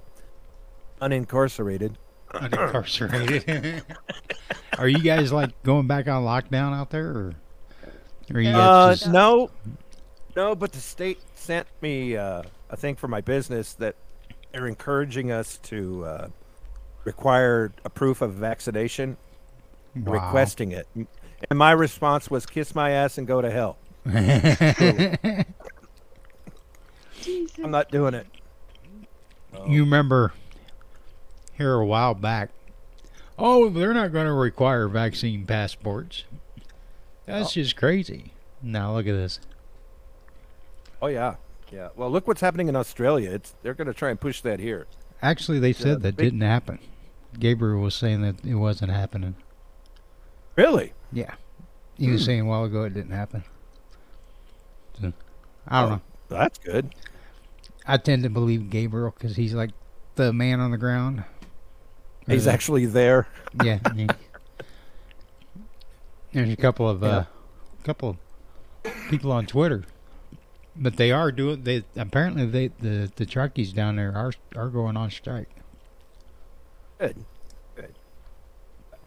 [1.02, 1.96] unincarcerated.
[2.34, 3.84] Unincarcerated.
[4.80, 7.34] Are you guys like going back on lockdown out there, or,
[8.34, 9.50] or you Uh, guys just no,
[10.36, 13.96] no, but the state sent me uh, a thing for my business that
[14.52, 16.28] they're encouraging us to uh,
[17.04, 19.18] require a proof of vaccination,
[19.96, 20.14] Wow.
[20.14, 20.88] requesting it.
[20.96, 23.78] And my response was, "Kiss my ass and go to hell."
[27.24, 27.58] Jesus.
[27.64, 28.28] I'm not doing it.
[29.68, 30.34] you remember
[31.54, 32.50] here a while back?
[33.38, 36.26] Oh, they're not going to require vaccine passports.
[37.26, 37.54] That's Oh.
[37.54, 38.34] just crazy.
[38.62, 39.40] Now look at this.
[41.02, 41.36] Oh yeah,
[41.72, 41.90] yeah.
[41.96, 43.30] Well, look what's happening in Australia.
[43.32, 44.88] It's they're going to try and push that here.
[45.22, 46.80] Actually, they said that big- didn't happen.
[47.40, 49.36] Gabriel was saying that it wasn't happening.
[50.56, 50.94] Really?
[51.12, 51.34] Yeah,
[51.98, 53.44] he was saying a while ago it didn't happen.
[55.02, 55.14] So,
[55.68, 55.96] I don't Oh.
[55.96, 56.02] know.
[56.30, 56.94] That's good.
[57.88, 59.72] I tend to believe Gabriel because he's like
[60.16, 61.24] the man on the ground.
[62.28, 63.28] He's Uh, actually there.
[63.64, 63.80] yeah.
[63.96, 64.08] he-
[66.32, 67.26] there's a couple of uh,
[67.84, 68.18] couple of
[69.10, 69.84] people on Twitter,
[70.76, 71.64] but they are doing.
[71.64, 75.50] They apparently they the the truckies down there are are going on strike.
[77.00, 77.18] Good.
[77.76, 77.96] Good.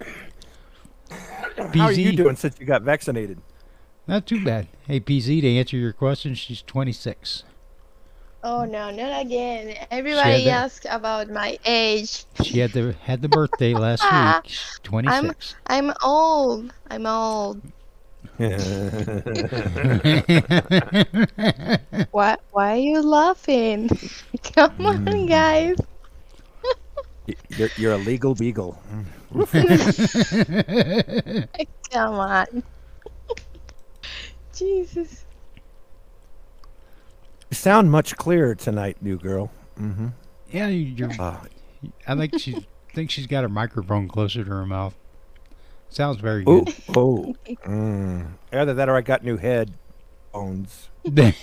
[1.74, 3.40] How are you doing since you got vaccinated?
[4.06, 4.68] Not too bad.
[4.86, 7.42] Hey PZ, to answer your question, she's 26.
[8.48, 9.74] Oh no, not again.
[9.90, 12.24] Everybody that- asks about my age.
[12.44, 14.36] She had the had the birthday last week.
[14.44, 15.56] She's 26.
[15.66, 16.72] I'm old.
[16.88, 17.60] I'm old.
[22.12, 23.88] Why why are you laughing?
[24.54, 25.28] Come on, mm.
[25.28, 25.76] guys.
[27.56, 28.78] you're, you're a legal beagle.
[31.90, 32.62] Come on.
[34.54, 35.25] Jesus.
[37.50, 39.50] You sound much clearer tonight, new girl.
[39.78, 40.08] Mm-hmm.
[40.50, 41.10] yeah, you- you're.
[41.18, 41.38] Uh,
[42.06, 44.94] I think she think she's got her microphone closer to her mouth.
[45.88, 46.74] Sounds very oh, good.
[46.96, 47.34] oh.
[47.64, 48.32] Mm.
[48.52, 50.88] Either that or I got new headphones.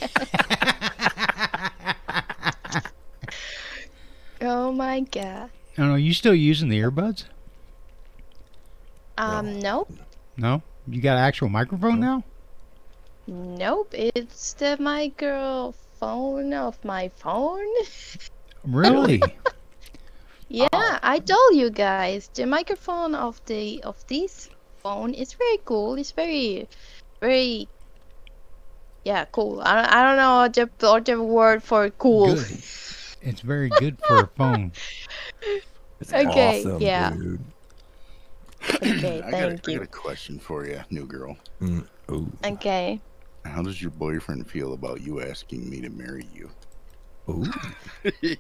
[4.46, 5.50] Oh my god.
[5.78, 7.24] Oh no, you still using the earbuds?
[9.18, 9.90] Um, nope.
[10.36, 12.24] No, you got an actual microphone now.
[13.26, 13.94] Nope.
[13.94, 14.76] It's the
[16.04, 17.74] microphone of my phone.
[18.66, 19.22] Really?
[20.50, 24.50] Yeah, I told you guys the microphone of the of this
[24.84, 25.96] phone is very cool.
[25.96, 26.68] It's very,
[27.20, 27.68] very,
[29.04, 29.62] yeah, cool.
[29.66, 32.36] I don't, I don't know the other word for cool.
[32.36, 32.46] Good.
[33.24, 34.72] It's very good for a phone.
[36.02, 37.16] It's Okay, awesome, yeah.
[37.16, 37.40] dude.
[38.76, 39.78] Okay, I got, a, thank I you.
[39.80, 41.36] got a question for you, new girl.
[41.62, 41.88] Mm,
[42.44, 43.00] Okay.
[43.46, 46.50] How does your boyfriend feel about you asking me to marry you?
[47.30, 47.46] ooh.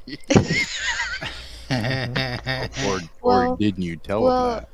[2.86, 4.66] Or, Well- or didn't you tell well, him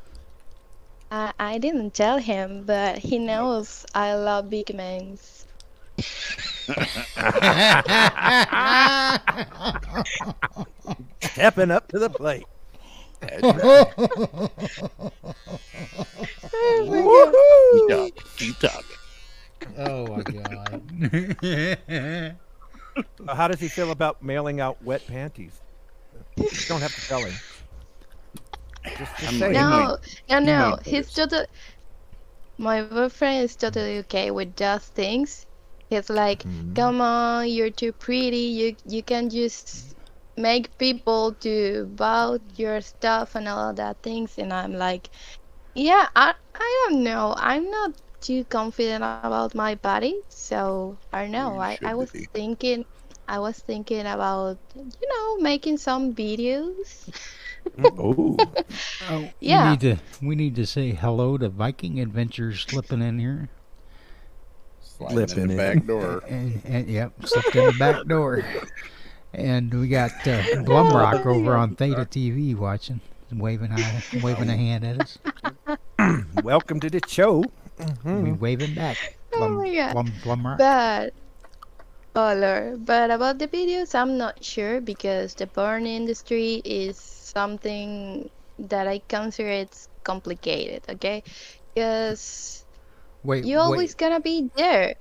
[1.12, 5.18] I I didn't tell him, but he knows I love big men.
[11.22, 12.46] Stepping up to the plate.
[13.22, 14.52] that?
[16.62, 17.32] Oh
[17.74, 18.14] Keep talking.
[18.38, 18.98] Keep talking.
[19.78, 20.84] Oh my god.
[23.28, 25.62] Uh, How does he feel about mailing out wet panties?
[26.38, 27.34] You don't have to tell him.
[28.98, 30.24] Just, just I'm say like- it.
[30.30, 30.78] No, no, no.
[30.84, 31.46] He's totally.
[32.58, 35.46] My boyfriend is totally okay with those things.
[35.90, 36.76] He's like, Mhm.
[36.76, 38.38] "Come on, you're too pretty.
[38.60, 39.96] You you can just
[40.38, 45.10] make people to buy your stuff and all that things." And I'm like,
[45.74, 47.34] "Yeah, I I don't know.
[47.38, 50.82] I'm not too confident about my body, so
[51.14, 51.60] I don't know.
[51.60, 52.26] I I was be.
[52.34, 52.86] thinking."
[53.28, 57.10] I was thinking about, you know, making some videos.
[57.78, 58.38] Oh,
[59.02, 59.64] Oh, Yeah.
[59.64, 63.50] We need to we need to say hello to Viking Adventures slipping in here.
[64.82, 65.58] Sliding in Slipping the in.
[65.58, 66.24] back door.
[66.28, 68.44] And, and yep, slipped in the back door.
[69.34, 73.02] And we got uh, Blumrock over on Theta TV watching,
[73.32, 75.18] waving a, waving a hand at us.
[76.44, 77.44] welcome to the show.
[77.80, 78.40] We Mhm.
[78.40, 78.98] waving back.
[79.32, 79.94] Oh my God.
[79.94, 80.58] Blum, Blumrock.
[80.58, 81.14] But
[82.16, 82.86] oh Lord.
[82.86, 89.00] But about the videos, I'm not sure because the porn industry is something that I
[89.08, 90.82] consider it's complicated.
[90.90, 91.24] Okay,
[91.74, 92.66] because
[93.24, 93.98] Wait, you always wait.
[93.98, 94.96] gonna be there.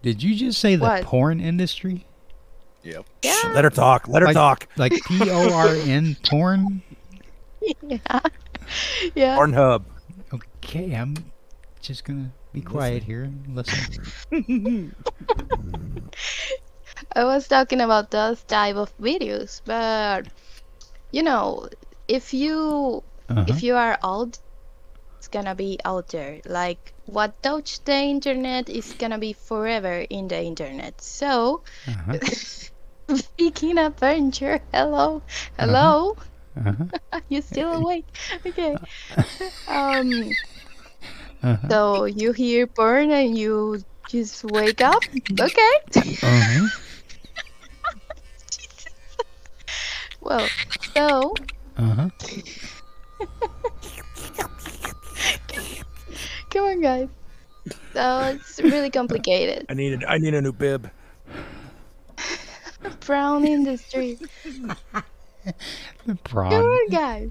[0.00, 2.06] Did you just say the porn industry?
[2.84, 3.04] Yep.
[3.24, 3.50] Yeah.
[3.52, 4.06] Let her talk.
[4.08, 4.68] Let her Like- talk.
[4.76, 6.80] Like P O R N porn?
[7.82, 7.98] yeah.
[9.14, 9.36] Yeah.
[9.36, 9.82] Pornhub.
[10.32, 11.14] Okay, I'm
[11.88, 13.88] just gonna be quiet here and listen.
[17.14, 20.28] I was talking about those type of videos, but
[21.12, 21.68] you know,
[22.08, 23.46] if you Uh-huh.
[23.46, 24.38] if you are old,
[25.18, 30.28] it's gonna be out there like what touched the internet is gonna be forever in
[30.28, 32.18] the internet so Uh-huh.
[33.14, 35.22] speaking of furniture hello
[35.58, 36.14] hello
[36.56, 36.86] Uh-huh.
[37.28, 38.06] you still awake
[38.46, 38.78] okay
[39.66, 40.36] um
[41.42, 41.68] Uh-huh.
[41.68, 45.02] so you hear burn and you just wake up
[45.40, 45.72] okay
[46.22, 46.66] Uh-huh.
[50.20, 50.48] well
[50.94, 51.34] so
[51.76, 52.08] Uh-huh.
[56.50, 57.08] come on guys
[57.92, 60.90] so it's really complicated I need a, I need a new bib.
[63.06, 64.18] brown industry
[66.06, 66.14] The
[66.48, 67.30] come on guys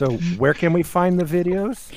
[0.00, 1.92] So where can we find the videos?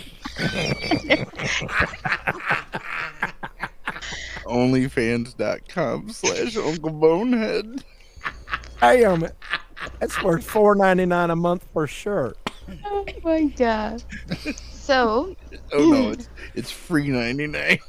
[4.46, 7.86] Onlyfans.com slash Uncle Bonehead.
[8.82, 9.26] I am.
[10.02, 12.36] That's worth four ninety nine a month for sure.
[12.84, 14.04] Oh my god.
[14.70, 15.38] So,
[15.72, 17.80] Oh no, it's it's free ninety nine.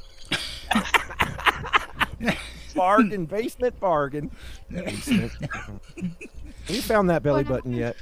[2.73, 4.31] Bargain, basement bargain.
[4.69, 5.33] Basement.
[6.69, 7.97] you found that belly button yet?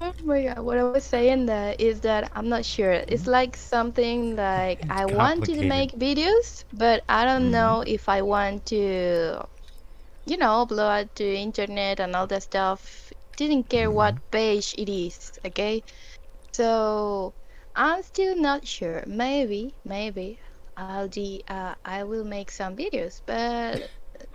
[0.00, 2.92] Oh my god, what I was saying that is that I'm not sure.
[2.92, 3.30] It's mm-hmm.
[3.30, 7.50] like something like It's I want to make videos, but I don't mm-hmm.
[7.52, 9.46] know if I want to,
[10.26, 13.12] you know, upload to internet and all that stuff.
[13.36, 14.30] Didn't care what mm-hmm.
[14.30, 15.82] page it is, okay?
[16.52, 17.34] So
[17.74, 19.04] I'm still not sure.
[19.06, 20.38] Maybe, maybe
[20.76, 23.88] I'll de- uh, I will make some videos, but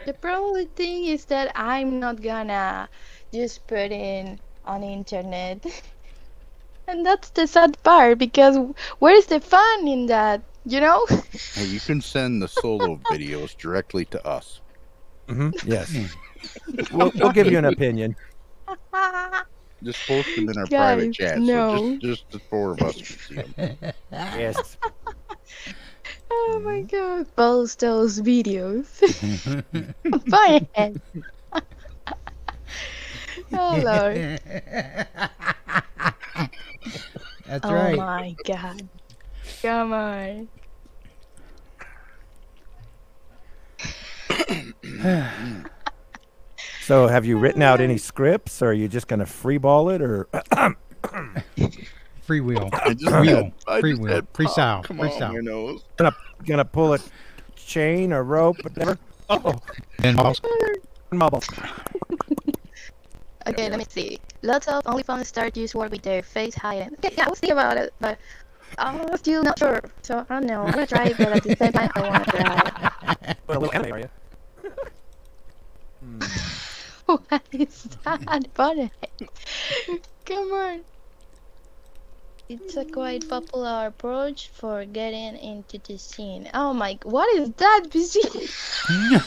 [0.06, 2.90] the probably thing is that I'm not gonna
[3.34, 5.66] just put in on internet.
[6.88, 8.58] and that's the sad part because
[9.00, 11.06] where's the fun in that, you know?
[11.56, 14.62] Hey, you can send the solo videos directly to us.
[15.30, 16.00] hmm Yes.
[16.92, 18.16] we'll, we'll give you an opinion.
[19.84, 21.46] Just post them in our private chat.
[21.48, 21.48] no.
[21.48, 23.56] So just, just the four of us can see them.
[24.30, 24.78] Yes.
[26.32, 27.28] Oh my god.
[27.36, 28.88] Post those videos.
[30.32, 30.98] Firehead.
[33.54, 34.40] Oh lord.
[37.46, 37.98] That's oh right.
[37.98, 38.88] my god.
[39.62, 40.48] Come on.
[46.84, 50.28] So, have you written out any scripts, or are you just gonna freeball it, or
[52.22, 52.70] Free wheel.
[52.74, 53.36] I just Wheel.
[53.44, 54.22] had, I Free just wheel.
[54.34, 54.84] Freestyle.
[54.86, 55.42] Freestyle.
[55.44, 55.84] nose.
[55.98, 56.16] gonna
[56.46, 57.00] gonna pull a
[57.56, 58.98] chain or rope, whatever?
[59.30, 59.56] Oh,
[60.00, 60.42] Then balls.
[61.12, 61.44] marble.
[63.48, 64.20] Okay, let me see.
[64.44, 66.94] Lots of OnlyFans start use work with their face hiding.
[66.96, 68.18] Okay, yeah, I was thinking about it, but
[68.78, 69.82] I'm still not sure.
[70.04, 70.64] So I don't know.
[70.64, 73.36] I'm gonna try it, but at the same time, I wanna try.
[73.48, 74.10] Put a little anime, are you?
[76.02, 76.20] Hmm.
[77.06, 78.92] What is that funny?
[80.26, 80.82] Come on.
[82.50, 86.50] It's a quite popular approach for getting into the scene.
[86.54, 87.88] Oh my, what is that?
[87.92, 88.22] busy?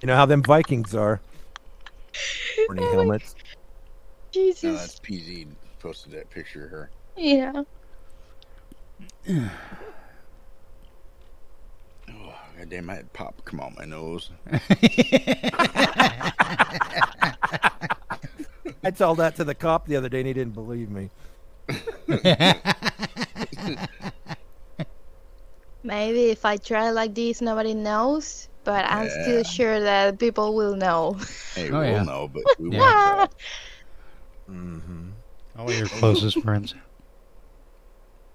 [0.00, 1.20] You know how them Vikings are.
[2.66, 3.34] Horny Oh my- helmets.
[3.36, 3.42] No,
[4.32, 4.80] Jesus.
[4.80, 5.46] that's PZ
[5.78, 6.90] posted that picture of her.
[7.16, 7.62] Yeah.
[9.28, 9.50] Oh,
[12.58, 14.30] God damn, I had pop come out my nose.
[18.86, 21.10] I told that to the cop the other day, and he didn't believe me.
[25.82, 28.48] Maybe if I try like this, nobody knows.
[28.64, 29.22] But I'm Yeah.
[29.22, 31.18] still sure that people will know.
[31.54, 32.02] Hey, Oh, we'll yeah.
[32.04, 32.80] know, but we Yeah.
[32.80, 33.00] won't.
[33.02, 33.28] try.
[34.50, 35.10] Mm-hmm.
[35.58, 36.74] All your closest friends.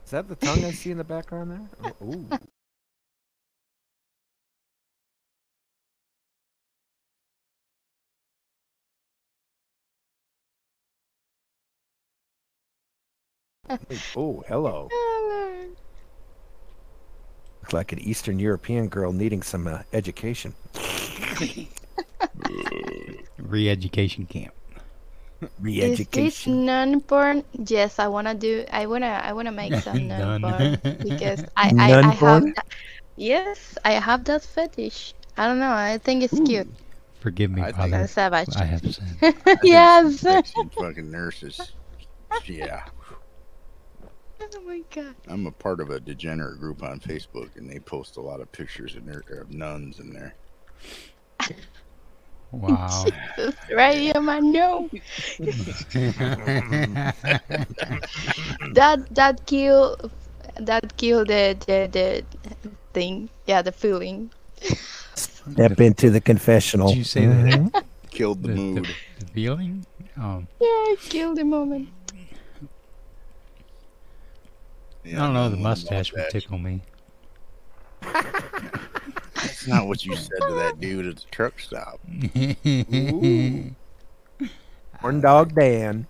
[0.06, 1.70] Is that the tongue I see in the background there?
[2.02, 2.26] Oh, ooh.
[13.68, 14.90] Hey, oh, hello.
[17.62, 20.54] Look like an Eastern European girl needing some uh, education.
[23.38, 24.54] Re-education camp.
[25.42, 26.66] Is this Re-education.
[26.66, 27.44] non-porn?
[27.54, 28.66] Yes, I wanna do.
[28.72, 29.08] I wanna.
[29.24, 30.42] I wanna make some None.
[30.42, 32.04] non-porn because I, I, I have.
[32.04, 32.54] Non-porn?
[32.56, 32.66] That,
[33.16, 35.14] yes, I have that fetish.
[35.38, 35.72] I don't know.
[35.72, 36.68] I think it's cute.
[37.22, 38.08] Forgive me, I think- Father.
[38.08, 38.50] Savage.
[38.58, 39.18] I have sinned.
[39.46, 40.22] I yes.
[40.22, 41.72] Fucking nurses.
[42.46, 42.84] Yeah.
[44.56, 45.16] Oh my god.
[45.28, 48.52] I'm a part of a degenerate group on Facebook, and they post a lot of
[48.52, 50.36] pictures of, ner- of nuns in there.
[52.52, 53.06] Wow.
[53.38, 54.90] Jesus, right in my nose.
[58.74, 59.98] That that kill,
[60.60, 62.24] that kill the the the
[62.94, 63.30] thing.
[63.48, 64.32] Yeah, the feeling.
[65.16, 66.90] Step into the confessional.
[66.90, 67.84] Did you say that?
[68.12, 68.88] Killed the The, the, mood.
[69.20, 69.86] the feeling?
[70.18, 71.90] Um, Yeah, killed the moment.
[75.10, 75.50] Yeah, I don't know.
[75.50, 76.82] The nun mustache would tickle me.
[78.02, 82.00] That's not what you said to that dude at the truck stop.
[82.68, 83.76] Ooh.
[85.00, 86.08] Horn dog Dan.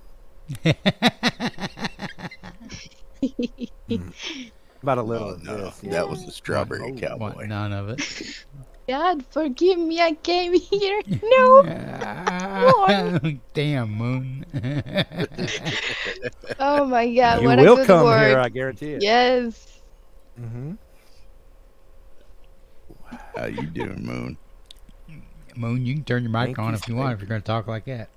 [4.82, 5.80] About a little Oh, of no, this.
[5.84, 5.92] yeah.
[5.92, 7.46] that was the strawberry What, cowboy.
[7.46, 8.46] none of it.
[8.90, 10.02] God, forgive me.
[10.02, 11.02] I came here.
[11.22, 11.62] No.
[13.54, 14.46] Damn, Moon.
[16.60, 17.42] Oh my God.
[17.42, 18.28] You what will a good come word.
[18.28, 19.04] here, I guarantee it.
[19.04, 19.80] Yes.
[20.40, 20.74] Mm-hmm.
[23.38, 24.38] How you doing, Moon?
[25.56, 27.42] Moon, you can turn your mic Thank on you, if you want, if you're going
[27.42, 28.10] to talk like that.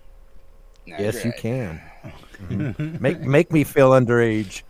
[0.87, 1.81] Yes, you can.
[2.49, 3.01] Mhm.
[3.01, 4.63] Make make me feel underage.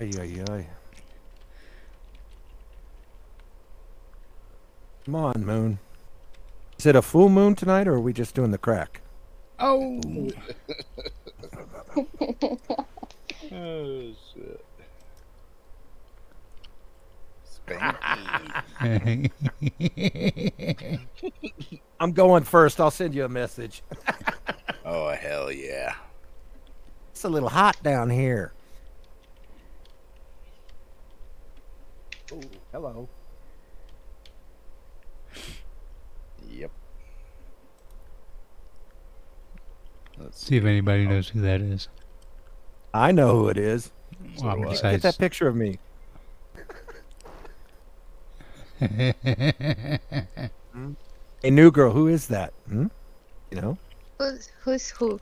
[0.00, 0.66] Ay, ay, ay.
[5.04, 5.78] Come on, Moon.
[6.78, 9.02] Is it a full moon tonight, or are we just doing the crack?
[9.58, 10.00] Oh!
[13.52, 14.64] Oh shit.
[17.46, 19.30] Spanky.
[22.00, 22.80] I'm going first.
[22.80, 23.82] I'll send you a message.
[24.84, 25.94] oh hell yeah.
[27.12, 28.52] It's a little hot down here.
[32.32, 32.40] Oh,
[32.72, 33.08] hello.
[36.50, 36.70] Yep.
[40.24, 41.88] Let's See if anybody knows who that is.
[42.94, 43.92] I know who it is.
[44.42, 44.92] Well, do I.
[44.92, 45.78] Get that picture of me.
[51.44, 51.92] A new girl.
[51.92, 52.54] Who is that?
[52.68, 52.86] Hmm?
[53.50, 53.78] You know
[54.18, 55.20] Who's who's who?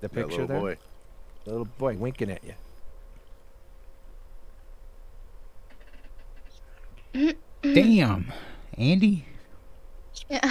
[0.00, 0.60] the picture that picture little there.
[0.60, 0.78] boy.
[1.44, 2.42] The little boy winking at
[7.12, 7.34] you.
[7.74, 8.32] Damn,
[8.76, 9.26] Andy.
[10.30, 10.50] Yeah.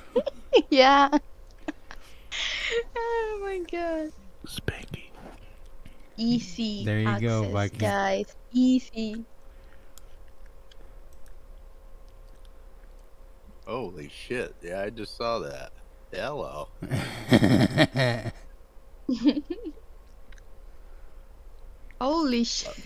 [0.70, 1.18] yeah.
[2.96, 4.12] Oh my God.
[4.46, 5.10] Spanky.
[6.16, 6.84] easy.
[6.84, 7.78] There you go, Viking.
[7.78, 8.34] guys.
[8.52, 9.24] Easy.
[13.66, 14.54] Holy shit!
[14.62, 15.72] Yeah, I just saw that.
[16.12, 16.68] Hello.
[22.00, 22.78] Holy shit.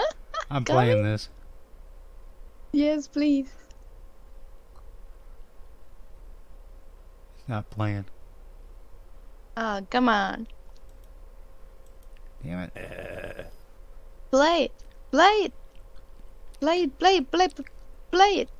[0.00, 0.04] Uh,
[0.50, 1.02] I'm Got playing it?
[1.02, 1.28] this.
[2.72, 3.50] Yes, please.
[7.38, 8.06] It's not playing.
[9.56, 10.46] Ah, come on.
[12.44, 13.50] Damn it.
[14.30, 14.72] Play it.
[15.10, 15.52] Play it.
[16.60, 16.98] Play it.
[16.98, 17.30] Play it.
[17.30, 17.60] Play it.
[18.12, 18.50] Play it.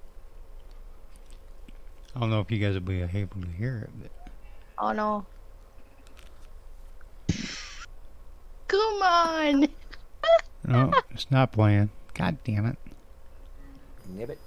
[2.15, 3.91] I don't know if you guys will be able to hear it.
[4.01, 4.11] But
[4.79, 5.27] Oh no.
[8.69, 9.69] Come on.
[10.65, 11.91] no, it's not playing.
[12.15, 12.79] God damn it.
[14.11, 14.39] Nibbit.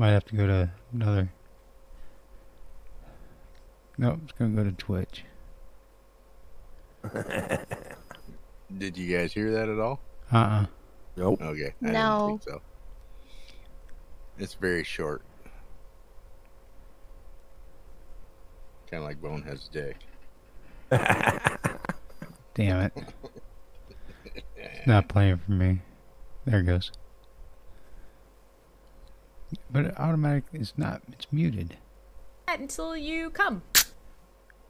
[0.00, 1.30] Might have to go to another.
[3.98, 5.26] Nope, it's gonna go to Twitch.
[8.78, 10.00] Did you guys hear that at all?
[10.32, 10.66] Uh uh
[11.16, 11.42] Nope.
[11.42, 11.74] Okay.
[11.84, 12.28] I No.
[12.28, 12.62] didn't think so.
[14.38, 15.20] It's very short.
[18.90, 19.98] Kind of like Bonehead's dick.
[22.54, 22.92] Damn it.
[24.56, 25.82] It's not playing for me.
[26.46, 26.90] There it goes.
[29.70, 31.76] But it automatically, it's not, it's muted.
[32.48, 33.62] until you come.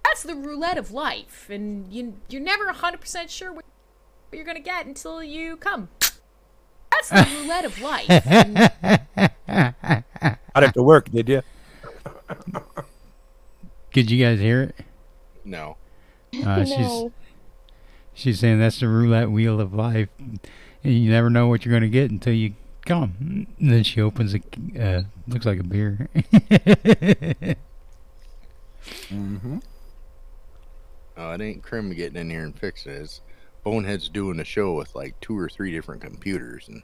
[0.05, 3.65] That's the roulette of life, and you you're never 100% sure what
[4.33, 5.89] you're gonna get until you come.
[6.91, 8.07] That's the roulette of life.
[9.47, 11.43] I'd have to work, did you?
[13.93, 14.77] Did you guys hear it?
[15.45, 15.77] No.
[16.45, 17.13] Uh, she's no.
[18.15, 20.41] she's saying that's the roulette wheel of life, and
[20.83, 22.55] you never know what you're going to get until you
[22.91, 23.47] come.
[23.59, 24.41] And then she opens a
[24.79, 26.09] uh, looks like a beer.
[29.11, 29.59] Mm-hmm.
[31.17, 33.03] Oh, it ain't Krim getting in here and fixing it.
[33.03, 33.21] It's
[33.63, 36.83] Bonehead's doing a show with like two or three different computers, and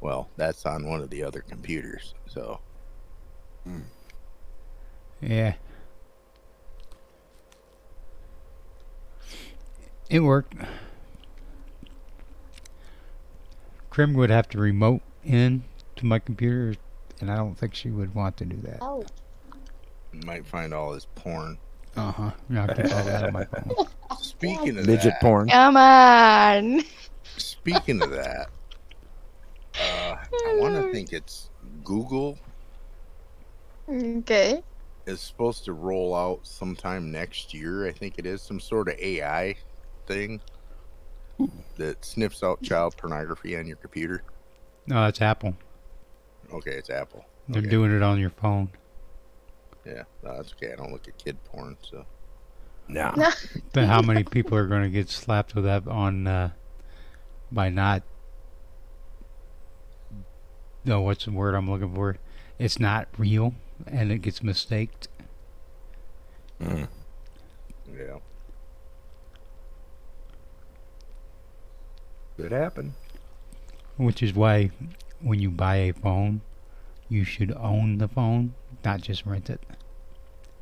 [0.00, 2.14] well, that's on one of the other computers.
[2.26, 2.60] So
[5.20, 5.54] yeah.
[10.08, 10.54] It worked.
[13.90, 15.64] Krim would have to remote in
[15.96, 16.74] to my computer,
[17.20, 18.78] and I don't think she would want to do that.
[18.80, 19.04] Oh.
[20.24, 21.58] might find all this porn.
[21.96, 22.30] Uh huh.
[22.56, 23.86] I'll keep all that on my phone.
[24.20, 25.48] Speaking of Midget that, porn.
[25.48, 26.82] Come on.
[27.36, 28.48] Speaking of that,
[29.80, 31.50] uh, I want to think it's
[31.84, 32.38] Google
[33.88, 34.62] Okay.
[35.06, 37.86] is supposed to roll out sometime next year.
[37.86, 39.54] I think it is some sort of AI
[40.06, 40.40] thing
[41.76, 44.22] that sniffs out child pornography on your computer.
[44.86, 45.54] No, that's Apple.
[46.52, 47.24] Okay, it's Apple.
[47.48, 47.70] They're Okay.
[47.70, 48.70] doing it on your phone.
[49.84, 50.72] Yeah, no, that's okay.
[50.72, 52.06] I don't look at kid porn, so
[52.88, 53.14] Nah.
[53.72, 56.50] But how many people are going to get slapped with that on uh,
[57.50, 58.02] by not?
[60.84, 62.16] No, what's the word I'm looking for?
[62.58, 63.54] It's not real,
[63.86, 65.08] and it gets mistaked.
[66.60, 66.88] Mm.
[67.90, 68.18] yeah.
[72.36, 72.94] Could happen.
[73.96, 74.70] Which is why,
[75.20, 76.40] when you buy a phone,
[77.08, 78.54] you should own the phone,
[78.84, 79.60] not just rent it.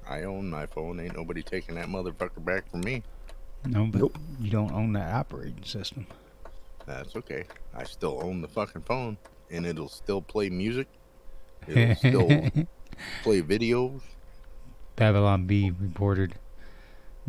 [0.09, 1.01] I own my phone.
[1.01, 3.03] Ain't nobody taking that motherfucker back from me.
[3.65, 4.19] No, but Nope.
[4.41, 6.07] you don't own that operating system.
[6.85, 7.45] That's okay.
[7.75, 9.17] I still own the fucking phone,
[9.51, 10.89] and it'll still play music.
[11.69, 12.29] It'll still
[13.23, 14.01] play videos.
[14.97, 16.35] Babylon Bee reported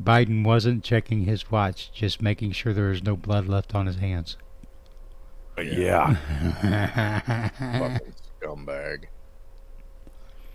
[0.01, 3.97] Biden wasn't checking his watch, just making sure there was no blood left on his
[3.97, 4.38] hands.
[5.57, 6.15] Yeah.
[7.59, 9.05] Fucking scumbag.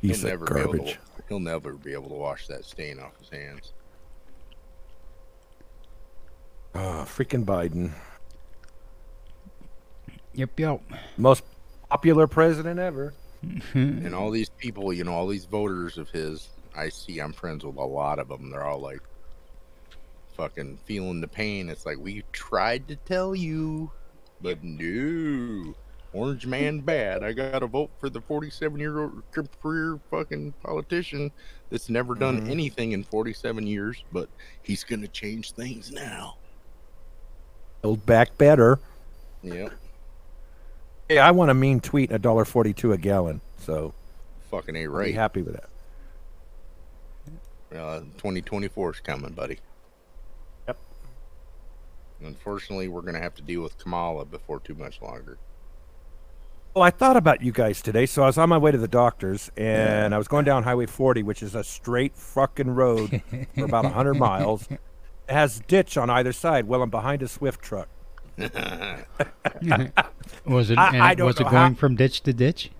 [0.00, 0.92] He's he'll like never be able garbage.
[0.92, 0.98] to.
[1.28, 3.72] He'll never be able to wash that stain off his hands.
[6.74, 7.92] Ah, freaking Biden.
[10.34, 10.80] Yep, yep.
[11.16, 11.42] Most
[11.90, 13.14] popular president ever.
[13.74, 17.20] And all these people, you know, all these voters of his, I see.
[17.20, 18.50] I'm friends with a lot of them.
[18.50, 19.00] They're all like,
[20.36, 21.68] fucking feeling the pain.
[21.68, 23.90] It's like we tried to tell you,
[24.40, 25.74] but no.
[26.14, 27.22] Orange man bad.
[27.22, 29.22] I got to vote for the 47 year old
[29.62, 31.30] career fucking politician
[31.70, 32.50] that's never done Mhm.
[32.50, 34.28] anything in 47 years, but
[34.62, 36.36] he's going to change things now.
[37.82, 38.78] Build back better.
[39.42, 39.72] Yep.
[41.10, 43.40] Hey, I want a mean tweet a dollar forty-two a gallon.
[43.58, 43.92] So
[44.50, 45.14] Fucking A I'll be right.
[45.14, 45.68] happy with that.
[47.78, 49.58] Uh, 2024 is coming, buddy.
[52.20, 52.28] Yep.
[52.28, 55.38] Unfortunately, we're going to have to deal with Kamala before too much longer.
[56.74, 58.86] Well, I thought about you guys today, so I was on my way to the
[58.88, 63.22] doctor's, and I was going down Highway 40, which is a straight fucking road
[63.54, 64.68] for about 100 miles.
[64.70, 64.78] It
[65.28, 66.68] has ditch on either side.
[66.68, 67.88] Well, I'm behind a Swift truck.
[70.46, 70.78] Was it?
[70.78, 72.70] I- eh, I don't was it going how- from ditch to ditch?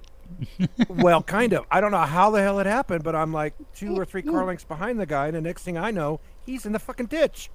[0.89, 1.65] well, kind of.
[1.70, 4.44] I don't know how the hell it happened, but I'm like two or three car
[4.44, 7.51] lengths behind the guy, and the next thing I know, he's in the fucking ditch.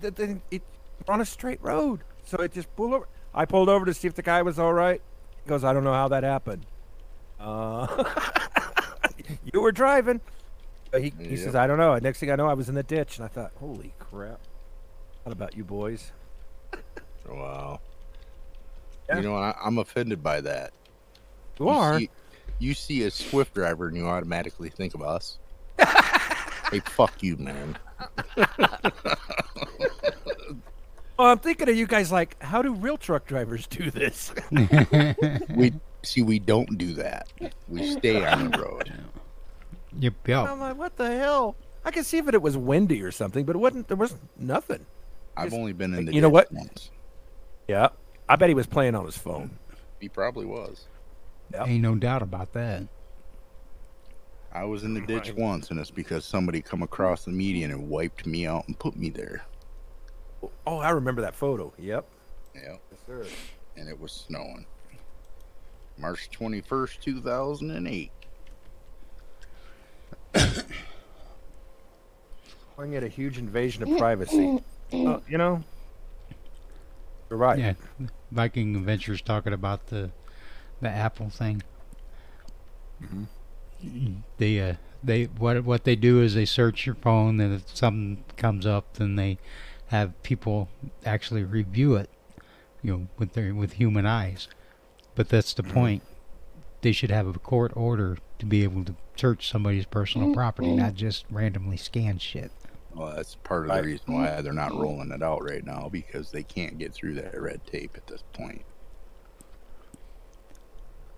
[0.00, 3.08] The, the, it, we're on a straight road, so it just pulled over.
[3.34, 5.00] I pulled over to see if the guy was all right.
[5.42, 6.66] He goes, I don't know how that happened.
[7.40, 8.04] Uh,
[9.52, 10.20] you were driving.
[10.90, 11.96] But he, he says, I don't know.
[11.98, 14.40] Next thing I know, I was in the ditch, and I thought, holy crap.
[15.22, 16.12] What about you boys?
[17.28, 17.80] Wow.
[19.08, 19.16] Yeah.
[19.16, 20.72] You know, I, I'm offended by that.
[21.58, 21.98] You are.
[21.98, 22.10] See,
[22.58, 25.38] you see a Swift driver and you automatically think of us.
[25.78, 27.78] hey, fuck you, man.
[31.22, 34.32] Well, I'm thinking of you guys like, how do real truck drivers do this?
[35.54, 35.72] We
[36.02, 37.28] see, we don't do that.
[37.68, 38.92] We stay on the road.
[40.00, 40.14] Yep.
[40.26, 40.48] Yep.
[40.48, 41.54] I'm like, what the hell?
[41.84, 43.86] I could see if it was windy or something, but it wasn't.
[43.86, 44.84] There was nothing.
[45.36, 46.50] I've Just- only been in the you know what?
[46.52, 46.90] once.
[47.68, 47.90] Yeah,
[48.28, 49.58] I bet he was playing on his phone.
[50.00, 50.86] He probably was.
[51.52, 51.68] Yep.
[51.68, 52.82] Ain't no doubt about that.
[54.52, 55.38] I was in the ditch Right.
[55.38, 58.96] once, and it's because somebody come across the median and wiped me out and put
[58.96, 59.42] me there.
[60.66, 61.72] Oh, I remember that photo.
[61.78, 62.04] Yep.
[62.54, 63.26] Yeah, Yes, sir.
[63.76, 64.66] and it was snowing.
[65.98, 68.10] March 21st, 2008.
[72.76, 74.58] Calling it a huge invasion of privacy.
[74.92, 75.62] Oh, you know,
[77.30, 77.58] you're right.
[77.58, 77.74] Yeah.
[78.30, 80.10] Viking Adventures talking about the
[80.80, 81.62] the Apple thing.
[84.38, 88.22] They uh they what what they do is they search your phone and if something
[88.36, 89.38] comes up then they
[89.92, 90.70] have people
[91.04, 92.08] actually review it,
[92.82, 94.48] you know, with their with human eyes.
[95.14, 96.02] But that's the point.
[96.80, 100.34] They should have a court order to be able to search somebody's personal mm-hmm.
[100.34, 102.50] property, not just randomly scan shit.
[102.94, 106.30] Well, that's part of the reason why they're not rolling it out right now because
[106.30, 108.62] they can't get through that red tape at this point.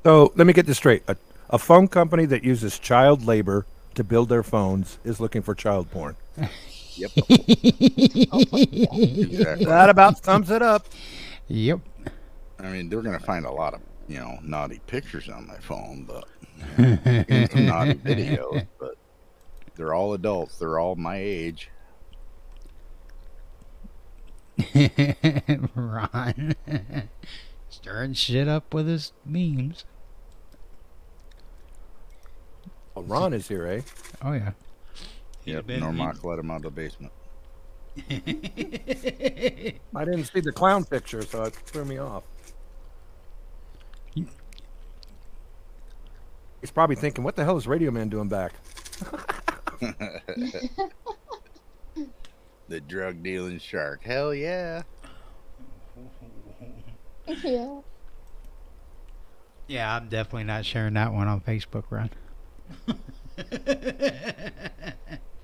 [0.03, 1.17] So let me get this straight: a,
[1.49, 5.93] a phone company that uses child labor to build their phones is looking for child
[5.93, 6.17] porn.
[6.97, 7.11] Yep.
[8.33, 9.65] exactly.
[9.65, 10.87] That about sums it up.
[11.49, 11.81] Yep.
[12.59, 16.05] I mean, they're gonna find a lot of you know naughty pictures on my phone,
[16.05, 16.25] but
[16.79, 18.67] and some naughty videos.
[18.79, 18.97] But
[19.77, 20.59] they're all adults.
[20.59, 21.71] They're all my age.
[25.75, 26.55] Ron
[27.69, 29.85] stirring shit up with his memes.
[32.95, 33.81] Well, Ron is here, eh?
[34.23, 34.53] Oh yeah.
[35.45, 35.67] Yep.
[35.67, 37.13] been- Normock let him out of the basement.
[39.95, 42.25] I didn't see the clown picture, so it threw me off.
[46.61, 48.53] He's probably thinking, "What the hell is Radio Man doing back?"
[52.67, 54.03] The drug dealing shark.
[54.03, 54.83] Hell yeah.
[57.27, 57.81] yeah.
[59.69, 62.09] Yeah, I'm definitely not sharing that one on Facebook, Ron.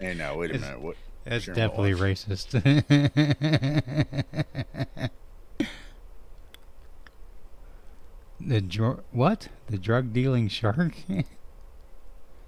[0.00, 0.80] Hey, now wait a It's- minute.
[0.82, 0.96] What?
[1.24, 2.26] That's definitely was.
[2.26, 2.52] racist.
[8.40, 9.48] the dr- what?
[9.68, 10.94] The drug dealing shark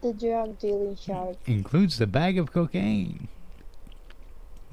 [0.00, 1.36] The drug dealing shark.
[1.46, 3.28] includes the bag of cocaine.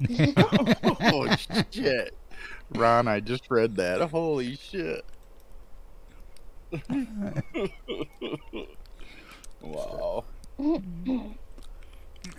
[0.10, 1.36] oh
[1.70, 2.14] shit,
[2.74, 3.06] Ron!
[3.06, 4.00] I just read that.
[4.10, 5.04] Holy shit!
[9.60, 10.24] wow.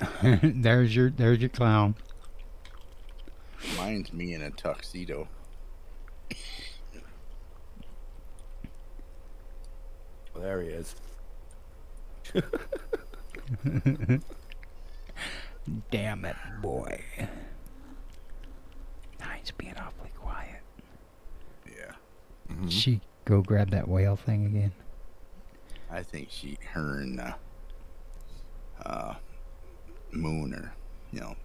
[0.43, 1.95] there's your there's your clown.
[3.77, 5.27] Mine's me in a tuxedo.
[10.33, 10.95] Well, there he is.
[15.91, 17.03] Damn it, boy.
[19.19, 20.61] Nine's being awfully quiet.
[21.67, 21.93] Yeah,
[22.69, 24.71] She go grab that whale thing again.
[25.91, 27.33] I think she, her, and uh,
[28.83, 29.15] uh,
[30.13, 30.73] Moon are,
[31.11, 31.35] you know,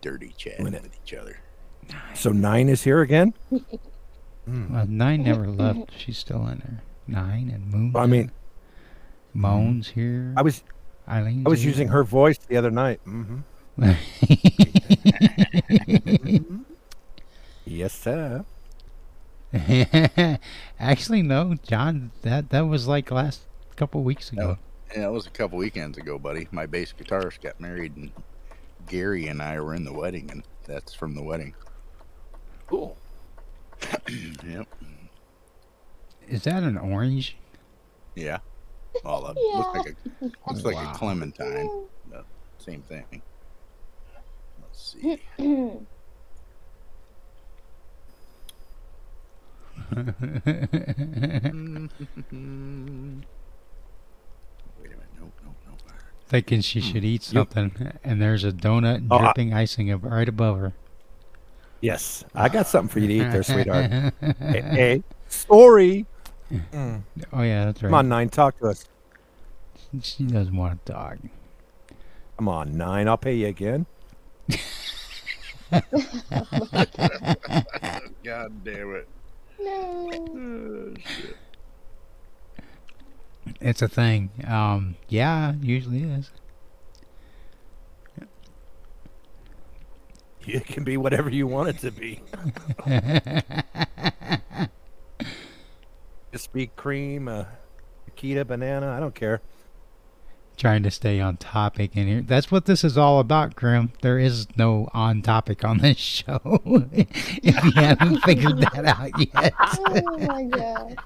[0.00, 1.38] dirty chatting Doing with each other.
[2.14, 3.34] So nine is here again.
[4.46, 5.90] Well, Nine never left.
[5.96, 6.82] She's still in there.
[7.06, 7.92] Nine and Moon.
[7.96, 8.30] I mean,
[9.34, 10.34] Moan's here.
[10.36, 10.62] I was
[11.08, 11.44] Eileen.
[11.46, 13.00] I was using her voice the other night.
[13.06, 13.38] Mm-hmm.
[17.64, 18.44] Yes, sir.
[20.80, 22.10] Actually, no, John.
[22.22, 23.42] That that was like last
[23.76, 24.58] couple weeks ago.
[24.94, 26.48] Yeah, it was a couple weekends ago, buddy.
[26.50, 28.12] My bass guitarist got married, and
[28.86, 31.54] Gary and I were in the wedding, and that's from the wedding.
[32.66, 32.96] Cool.
[34.44, 34.66] Yep.
[36.28, 37.36] Is that an orange?
[38.14, 38.38] Yeah.
[39.04, 39.58] Well, uh, Yeah.
[39.58, 40.92] looks like a looks like Wow.
[40.92, 41.68] a clementine.
[42.10, 42.22] No,
[42.58, 43.22] same thing.
[44.60, 45.20] Let's see.
[49.90, 49.98] Wait
[54.92, 55.08] a minute.
[55.18, 55.76] No, no, no.
[56.32, 60.02] Thinking she should eat You- something, and there's a donut Oh, I- dripping icing of
[60.02, 60.72] right above her.
[61.82, 63.90] Yes, I got something for you to eat there, sweetheart.
[64.38, 66.06] hey, hey, sorry.
[66.50, 67.02] Mm.
[67.34, 67.88] Oh yeah, that's right.
[67.90, 68.86] Come on, nine, talk to us.
[70.00, 71.18] She doesn't want to talk.
[72.38, 73.08] Come on, nine.
[73.08, 73.84] I'll pay you again.
[78.24, 79.08] God damn it.
[79.60, 80.10] No.
[80.10, 81.36] Oh, shit.
[83.60, 84.30] It's a thing.
[84.46, 86.30] Um, yeah, usually is.
[90.44, 92.20] It can be whatever you want it to be.
[96.32, 97.44] Just be cream, uh,
[98.10, 98.90] Akita banana.
[98.90, 99.40] I don't care.
[100.56, 102.22] Trying to stay on topic in here.
[102.22, 103.92] That's what this is all about, Grim.
[104.02, 106.40] There is no on topic on this show.
[106.92, 109.54] if you haven't figured that out yet.
[109.60, 110.96] Oh my god.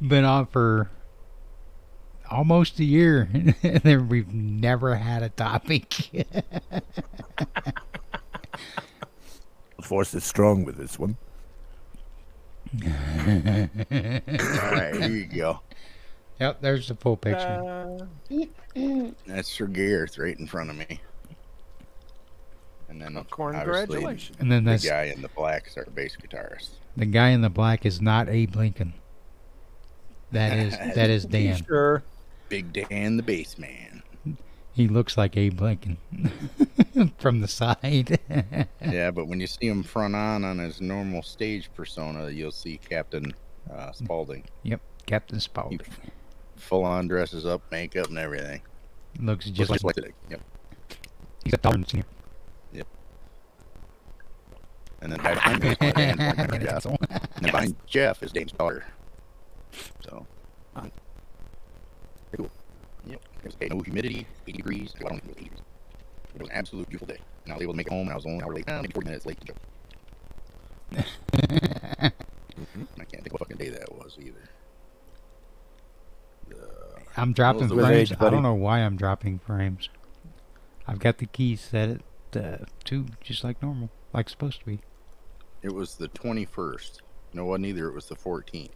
[0.00, 0.90] Been on for
[2.30, 3.28] almost a year.
[3.62, 6.10] and we've never had a topic.
[9.76, 11.16] The force is strong with this one.
[12.84, 15.60] All right, here you go.
[16.38, 17.98] yep, there's the full picture.
[18.30, 21.00] Uh, That's Sir Gareth right in front of me.
[22.90, 24.36] And then, obviously, Congratulations.
[24.40, 26.70] and then the guy in the black is our bass guitarist.
[26.96, 28.94] the guy in the black is not Abe Lincoln.
[30.32, 31.62] That is that is Dan.
[31.64, 32.02] Sure.
[32.48, 34.02] Big Dan, the bass man.
[34.72, 35.98] He looks like Abe Lincoln
[37.18, 38.18] from the side.
[38.88, 42.78] Yeah, but when you see him front on on his normal stage persona, you'll see
[42.78, 43.34] Captain
[43.70, 44.44] uh, Spaulding.
[44.62, 45.80] yep, Captain Spaulding.
[46.56, 48.62] Full on dresses up, makeup, and everything.
[49.20, 50.40] Looks just Just like like, yep.
[51.44, 52.04] He's a got tolerance in
[55.00, 56.18] And then behind me is my band.
[56.60, 56.74] Jeff.
[56.76, 56.96] Asshole.
[57.10, 58.84] And then behind Jeff is Dame's daughter.
[60.08, 60.26] So.
[60.74, 60.92] Pretty
[62.36, 62.50] cool.
[63.06, 63.20] Yep.
[63.38, 64.94] It was okay, no humidity, 80 degrees.
[65.00, 65.62] Well, I don't think it was 80 degrees.
[66.34, 67.20] It was an absolute beautiful day.
[67.44, 68.66] And I was able to make it home, and I was only an hour late,
[68.66, 69.54] maybe 40 minutes late to Joe.
[72.00, 74.48] I can't think what fucking day that was either.
[77.16, 78.12] I'm dropping What was the frames.
[78.12, 79.88] age, I don't know why I'm dropping frames.
[80.86, 81.88] I've got the key set
[82.34, 84.80] at uh, two, just like normal, like supposed to be.
[85.62, 87.00] It was the 21st.
[87.34, 87.88] No, it wasn't either.
[87.88, 88.70] It was the 14th.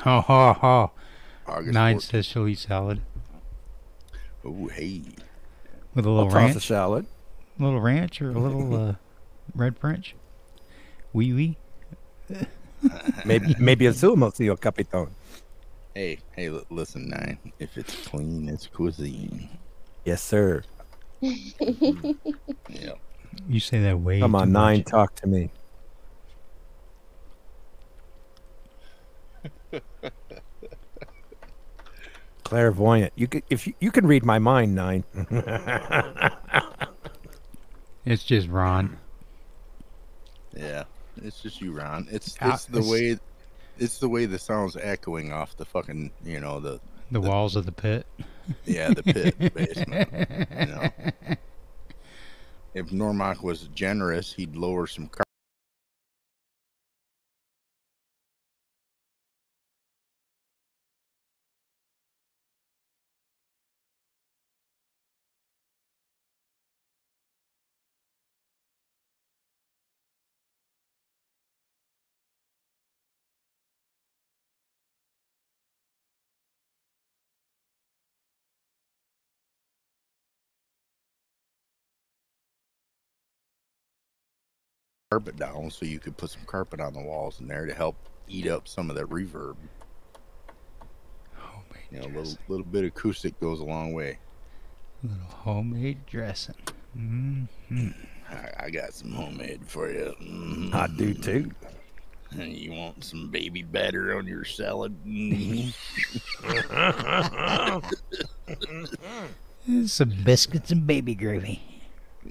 [0.00, 0.90] Ho ha ha.
[1.46, 2.02] August Nine 14th.
[2.02, 3.00] says she'll eat salad
[4.44, 5.02] Oh, hey.
[5.94, 7.06] with a I'll little toss a ranch, salad.
[7.58, 8.94] little ranch, or a little uh,
[9.54, 10.14] red French.
[11.12, 11.58] Wee wee.
[13.24, 15.10] Maybe maybe a sumo, capitão.
[15.94, 17.38] Hey, hey, li- listen, Nine.
[17.60, 19.48] If it's clean, it's cuisine.
[20.04, 20.64] Yes, sir.
[21.20, 22.98] Yep.
[23.48, 24.18] You say that way.
[24.20, 24.78] Come too on, nine.
[24.78, 24.86] much.
[24.86, 25.50] Talk to me.
[32.52, 33.12] Clairvoyant.
[33.16, 35.04] You could if you, you can read my mind, nine.
[38.04, 38.98] It's just Ron.
[40.56, 40.82] Yeah.
[41.22, 42.08] It's just you, Ron.
[42.10, 43.16] It's it's the it's- way
[43.78, 46.80] it's the way the sound's echoing off the fucking you know the
[47.12, 48.06] The walls of the pit.
[48.64, 50.08] yeah the pit basement.
[50.58, 50.88] You know.
[52.74, 55.06] If Normock was generous, he'd lower some
[85.12, 87.96] carpet down so you could put some carpet on the walls in there to help
[88.28, 89.56] eat up some of that reverb.
[91.34, 94.18] Homemade You know, a little little bit of acoustic goes a long way.
[95.04, 96.54] A Little homemade dressing.
[96.94, 97.44] hmm
[98.30, 100.14] I, I got some homemade for you.
[100.22, 100.72] Mhm.
[100.74, 101.50] I do too.
[102.30, 104.96] And You want some baby batter on your salad?
[105.04, 105.74] Mhm.
[109.88, 111.60] Some biscuits and baby gravy.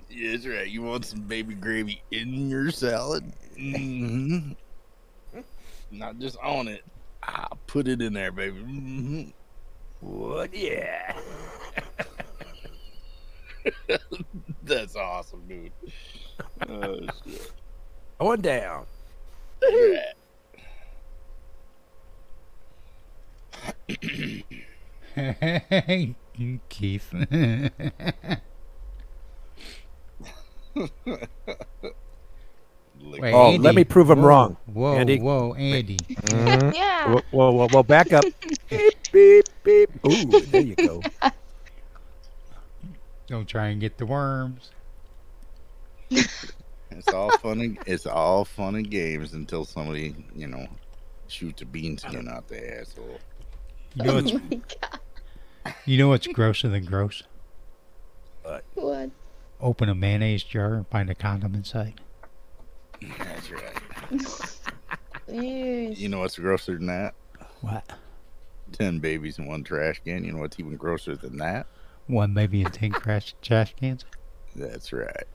[0.09, 0.67] Yeah, that's right.
[0.67, 3.31] You want some baby gravy in your salad?
[3.57, 4.51] Mm-hmm.
[5.91, 6.83] Not just on it.
[7.23, 8.59] I put it in there, baby.
[8.59, 9.29] Mm-hmm.
[10.01, 10.53] What?
[10.55, 11.15] Yeah.
[14.63, 15.71] that's awesome, dude.
[16.67, 17.51] Oh, shit.
[18.41, 18.85] Down.
[19.61, 20.13] Yeah.
[25.15, 26.15] hey,
[26.69, 27.13] Keith.
[30.75, 30.89] Lick-
[33.21, 34.57] Wait, Oh, let me prove 'em whoa, wrong.
[34.67, 35.19] Whoa, Andy.
[35.19, 35.97] whoa, Andy.
[35.97, 36.73] Mhm.
[36.75, 37.13] Yeah.
[37.13, 38.23] Whoa, whoa, whoa, whoa, back up.
[38.69, 39.89] beep, beep, beep.
[40.05, 41.01] Ooh, there you go.
[43.27, 44.71] Don't try and get the worms.
[46.09, 47.61] It's all fun.
[47.61, 50.67] And, it's all fun and games until somebody, you know,
[51.27, 53.19] shoots a beanskin out the asshole.
[53.95, 55.73] You know Oh what's my god.
[55.85, 57.23] you know what's grosser than gross?
[58.43, 58.63] What?
[58.75, 59.09] What?
[59.61, 62.01] Open a mayonnaise jar and find a condom inside.
[63.19, 63.77] That's right.
[65.27, 67.13] You know what's grosser than that?
[67.61, 67.89] What?
[68.71, 70.23] Ten babies in one trash can.
[70.23, 71.67] You know what's even grosser than that?
[72.07, 74.03] One baby in ten crash trash cans.
[74.55, 75.27] That's right.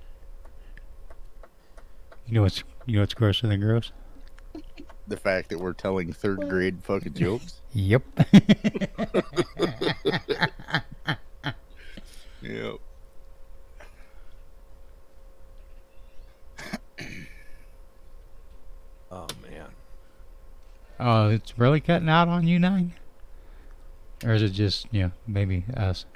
[2.26, 3.92] You know what's you know what's grosser than gross?
[5.06, 7.60] The fact that we're telling third grade fucking jokes.
[7.72, 8.02] Yep.
[12.42, 12.76] Yep.
[19.10, 19.68] Oh, man.
[20.98, 22.94] oh, it's really cutting out on you nine?
[24.24, 26.04] Or is it just, you know, maybe us?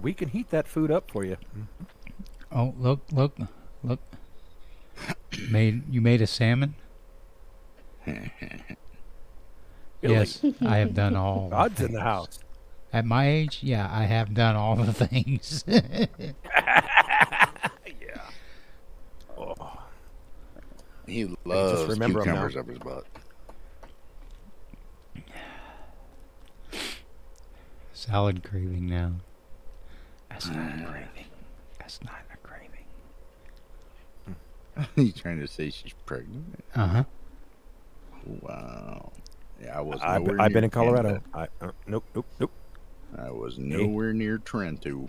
[0.00, 1.36] We can heat that food up for you.
[1.56, 1.62] Mm-hmm.
[2.52, 3.36] Oh, look, look,
[3.82, 3.98] look.
[5.50, 6.76] Made you made a salmon?
[10.02, 11.48] Yes, I have done all.
[11.50, 12.40] God's in the house.
[12.92, 15.64] At my age, yeah, I have done all the things.
[19.38, 19.54] Oh,
[21.12, 22.32] He loves remember 'em now.
[22.32, 23.06] cucumbers up his butt.
[27.92, 29.12] Salad craving now.
[30.30, 31.26] That's not a craving.
[31.78, 32.86] That's not a craving.
[35.06, 36.64] you trying to say she's pregnant?
[36.74, 37.04] Uh huh.
[38.24, 39.12] Wow.
[39.62, 40.00] Yeah, I was.
[40.02, 41.20] I've, nowhere I've been in Colorado.
[41.34, 42.50] I, uh, nope, nope, nope.
[43.16, 45.08] I was nowhere near Trento.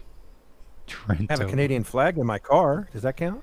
[0.88, 1.26] Trento.
[1.30, 2.90] I have a Canadian flag in my car.
[2.92, 3.42] Does that count?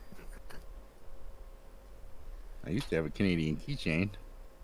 [2.67, 4.11] I used to have a Canadian keychain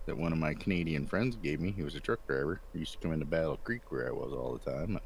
[0.07, 1.71] that one of my Canadian friends gave me.
[1.71, 2.61] He was a truck driver.
[2.73, 4.99] He used to come into Battle Creek where I was all the time.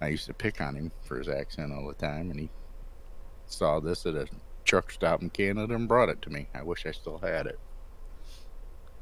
[0.00, 2.50] I used to pick on him for his accent all the time, and he
[3.46, 4.28] saw this at a
[4.64, 6.48] truck stop in Canada and brought it to me.
[6.54, 7.58] I wish I still had it.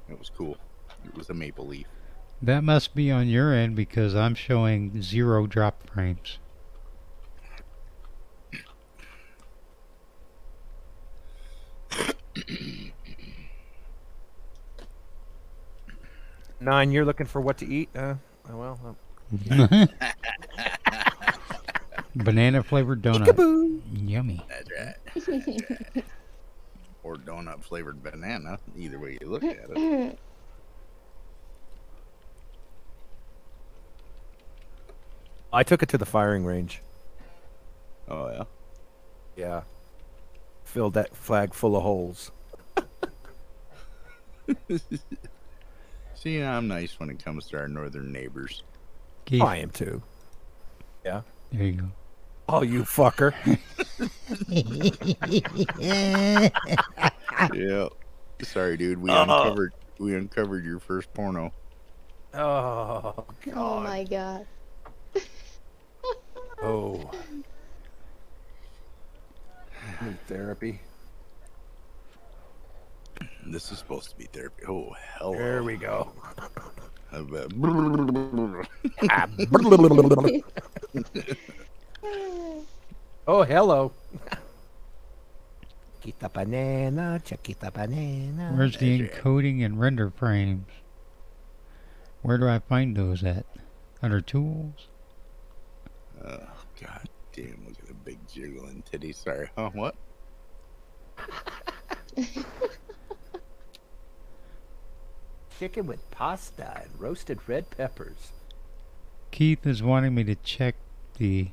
[0.08, 0.56] It was cool.
[1.04, 1.86] It was a maple leaf.
[2.40, 6.38] That must be on your end because I'm showing zero drop frames.
[16.62, 17.88] Nine, you're looking for what to eat?
[17.96, 18.14] Uh,
[18.48, 18.96] oh, well,
[19.50, 19.86] uh,
[22.14, 23.26] Banana flavored donut.
[23.26, 23.80] peekaboo.
[24.08, 24.46] Yummy.
[24.48, 24.94] That's right.
[25.14, 26.04] That's right.
[27.02, 28.58] or donut flavored banana.
[28.76, 30.18] Either way you look at it.
[35.52, 36.80] I took it to the firing range.
[38.08, 38.44] Oh yeah.
[39.36, 39.62] Yeah.
[40.64, 42.30] Filled that flag full of holes.
[46.22, 48.62] See, I'm nice when it comes to our northern neighbors.
[49.24, 50.00] Keith, I am too.
[51.04, 51.22] Yeah.
[51.50, 51.88] There you go.
[52.48, 53.34] Oh, you fucker.
[57.54, 57.88] yeah.
[58.42, 59.02] Sorry, dude.
[59.02, 59.22] We Oh.
[59.22, 61.52] uncovered we uncovered your first porno.
[62.34, 64.46] Oh, Oh my god.
[66.62, 67.10] oh.
[70.02, 70.80] Need therapy.
[73.46, 74.64] This is supposed to be therapy.
[74.68, 75.32] Oh hell.
[75.32, 76.12] There we go.
[83.24, 83.92] Oh, hello.
[86.00, 88.52] Chiquita banana, chiquita banana.
[88.56, 90.66] Where's the encoding and render frames?
[92.22, 93.46] Where do I find those at?
[94.02, 94.88] Under tools?
[96.24, 96.48] Oh
[96.80, 97.64] god damn!
[97.64, 99.12] Look at the big jiggling titty.
[99.12, 99.48] Sorry.
[99.56, 99.70] Huh?
[99.74, 99.94] What?
[105.62, 108.32] Chicken with pasta and roasted red peppers.
[109.30, 110.74] Keith is wanting me to check
[111.18, 111.50] the.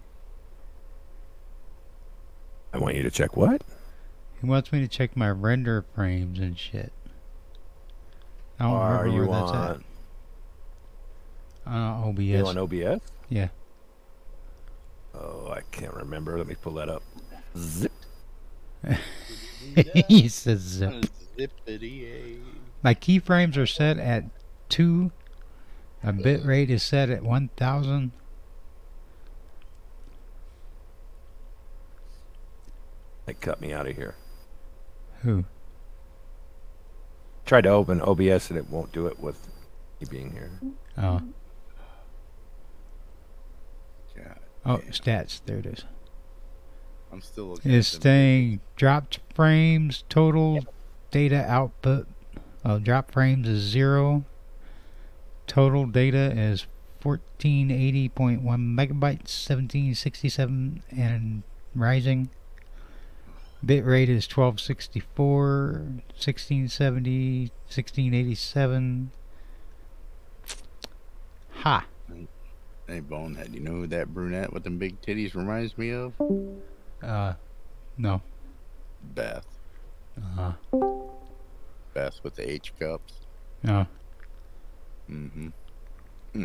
[2.73, 3.61] I want you to check what?
[4.41, 6.91] He wants me to check my render frames and shit.
[8.59, 9.85] I don't Are remember you where that's on?
[11.67, 11.71] at.
[11.71, 12.19] Uh, OBS.
[12.23, 13.01] You on OBS?
[13.29, 13.49] Yeah.
[15.13, 16.35] Oh, I can't remember.
[16.35, 17.03] Let me pull that up.
[17.55, 17.91] Zip.
[20.07, 21.05] he says zip.
[21.38, 22.39] Zippity
[22.82, 24.25] My keyframes are set at
[24.69, 25.11] 2.
[26.03, 28.11] My bit rate is set at 1000.
[33.25, 34.16] They cut me out of here.
[35.22, 35.45] Who?
[37.45, 39.48] Tried to open OBS and it won't do it with
[39.99, 40.49] me being here.
[40.98, 41.22] Oh,
[44.16, 44.91] God, oh, damn.
[44.91, 45.41] stats.
[45.45, 45.83] There it is.
[47.11, 47.72] I'm still looking.
[47.72, 50.66] Is at staying dropped frames total
[51.11, 52.08] data output.
[52.65, 54.25] Oh, drop frames is zero.
[55.47, 56.67] Total data is
[57.01, 62.29] 1480.1 megabytes, 1767 and rising.
[63.65, 65.71] Bit rate is 1264,
[66.15, 69.11] 1670, 1687.
[71.51, 71.85] Ha!
[72.88, 76.13] Hey, Bonehead, you know who that brunette with them big titties reminds me of?
[77.03, 77.33] Uh,
[77.97, 78.21] no.
[79.03, 79.45] Beth.
[80.38, 80.53] Uh,
[82.23, 83.13] With the H cups.
[83.63, 83.85] Yeah.
[85.09, 85.49] Mm-hmm.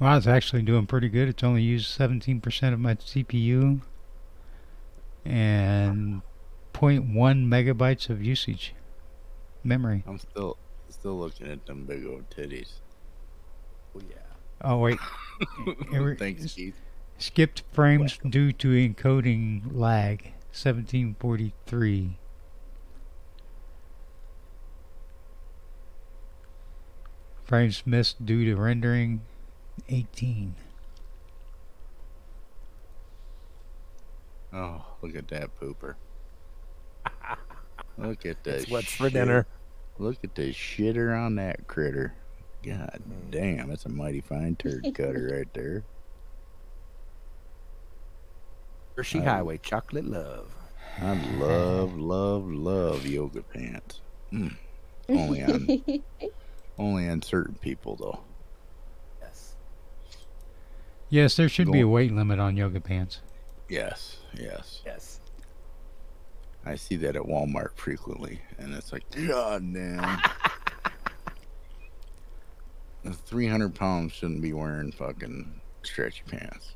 [0.00, 1.28] Well, it's actually doing pretty good.
[1.28, 3.80] It's only used 17% of my CPU
[5.24, 6.22] and
[6.74, 7.06] 0.1
[7.46, 8.74] megabytes of usage
[9.62, 10.02] memory.
[10.04, 10.56] I'm still
[10.88, 12.72] still looking at them big old titties.
[13.96, 14.16] Oh yeah.
[14.62, 14.98] Oh, wait.
[15.94, 16.74] Every- Thanks, Keith.
[17.22, 20.32] Skipped frames due to encoding lag.
[20.50, 22.18] 1743.
[27.44, 29.20] Frames missed due to rendering.
[29.88, 30.56] 18.
[34.52, 35.94] Oh, look at that pooper.
[37.98, 38.62] Look at that.
[38.62, 39.46] It's what's for dinner.
[39.98, 42.14] Look at the shitter on that critter.
[42.64, 43.30] God mm.
[43.30, 45.84] damn, that's a mighty fine turd cutter right there.
[48.96, 50.54] Hershey Um, Highway chocolate love.
[51.00, 54.00] I love, love, love yoga pants.
[54.32, 54.56] Mm.
[55.08, 56.02] Only on,
[56.78, 58.20] only on certain people though.
[59.20, 59.54] Yes.
[61.08, 63.20] Yes, there should be a weight limit on yoga pants.
[63.68, 64.82] Yes, yes.
[64.84, 65.20] Yes.
[66.64, 70.20] I see that at Walmart frequently, and it's like, God damn.
[73.26, 76.74] 300 pounds shouldn't be wearing fucking stretchy pants.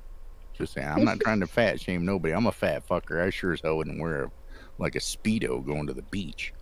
[0.59, 2.35] Just saying, I'm not trying to fat shame nobody.
[2.35, 3.23] I'm a fat fucker.
[3.23, 4.31] I sure as hell wouldn't wear
[4.79, 6.53] like a speedo going to the beach.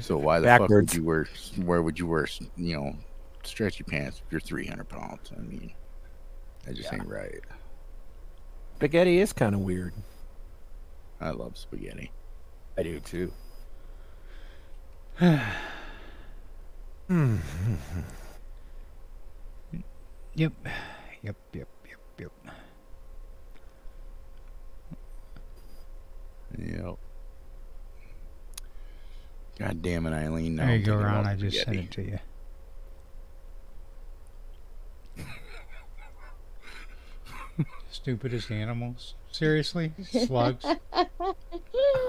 [0.00, 1.28] So why the fuck would you wear?
[1.62, 2.26] Where would you wear?
[2.56, 2.96] You know,
[3.44, 5.30] stretchy pants if you're 300 pounds?
[5.36, 5.72] I mean,
[6.64, 7.40] that just ain't right.
[8.76, 9.94] Spaghetti is kind of weird.
[11.20, 12.10] I love spaghetti.
[12.76, 13.32] I do too.
[20.36, 20.52] Yep.
[21.22, 22.32] Yep, yep, yep, yep.
[26.58, 26.96] Yep.
[29.58, 30.56] God damn it, Eileen.
[30.56, 31.26] now There I'm you go, thinking Ron.
[31.26, 32.18] I just sent it to you.
[37.90, 39.14] Stupidest animals.
[39.32, 39.92] Seriously?
[40.10, 40.64] Slugs?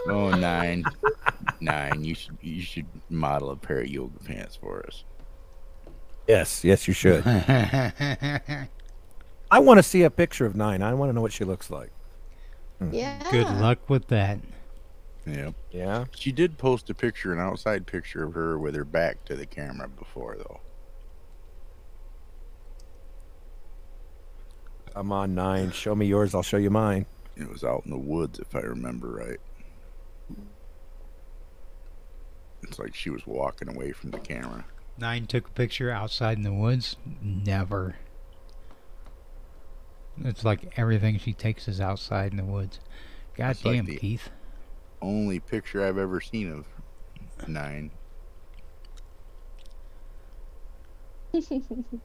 [0.09, 0.85] Oh, nine,
[1.59, 2.03] nine.
[2.05, 5.03] You should you should model a pair of yoga pants for us.
[6.27, 7.23] Yes, yes, you should.
[7.27, 8.69] I
[9.59, 10.81] want to see a picture of Nine.
[10.81, 11.89] I want to know what she looks like.
[12.79, 12.93] Hmm.
[12.93, 13.31] yeah.
[13.31, 14.39] Good luck with that.
[15.25, 15.55] Yep.
[15.71, 16.05] Yeah.
[16.15, 19.45] She did post a picture, an outside picture of her with her back to the
[19.45, 20.61] camera before, though.
[24.95, 25.71] I'm on Nine.
[25.71, 26.33] Show me yours.
[26.33, 27.05] I'll show you mine.
[27.35, 29.39] It was out in the woods, if I remember right.
[32.63, 34.65] It's like she was walking away from the camera.
[34.97, 36.95] Nine took a picture outside in the woods.
[37.21, 37.95] Never.
[40.23, 42.79] It's like everything she takes is outside in the woods.
[43.35, 44.29] God That's like damn, the- Keith.
[45.01, 46.65] Only picture I've ever seen of
[47.47, 47.91] nine.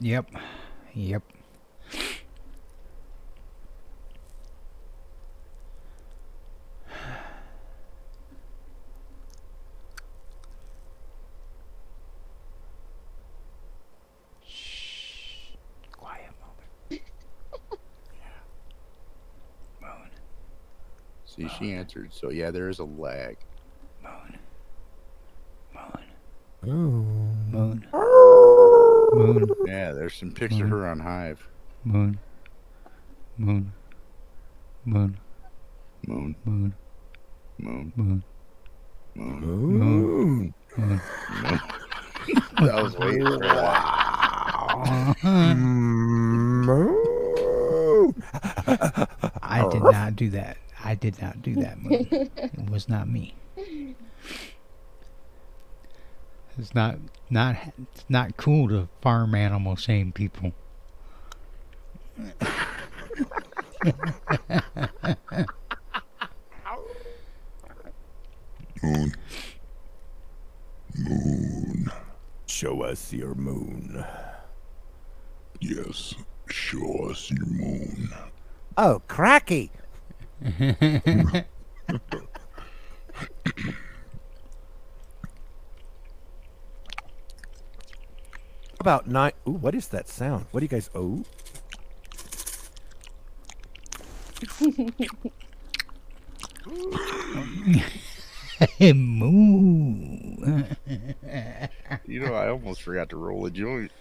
[0.00, 0.30] Yep.
[0.94, 1.22] Yep.
[14.46, 15.52] Shh.
[15.92, 17.02] Quiet moment.
[19.80, 20.10] Moon.
[21.48, 22.12] See, she answered.
[22.12, 23.36] So yeah, there is a lag.
[24.02, 24.38] Moon.
[26.62, 26.66] Moon.
[26.66, 27.04] Ooh.
[27.50, 27.86] Moon.
[29.12, 29.48] Moon.
[29.66, 30.70] Yeah, there's some pictures of Mhm.
[30.70, 31.48] her on Hive.
[31.84, 32.18] Moon.
[33.36, 33.72] Moon.
[34.84, 35.16] Moon.
[36.06, 36.74] Moon, Moon.
[37.58, 38.22] moon, Moon.
[39.16, 39.38] moon.
[39.78, 40.54] Moon.
[40.76, 41.00] Moon.
[42.60, 45.14] That was way for that.
[45.24, 46.64] Moon.
[49.42, 50.56] I did not do that.
[50.88, 51.78] I did not do that.
[51.82, 52.08] Moon.
[52.10, 53.34] It was not me.
[56.58, 56.96] It's not
[57.28, 57.56] not
[57.92, 60.54] it's not cool to farm animal shame people.
[68.82, 69.14] Moon.
[70.96, 71.92] Moon.
[72.46, 74.06] Show us your moon.
[75.60, 76.14] Yes,
[76.48, 78.08] show us your moon.
[78.78, 79.70] Oh, cracky!
[88.80, 89.32] About nine.
[89.46, 90.46] Ooh, what is that sound?
[90.52, 90.88] What do you guys?
[90.94, 91.24] Oh,
[98.80, 100.64] Moo.
[102.06, 103.92] You know, I almost forgot to roll a joint.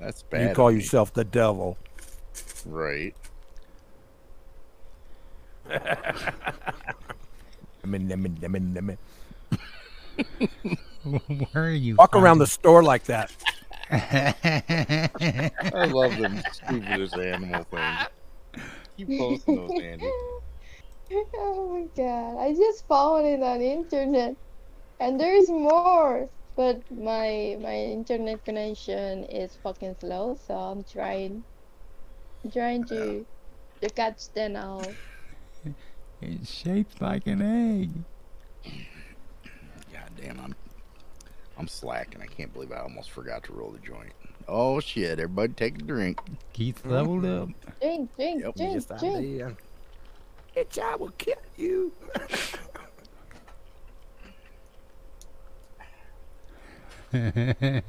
[0.00, 0.48] That's bad.
[0.48, 1.76] you call yourself the devil?
[2.64, 3.14] Right?
[5.70, 6.32] I
[7.86, 8.98] mean, I mean, I mean, I mean.
[11.52, 11.96] Where are you?
[11.96, 13.30] Walk around the store like that.
[13.90, 17.98] I love them stupidest animal things.
[18.96, 20.10] Keep posting those, Andy.
[21.36, 24.36] Oh my god, I just found it on internet.
[25.00, 26.28] And there's more.
[26.56, 31.44] But my my internet connection is fucking slow, so I'm trying I'm
[32.50, 33.26] trying to
[33.80, 34.84] to catch them all.
[36.22, 37.90] It's shaped like an egg.
[39.92, 40.54] God damn, I'm
[41.58, 42.22] I'm slacking.
[42.22, 44.12] I can't believe I almost forgot to roll the joint.
[44.48, 45.18] Oh shit!
[45.18, 46.18] Everybody take a drink.
[46.54, 47.50] Keith leveled mm-hmm.
[47.68, 47.80] up.
[47.80, 49.20] Drink, drink, Yep, drink, Yes, I drink.
[49.20, 49.56] did.
[50.70, 51.92] Bitch, I will kill you.
[57.12, 57.82] I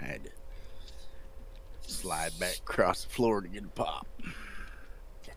[0.00, 0.27] had to
[1.98, 4.06] slide back across the floor to get a pop.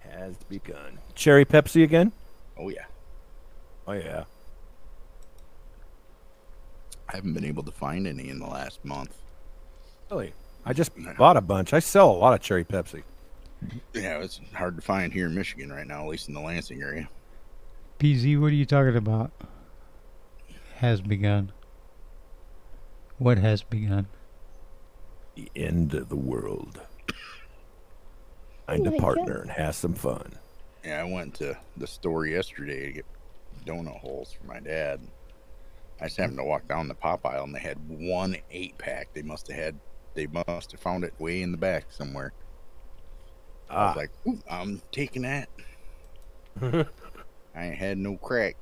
[0.02, 1.00] Has begun.
[1.16, 2.12] Cherry Pepsi again?
[2.58, 2.86] Oh yeah,
[3.88, 4.26] Oh yeah.
[7.10, 9.18] I haven't been able to find any in the last month.
[10.10, 10.34] Really?
[10.66, 11.74] I just bought a bunch.
[11.74, 13.04] I sell a lot of cherry Pepsi.
[13.94, 16.82] Yeah, it's hard to find here in Michigan right now, at least in the Lansing
[16.82, 17.10] area.
[18.00, 19.32] PZ, what are you talking about?
[20.78, 21.52] Has begun.
[23.18, 24.08] What has begun?
[25.36, 26.82] The end of the world.
[28.68, 29.42] Find Oh a partner God.
[29.42, 30.40] and have some fun.
[30.84, 33.06] Yeah, I went to the store yesterday to get
[33.66, 35.02] donut holes for my dad.
[36.00, 39.10] I just happened to walk down the pop aisle and they had one eight pack.
[39.14, 39.80] They must have had,
[40.16, 42.34] they must have found it way in the back somewhere.
[43.76, 45.50] I Ah, was like, Ooh, I'm taking that.
[46.62, 46.86] I
[47.56, 48.58] ain't had no crack.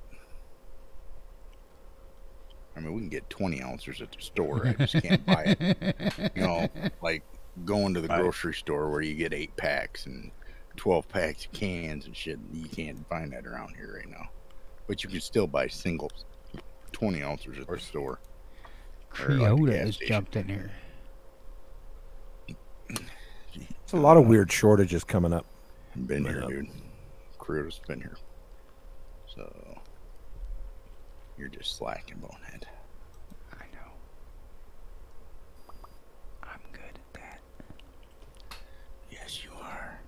[2.79, 4.65] I mean, we can get 20 ounces at the store.
[4.67, 6.31] I just can't buy it.
[6.35, 6.69] You know,
[7.01, 7.23] like
[7.65, 8.21] going to the Right.
[8.21, 10.31] grocery store where you get eight packs and
[10.77, 12.39] 12 packs of cans and shit.
[12.53, 14.29] You can't find that around here right now.
[14.87, 16.23] But you can still buy singles,
[16.93, 18.19] 20 ounces at the store.
[19.19, 20.71] Or like a Creota has jumped in here.
[23.57, 25.45] It's a lot of weird shortages coming up.
[26.05, 26.49] Been Right here, up.
[26.49, 26.67] dude.
[27.39, 28.15] Creota's been here.
[29.35, 29.51] So
[31.39, 32.67] you're just slacking, bonehead.
[33.53, 33.91] I know.
[36.43, 37.39] I'm good at that.
[39.09, 39.99] Yes, you are.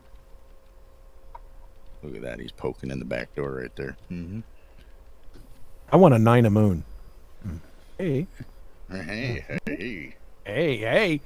[2.04, 2.40] Look at that.
[2.40, 3.96] He's poking in the back door right there.
[4.12, 4.42] Mm-hmm.
[5.92, 6.84] I want a nine of moon.
[7.98, 8.28] Hey,
[8.90, 10.16] Hey, hey.
[10.46, 11.22] hey, hey.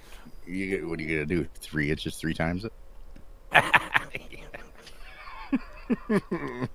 [0.46, 1.48] You get, what are you gonna do?
[1.56, 2.74] Three inches, three times it?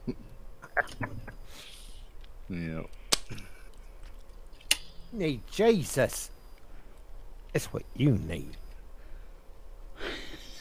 [2.48, 2.82] yeah.
[5.12, 6.30] Need Jesus.
[7.52, 8.56] It's what you need.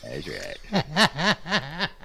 [0.04, 1.90] That's right.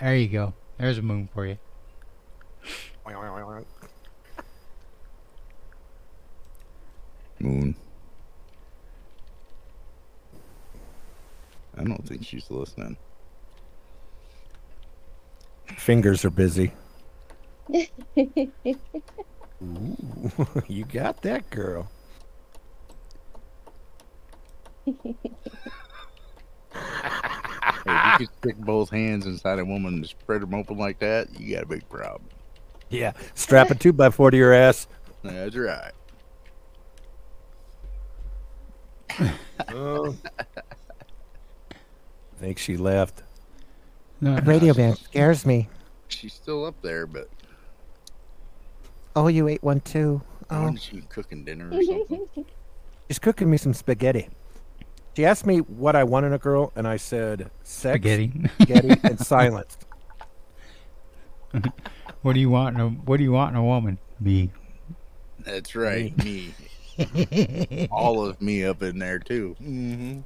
[0.00, 0.52] There you go.
[0.76, 1.56] There's a moon for you.
[7.38, 7.76] Moon.
[11.76, 12.96] I don't think she's listening.
[15.66, 16.72] Fingers are busy.
[19.62, 21.90] Ooh, you got that girl.
[24.84, 24.94] Hey,
[27.86, 31.38] if you could stick both hands inside a woman and spread them open like that,
[31.38, 32.28] you got a big problem.
[32.90, 34.86] Yeah, strap a two by four to your ass.
[35.22, 35.92] That's right.
[39.68, 40.16] Oh.
[41.70, 41.76] I
[42.38, 43.22] think she left.
[44.24, 45.68] No, Radio band scares me.
[46.08, 47.28] She's still up there, but
[49.14, 50.22] Oh, you ate one too.
[50.48, 52.26] Oh, wonder if she's cooking dinner or something.
[53.08, 54.30] she's cooking me some spaghetti.
[55.14, 58.32] She asked me what I want in a girl, and I said sex, spaghetti.
[58.62, 59.76] spaghetti, and silence.
[62.22, 62.76] What do you want?
[62.76, 63.98] In a, what do you want in a woman?
[64.18, 64.50] Me.
[65.40, 66.54] That's right, me.
[67.90, 69.54] All of me up in there too.
[69.60, 70.20] Mm-hmm.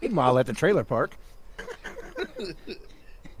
[0.00, 1.16] Meanwhile, at the trailer park,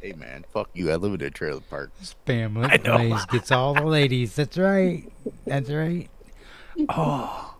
[0.00, 0.90] Hey man, fuck you.
[0.90, 1.90] I live in a trailer park.
[2.02, 4.36] Spam lip glaze gets all the ladies.
[4.36, 5.10] That's right.
[5.46, 6.08] That's right.
[6.88, 7.56] Oh,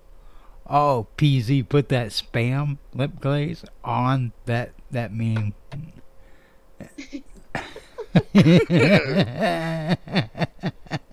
[0.68, 5.54] oh, PZ put that spam lip glaze on that that meme.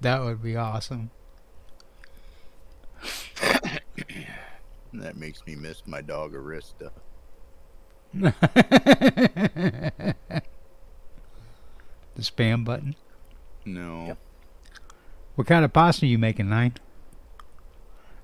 [0.00, 1.10] that would be awesome.
[4.92, 6.90] That makes me miss my dog Arista.
[8.14, 8.32] the
[12.18, 12.94] spam button.
[13.64, 14.16] No.
[15.34, 16.74] What kind of pasta are you making, Nine?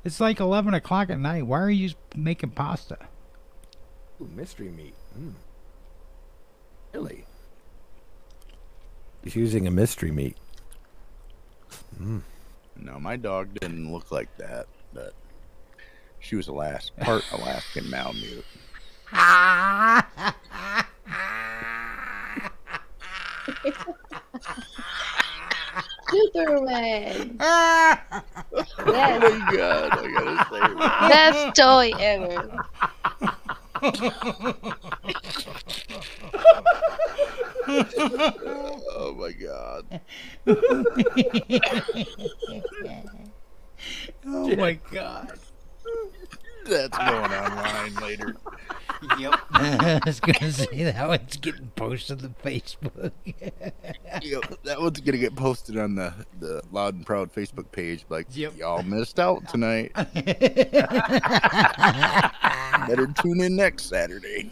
[0.04, 1.46] It's like 11 o'clock at night.
[1.46, 2.98] Why are you s- making pasta?
[4.20, 4.94] Ooh, mystery meat.
[5.18, 5.32] Mm.
[6.92, 7.24] Really?
[9.22, 10.36] He's using a mystery meat.
[12.00, 12.22] Mm.
[12.76, 15.12] No, my dog didn't look like that, but
[16.20, 18.44] she was a last part Alaskan Malamute.
[26.10, 27.38] Superman.
[28.86, 30.76] Oh yes, my god, I gotta say it.
[31.08, 32.42] best toy ever.
[37.66, 40.00] Oh my god.
[44.26, 45.38] Oh my god.
[46.66, 48.36] That's going online later.
[49.18, 49.34] Yep.
[49.50, 53.12] I was gonna say that one's getting posted to Facebook.
[54.22, 58.04] Yep, that one's gonna get posted on the, the Loud and Proud Facebook page.
[58.08, 58.56] Like, Yep.
[58.56, 59.92] y'all missed out tonight.
[62.86, 64.48] Better tune in next Saturday.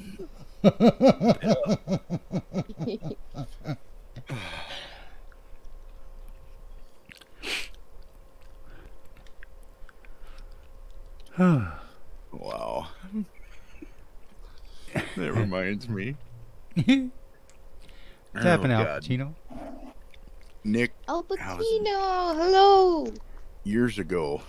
[12.32, 12.88] Wow.
[15.16, 16.16] That reminds me.
[16.74, 16.86] What's
[18.44, 19.02] happening, Oh, Al God.
[19.02, 19.34] Pacino?
[20.64, 21.64] Nick, Al How's it?
[21.84, 23.12] Pacino, hello.
[23.64, 24.42] years ago,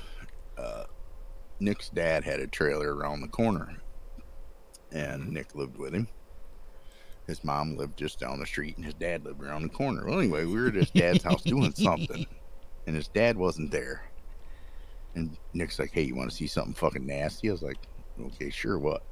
[0.57, 0.83] uh,
[1.59, 3.77] Nick's dad had a trailer around the corner,
[4.93, 6.07] and Nick lived with him.
[7.27, 10.05] His mom lived just down the street, and his dad lived around the corner.
[10.05, 12.25] Well, anyway, we were at his dad's house doing something,
[12.87, 14.03] and his dad wasn't there.
[15.15, 17.77] And Nick's like, "Hey, you want to see something fucking nasty?" I was like,
[18.19, 18.77] "Okay, sure.
[18.77, 19.03] What?"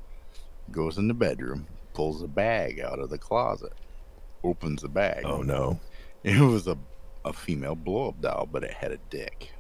[0.71, 3.73] Goes in the bedroom, pulls a bag out of the closet,
[4.43, 5.23] opens the bag.
[5.25, 5.79] Oh no.
[6.23, 6.77] It was a
[7.23, 9.51] a female blow up doll, but it had a dick.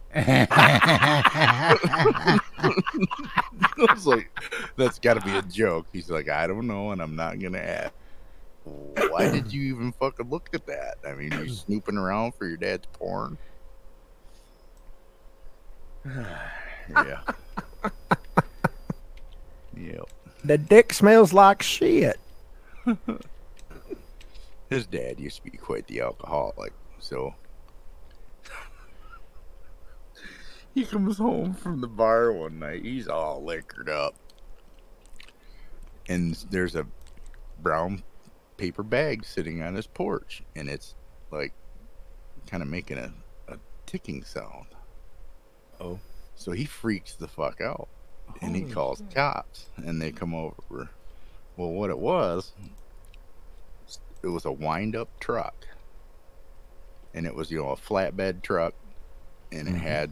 [0.14, 1.68] I
[3.78, 4.30] was like,
[4.76, 5.86] that's got to be a joke.
[5.92, 7.92] He's like, I don't know, and I'm not gonna ask.
[9.10, 10.96] Why did you even fucking look at that?
[11.06, 13.38] I mean, you snooping around for your dad's porn?
[16.06, 17.20] yeah.
[19.80, 20.08] Yep.
[20.44, 22.18] The dick smells like shit.
[24.70, 27.34] His dad used to be quite the alcoholic, so
[30.78, 32.84] he comes home from the bar one night.
[32.84, 34.14] He's all liquored up,
[36.08, 36.86] and there's a
[37.60, 38.02] brown
[38.56, 40.94] paper bag sitting on his porch, and it's
[41.30, 41.52] like
[42.46, 43.12] kind of making a,
[43.48, 44.66] a ticking sound.
[45.80, 45.98] Oh.
[46.34, 47.88] so he freaks the fuck out,
[48.40, 50.90] and he calls the cops, and they come over.
[51.56, 52.52] Well, what it was
[54.22, 55.54] it was a wind up truck
[57.14, 58.74] and it was you know a flatbed truck
[59.52, 59.80] and it Mhm.
[59.80, 60.10] had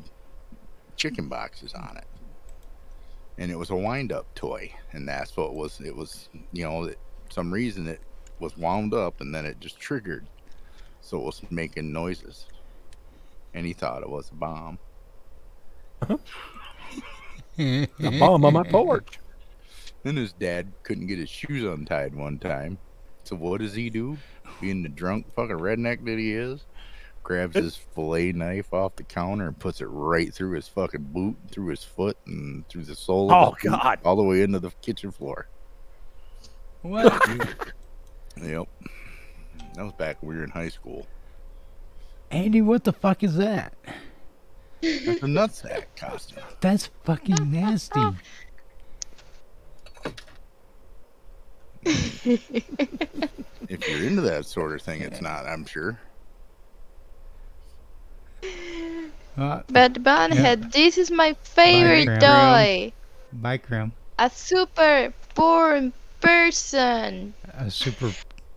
[0.97, 2.07] chicken boxes on it.
[3.39, 6.65] And it was a wind up toy and that's what it was it was you
[6.65, 8.01] know it, some reason it
[8.39, 10.27] was wound up and then it just triggered.
[11.01, 12.47] So it was making noises.
[13.55, 14.79] And he thought it was a bomb.
[16.03, 16.19] Uh-huh.
[17.59, 17.87] A
[18.19, 19.19] bomb on my porch.
[20.03, 22.77] then his dad couldn't get his shoes untied one time.
[23.25, 24.19] So what does he do?
[24.61, 26.67] Being the drunk fucking redneck that he is
[27.27, 31.37] grabs his fillet knife off the counter and puts it right through his fucking boot,
[31.51, 33.33] through his foot, and through the sole.
[33.33, 33.99] of Oh, his boot, God.
[34.05, 35.49] All the way into the kitchen floor.
[36.83, 37.21] What?
[38.43, 38.69] Yep.
[39.77, 41.07] That was back when we were in high school.
[42.31, 43.73] Andy, what the fuck is that?
[44.83, 46.43] That's a nutsack costume.
[46.61, 47.99] That's fucking nasty.
[53.69, 55.47] If you're into that sort of thing, it's not.
[55.47, 55.99] I'm sure.
[59.37, 62.21] Uh, But Bunhead, this is my favorite Graham.
[62.21, 62.93] toy.
[63.33, 63.93] bye, Grim.
[64.19, 67.35] A super porn person.
[67.53, 68.13] A super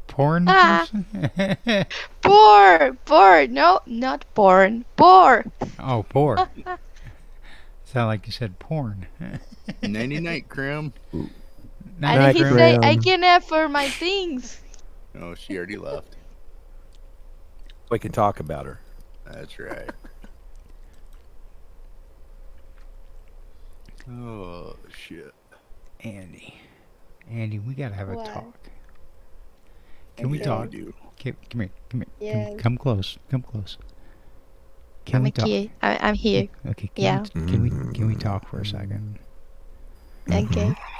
[0.08, 0.88] porn Ah.
[0.90, 1.85] person?
[2.22, 3.48] Poor, poor.
[3.48, 4.85] No, not porn.
[4.95, 5.43] Poor.
[5.80, 6.38] oh, poor.
[7.85, 9.08] Sound like you said porn.
[9.82, 10.93] Nighty night, Crim.
[11.11, 11.30] And
[11.99, 14.61] Night, he say, I can have for my things.
[15.19, 16.16] Oh, she already left.
[17.90, 18.80] We can talk about her.
[19.32, 19.90] That's right.
[24.11, 25.33] Oh shit.
[25.99, 26.56] Andy.
[27.30, 28.58] Andy, we gotta have a talk.
[30.17, 30.69] Can we Yeah, talk?
[30.72, 30.93] do.
[31.22, 31.69] Come, come here.
[31.90, 32.08] Come here.
[32.19, 32.49] Yes.
[32.49, 33.17] Come, come close.
[33.30, 33.77] Come close.
[35.06, 35.45] Can I'm we talk?
[35.45, 35.69] here.
[35.82, 36.48] I, I'm here.
[36.67, 36.90] Okay.
[36.95, 37.22] Can Yeah.
[37.35, 38.19] We, can we can we mm-hmm.
[38.19, 39.19] talk for a second?
[40.27, 40.41] Okay.
[40.45, 40.99] Mm-hmm.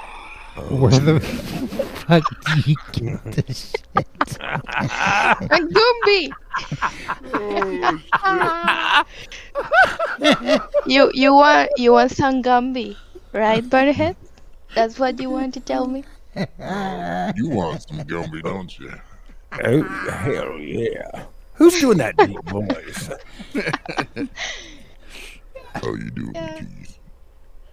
[0.68, 4.06] Where the fuck do you get this shit?
[4.40, 6.32] A Gumby.
[10.86, 12.96] you you want you want some Gumby,
[13.32, 14.16] right, Bunhead?
[14.74, 16.04] That's what you want to tell me.
[16.36, 18.92] You want some Gumby, don't you?
[19.64, 21.24] Oh, hell yeah.
[21.54, 23.10] Who's doing that deep voice?
[25.74, 26.58] How you doing, Yeah.
[26.58, 26.98] Keith?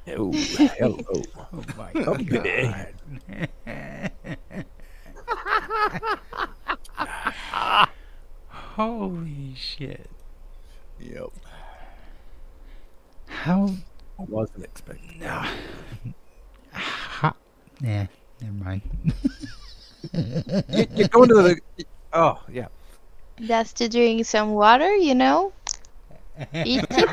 [0.08, 1.28] Oh, hello.
[1.54, 2.30] Oh my Okay.
[2.30, 2.96] god.
[8.48, 10.10] Holy shit.
[11.00, 11.32] Yep.
[13.28, 13.78] How
[14.20, 15.22] I wasn't expecting.
[16.72, 17.36] how
[17.82, 18.08] Yeah,
[18.42, 18.84] never mind.
[20.68, 21.60] You, you go into the.
[22.14, 22.68] Oh, yeah.
[23.40, 25.52] That's to drink some water, you know.
[26.64, 27.12] Eat it.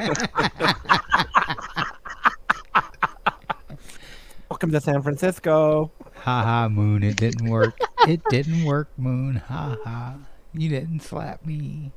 [4.54, 5.90] Welcome to San Francisco.
[6.14, 7.76] Ha ha, Moon, it didn't work.
[8.06, 9.42] It didn't work, Moon.
[9.48, 10.14] Ha ha.
[10.52, 11.90] You didn't slap me.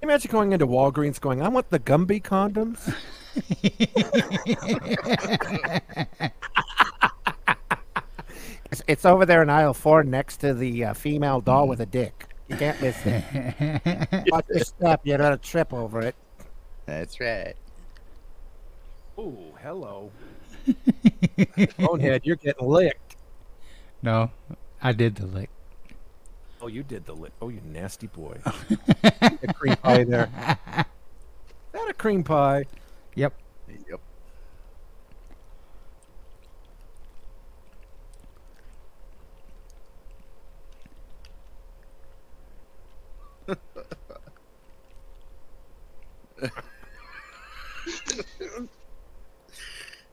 [0.00, 2.94] Imagine going into Walgreens going, I want the Gumby condoms.
[8.70, 11.86] It's, it's over there in aisle four next to the uh, female doll with a
[11.86, 12.28] dick.
[12.48, 14.22] You can't miss it.
[14.30, 15.02] Watch your step.
[15.04, 16.14] You're going to trip over it.
[16.86, 17.56] That's right.
[19.18, 20.10] Oh, hello.
[21.78, 23.16] Bonehead, you're getting licked.
[24.02, 24.30] no,
[24.82, 25.50] I did the lick.
[26.62, 27.32] Oh, you did the lick.
[27.40, 28.38] Oh, you nasty boy.
[29.22, 30.28] a cream pie there.
[31.72, 32.64] That a cream pie.
[33.14, 33.32] Yep.
[33.88, 34.00] Yep.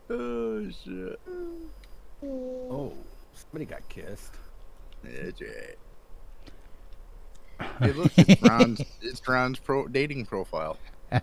[0.09, 1.19] Oh shit.
[2.23, 2.93] Oh,
[3.33, 4.33] somebody got kissed.
[5.03, 5.77] That's right.
[7.79, 10.77] Hey, look, it's Ron's, it's Ron's pro dating profile.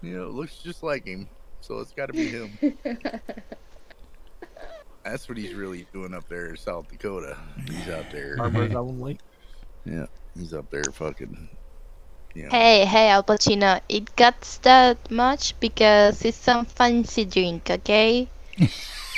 [0.00, 1.28] You know, it looks just like him,
[1.60, 2.58] so it's got to be him.
[5.04, 7.36] That's what he's really doing up there in South Dakota.
[7.66, 8.36] He's out there.
[8.36, 9.18] Farmers only.
[9.84, 11.48] Yeah, he's up there fucking.
[12.34, 13.80] Know, Hey, hey, Al Pacino.
[13.88, 18.28] It got that much because it's some fancy drink, okay?
[18.58, 18.68] you,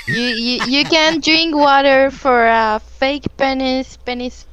[0.07, 4.45] you you can drink water for a fake penis penis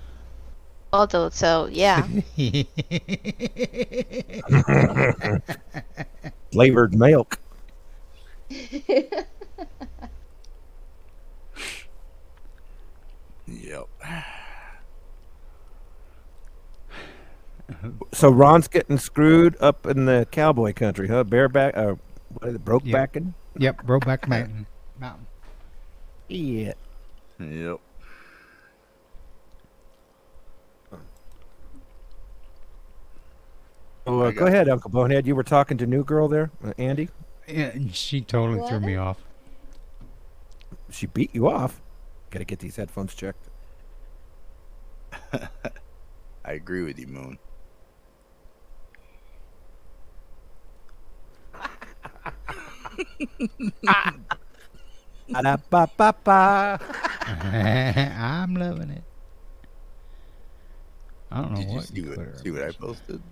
[0.90, 1.30] bottle.
[1.30, 2.06] So yeah.
[6.52, 7.38] Flavored milk.
[13.48, 13.88] Yep.
[18.12, 21.24] So Ron's getting screwed up in the cowboy country, huh?
[21.24, 21.94] Bareback, uh,
[22.30, 22.92] what is it, broke Yeah.
[22.92, 23.34] backing?
[23.58, 24.66] yep, Brokeback Mountain.
[24.98, 25.26] Mountain.
[26.28, 26.72] Yeah.
[27.38, 27.80] Yep.
[34.06, 35.26] Oh, uh, go got- ahead, Uncle Bonehead.
[35.26, 37.08] You were talking to new girl there, uh, Andy.
[37.46, 39.18] Yeah, she totally threw me off.
[40.90, 41.80] She beat you off.
[42.30, 43.48] Got to get these headphones checked.
[45.32, 47.38] I agree with you, Moon.
[57.28, 59.04] I'm loving it.
[61.30, 63.22] I don't know Did you what see what, see what I posted?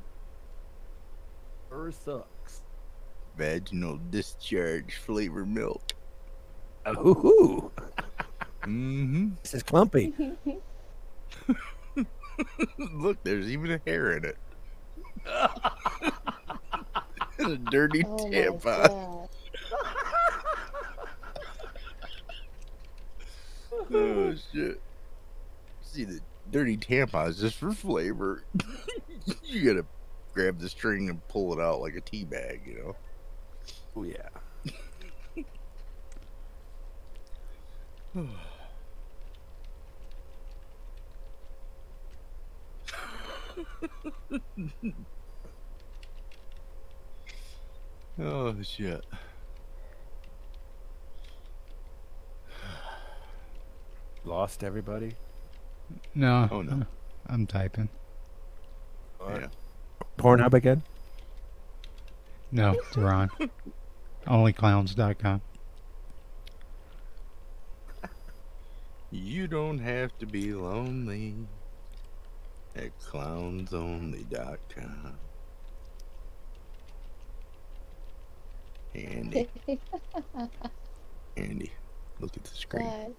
[1.70, 2.62] Her sucks.
[3.36, 5.82] Vaginal discharge flavor milk.
[6.88, 7.72] Ooh,
[8.66, 9.28] Mm-hmm.
[9.42, 10.12] this is clumpy.
[12.78, 14.36] Look, there's even a hair in it.
[17.38, 19.28] and a dirty tampon.
[23.92, 24.80] Oh shit.
[25.82, 26.20] see the
[26.50, 28.42] dirty tampons just for flavor.
[29.44, 29.86] you gotta
[30.34, 32.96] grab the string and pull it out like a tea bag, you know.
[33.96, 34.28] Oh yeah.
[48.18, 49.04] Oh shit.
[54.26, 55.14] Lost everybody.
[56.14, 56.48] No.
[56.50, 56.82] Oh, no.
[57.28, 57.88] I'm typing.
[59.20, 59.46] Yeah.
[60.18, 60.82] Pornhub again?
[62.50, 63.30] No, they're on.
[64.26, 65.40] Onlyclowns.com.
[69.12, 71.34] You don't have to be lonely
[72.74, 75.18] at clownsonly.com.
[78.94, 79.48] Andy,
[81.36, 81.70] Andy,
[82.18, 82.84] look at the screen.
[82.84, 83.14] God.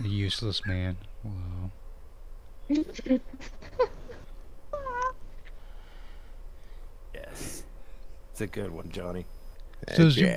[0.00, 0.96] The useless man.
[1.22, 1.70] Wow.
[7.14, 7.64] Yes.
[8.30, 9.26] It's a good one, Johnny.
[9.88, 10.34] So That's is your-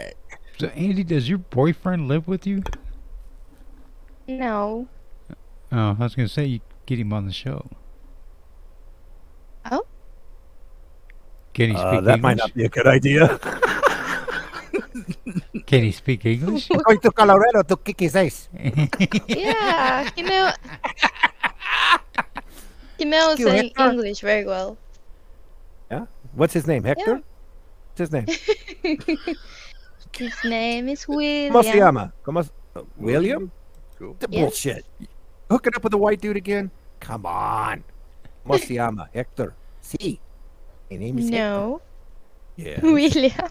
[0.58, 2.64] So Andy, does your boyfriend live with you?
[4.28, 4.88] No.
[5.72, 7.70] Oh, I was gonna say you get him on the show.
[9.72, 9.86] Oh.
[11.54, 12.22] Can he speak Uh, that English?
[12.22, 13.40] might not be a good idea.
[15.66, 16.68] Can he speak English?
[16.70, 18.48] Going to Colorado to kick his ass.
[19.28, 20.52] Yeah, you know.
[22.98, 23.90] He knows You, Eng- Hector.
[23.92, 24.78] English very well.
[25.92, 26.06] Yeah.
[26.34, 26.84] What's his name?
[26.84, 27.22] Hector?
[27.96, 28.26] What's his name?
[30.16, 31.52] His name is William.
[31.54, 32.14] ¿Cómo se llama?
[32.24, 33.52] ¿Cómo se- uh, William?
[34.00, 34.16] Cool.
[34.20, 34.42] The Yeah.
[34.46, 34.86] bullshit.
[35.50, 36.72] Hooking up with a white dude again?
[37.02, 37.84] Come on.
[38.46, 39.10] ¿Cómo se llama?
[39.14, 39.54] Hector.
[39.82, 40.22] See,
[40.90, 41.38] my name is Hector.
[41.38, 41.82] No,
[42.56, 42.80] Yeah.
[42.82, 43.50] William.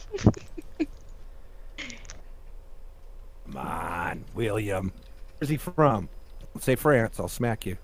[3.47, 4.93] Come on, William.
[5.39, 6.09] Where's he from?
[6.61, 7.77] Say France, I'll smack you.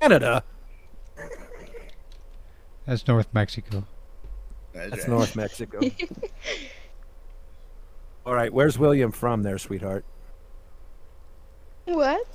[0.00, 0.42] Canada.
[2.86, 3.84] That's North Mexico.
[4.72, 5.10] That's, That's right.
[5.10, 5.80] North Mexico.
[8.26, 10.04] All right, where's William from there, sweetheart?
[11.84, 12.26] What?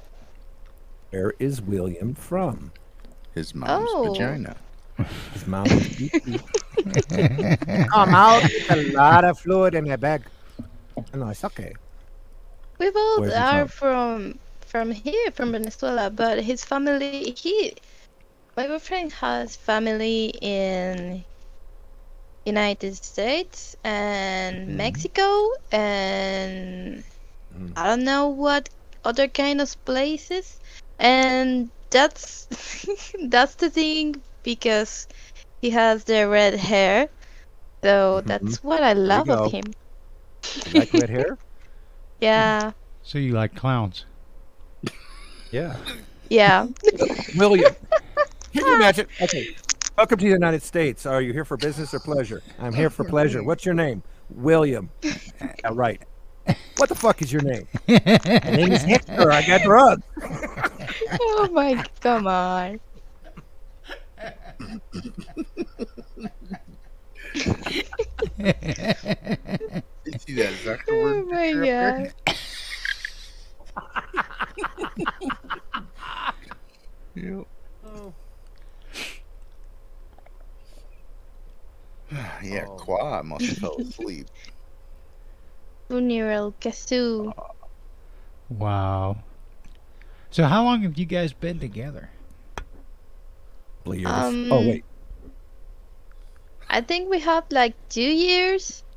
[1.09, 2.71] Where is William from?
[3.35, 4.13] His mom's Oh.
[4.13, 4.55] vagina.
[5.33, 6.39] His mom was pee-pee.
[7.87, 10.23] Come out with a lot of fluid in a bag.
[11.13, 11.73] No, it's okay.
[12.81, 17.73] We both are from from here, from Venezuela, but his family he
[18.57, 21.25] my boyfriend has family in
[22.45, 24.77] United States and Mhm.
[24.77, 27.03] Mexico and
[27.49, 27.75] Mhm.
[27.75, 28.69] I don't know what
[29.03, 30.59] other kind of places
[30.99, 32.47] and that's
[33.29, 35.07] that's the thing because
[35.61, 37.09] he has the red hair
[37.83, 38.21] so Mhm.
[38.21, 39.73] that's what I love of him
[40.65, 41.37] You like red hair?
[42.21, 42.71] yeah
[43.03, 44.05] So you like clowns?
[45.51, 45.75] Yeah.
[46.29, 46.67] yeah
[47.35, 47.75] William.
[48.53, 48.75] Can you ah.
[48.77, 49.05] imagine?
[49.19, 49.53] Okay.
[49.97, 51.05] Welcome to the United States.
[51.05, 52.41] Are you here for business or pleasure?
[52.57, 53.43] I'm here for pleasure.
[53.43, 54.01] What's your name?
[54.29, 54.89] William.
[55.41, 56.01] Yeah, right.
[56.77, 57.67] What the fuck is your name?
[57.87, 59.29] My name is Hector.
[59.31, 60.03] I got drugs.
[61.19, 62.79] oh my come on
[70.11, 70.53] You see that
[70.89, 71.61] Oh my god.
[71.63, 72.13] there?
[77.15, 77.47] Yep.
[82.43, 82.75] yeah, Oh.
[82.75, 84.27] Qua must have fell asleep.
[85.87, 87.33] Funeral Kazoo.
[88.49, 89.17] Wow.
[90.29, 92.09] So how long have you guys been together?
[93.85, 94.05] Years.
[94.07, 94.85] Um, oh wait.
[96.69, 98.90] I think we have like two years, Told you.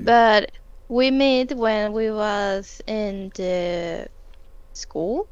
[0.00, 0.52] But
[0.88, 4.08] we met when we was in the
[4.72, 5.28] school.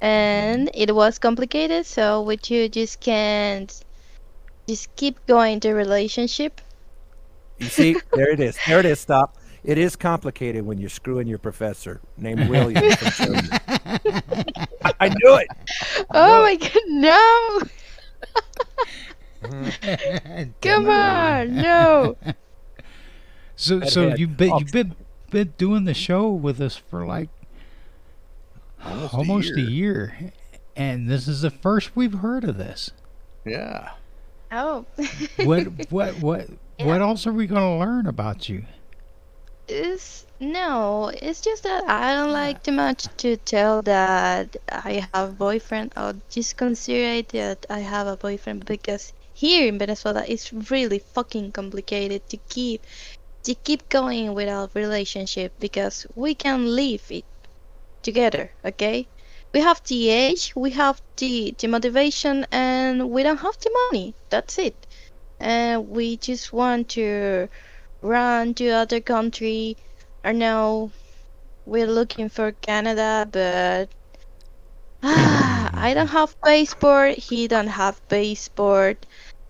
[0.00, 3.72] And it was complicated, so we two just can't
[4.68, 6.60] just keep going the relationship.
[7.58, 8.56] You see, there it is.
[8.66, 9.00] There it is.
[9.00, 9.36] Stop.
[9.64, 12.92] It is complicated when you're screwing your professor named William.
[12.92, 13.34] from
[14.84, 15.48] I, I knew it.
[16.10, 17.60] Oh my god, no!
[20.62, 22.16] Come on, no!
[23.58, 24.94] So Head, so you've been you've been
[25.30, 27.28] been doing the show with us for like
[28.84, 29.66] Almost, almost a year.
[29.66, 29.70] a
[30.22, 30.32] year.
[30.76, 32.92] And this is the first we've heard of this.
[33.44, 33.90] Yeah.
[34.52, 34.86] Oh.
[35.38, 36.46] What what what
[36.78, 38.64] what else are we gonna learn about you?
[39.66, 45.30] It's no, it's just that I don't like too much to tell that I have
[45.30, 50.24] a boyfriend or just consider it that I have a boyfriend because here in Venezuela
[50.28, 52.84] it's really fucking complicated to keep
[53.48, 57.24] to keep going with our relationship because we can live it
[58.02, 59.08] together, okay?
[59.54, 64.14] We have the age, we have the, the motivation, and we don't have the money.
[64.28, 64.86] That's it.
[65.40, 67.48] And we just want to
[68.02, 69.78] run to other country.
[70.22, 70.92] I know
[71.64, 73.88] we're looking for Canada, but
[75.02, 77.16] I don't have passport.
[77.16, 79.06] He don't have passport,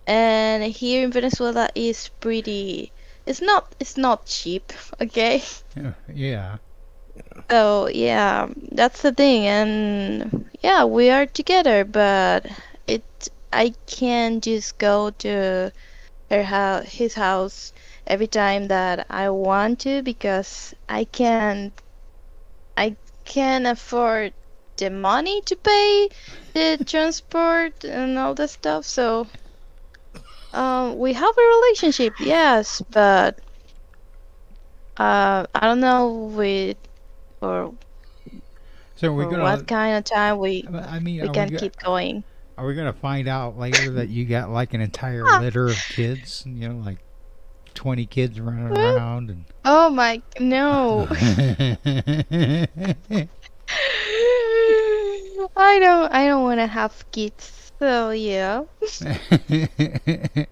[0.07, 2.93] and here in Venezuela is pretty.
[3.29, 3.73] It's not.
[3.79, 4.73] It's not cheap.
[5.01, 5.43] Okay.
[6.13, 6.57] Yeah.
[7.49, 12.47] So yeah, that's the thing, and yeah, we are together, but
[12.87, 13.03] it.
[13.53, 15.71] I can't just go to
[16.31, 17.73] her house, his house,
[18.07, 21.73] every time that I want to because I can't.
[22.77, 24.33] I can't afford
[24.77, 26.09] the money to pay
[26.53, 28.85] the transport and all that stuff.
[28.85, 29.27] So,
[30.53, 33.39] um, we have a relationship, yes, but
[34.97, 36.77] uh, I don't know with
[37.41, 37.73] or
[38.95, 39.43] So for gonna.
[39.43, 42.23] what kind of time we I mean, we can we, keep going.
[42.57, 45.39] are we gonna find out later that you got like an entire Ah.
[45.41, 46.43] litter of kids?
[46.45, 46.97] You know, like
[47.73, 48.79] twenty kids running What?
[48.95, 49.45] around and.
[49.65, 51.07] Oh my no!
[55.55, 57.58] I don't I don't want to have kids.
[57.79, 58.63] So yeah.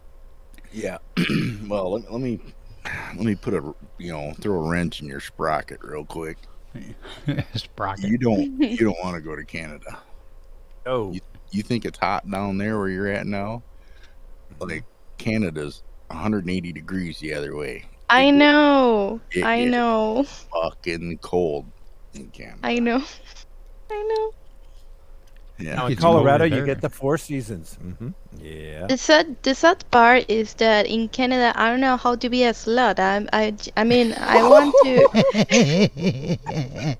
[0.71, 0.97] Yeah.
[1.67, 2.39] well, let, let me
[3.15, 6.37] let me put a you know throw a wrench in your sprocket real quick.
[7.55, 8.05] Sprocket.
[8.05, 9.99] You don't you don't want to go to Canada.
[10.85, 13.63] Oh, You, you think it's hot down there where you're at now?
[14.51, 14.69] Mm-hmm.
[14.69, 14.85] Like
[15.17, 17.85] Canada's 180 degrees the other way.
[18.09, 19.21] I know.
[19.31, 20.23] It I is know.
[20.23, 21.65] Fucking cold
[22.13, 22.59] in Canada.
[22.63, 23.03] I know.
[23.91, 24.33] I know.
[25.59, 25.75] Yeah.
[25.75, 27.77] now in It's Colorado, you get the four seasons.
[27.81, 28.85] hmm Yeah.
[28.87, 32.43] The sad, the sad part is that in Canada, I don't know how to be
[32.43, 32.99] a slut.
[32.99, 34.93] I'm, I, j- I mean, I want to.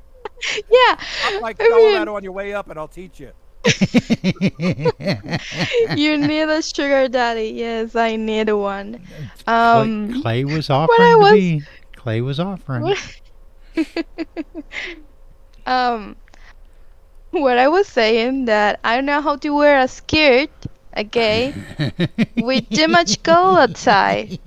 [0.70, 3.32] yeah, Hop like I mean- Colorado on your way up, and I'll teach you.
[5.96, 7.50] you need a sugar daddy.
[7.50, 9.02] Yes, I need one.
[9.46, 11.62] Clay, Um, Clay was I offering to was- be.
[11.96, 12.96] Clay was offering.
[15.66, 16.16] um,
[17.42, 20.50] what I was saying that I don't know how to wear a skirt.
[20.98, 21.56] Okay,
[22.38, 24.40] with too much cold outside.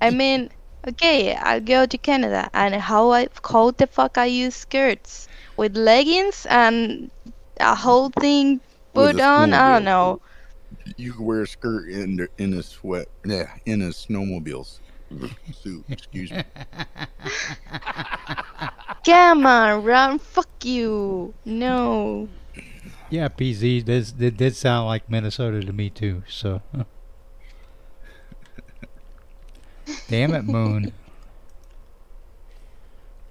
[0.00, 0.50] I mean,
[0.88, 5.76] okay, I'll go to Canada, and how I how the fuck I use skirts with
[5.76, 7.10] leggings and
[7.60, 8.60] a whole thing
[8.94, 9.52] With put a on.
[9.54, 10.20] I don't know.
[10.96, 13.08] You can wear a skirt in the- in a sweat.
[13.24, 14.66] Yeah, in a snowmobile
[15.52, 15.84] suit.
[15.88, 16.44] Excuse me.
[19.04, 20.18] Come on, run.
[20.18, 21.34] Fuck you.
[21.44, 22.28] No.
[23.10, 23.84] yeah, PZ.
[23.84, 26.22] This did, did sound like Minnesota to me too.
[26.28, 26.62] So.
[30.08, 30.92] Damn it, Moon.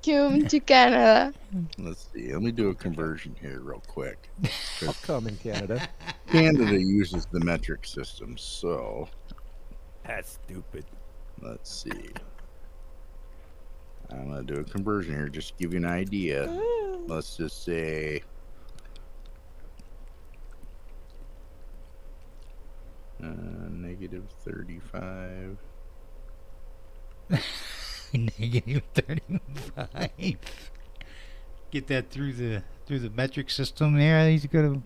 [0.06, 1.34] Come to Canada.
[1.78, 2.34] Let's see.
[2.34, 4.30] Let me do a conversion here real quick.
[4.86, 5.88] I'll come in Canada.
[6.28, 9.08] Canada uses the metric system, so
[10.06, 10.86] That's stupid.
[11.42, 12.12] let's see.
[14.14, 16.48] I'm gonna do a conversion here, just to give you an idea.
[17.08, 18.24] Let's just say
[23.24, 23.28] uh,
[23.72, 25.58] negative thirty-five.
[28.14, 30.38] Negative thirty-five.
[31.72, 34.30] Get that through the through the metric system there.
[34.30, 34.82] He's gonna.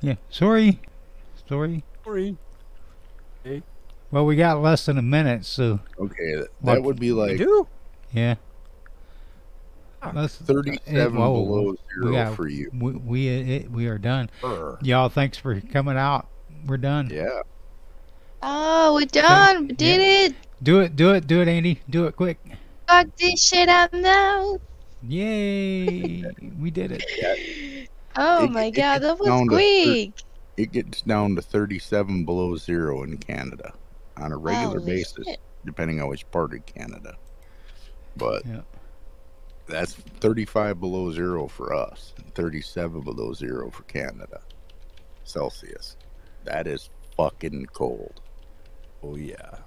[0.00, 0.16] Yeah.
[0.28, 0.80] Sorry.
[1.48, 1.82] Sorry.
[2.04, 2.36] Sorry.
[3.42, 3.62] Hey.
[4.10, 7.38] Well, we got less than a minute, so Okay, that, that would be You like
[7.38, 7.66] do?
[8.16, 8.34] Yeah.
[10.02, 12.70] Ah, Let's, thirty-seven whoa, below zero got- for you.
[12.72, 14.30] we we, it, we are done.
[14.40, 14.78] Brr.
[14.82, 16.26] Y'all, thanks for coming out.
[16.66, 17.10] We're done.
[17.12, 17.42] Yeah.
[18.42, 19.68] Oh, we're done.
[19.68, 20.36] We did it.
[20.62, 21.80] Do it, do it, do it, Andy.
[21.90, 22.38] Do it quick.
[22.88, 24.58] Fuck this shit up now.
[25.02, 26.24] Yay!
[26.58, 27.88] we did it.
[28.18, 30.12] Oh It- my it god, that was down thir- quick.
[30.56, 33.74] It gets down to thirty-seven below zero in Canada
[34.16, 35.38] on a regular Holy basis, shit.
[35.66, 37.16] depending on which part of Canada.
[38.16, 38.62] But Yeah.
[39.66, 44.40] that's thirty-five below zero for us, and thirty-seven below zero for Canada,
[45.24, 45.96] Celsius.
[46.44, 48.20] That is fucking cold.
[49.02, 49.58] Oh yeah.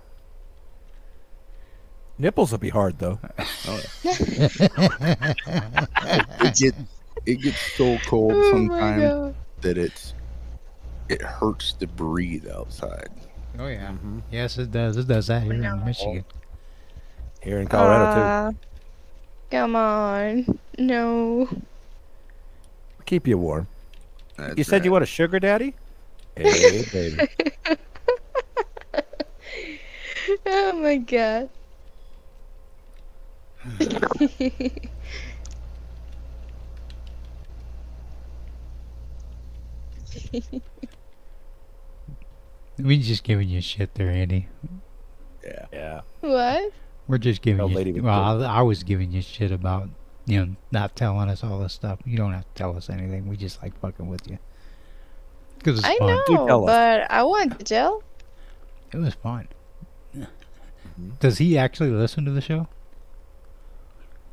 [2.17, 3.19] Nipples will be hard though.
[6.41, 6.77] It gets
[7.25, 10.13] it gets so cold Oh sometimes that it's
[11.09, 13.09] it hurts to breathe outside.
[13.57, 13.89] Oh yeah.
[13.91, 14.21] Mhm.
[14.31, 14.97] Yes, it does.
[14.97, 16.23] It does that here in Michigan.
[17.41, 18.21] Here in Colorado too.
[18.21, 18.51] Ah,
[19.51, 20.59] Come on.
[20.77, 21.49] No.
[23.05, 23.67] Keep you warm.
[24.37, 25.75] That's You said you want a sugar daddy?
[26.37, 27.27] Hey, baby.
[30.45, 31.49] Oh my god.
[42.77, 44.47] We just giving you shit there, Andy.
[45.43, 45.65] Yeah.
[45.73, 46.01] Yeah.
[46.21, 46.71] what?
[47.09, 47.77] We're just giving Old you.
[47.77, 49.89] lady well, I, I was giving you shit about
[50.27, 51.99] you know not telling us all this stuff.
[52.05, 53.27] You don't have to tell us anything.
[53.27, 54.37] We just like fucking with you
[55.57, 56.07] because it's I fun.
[56.07, 56.67] Know, tell us.
[56.67, 58.03] but I want to tell.
[58.93, 59.47] It was fun.
[60.15, 61.09] Mm-hmm.
[61.19, 62.67] Does he actually listen to the show?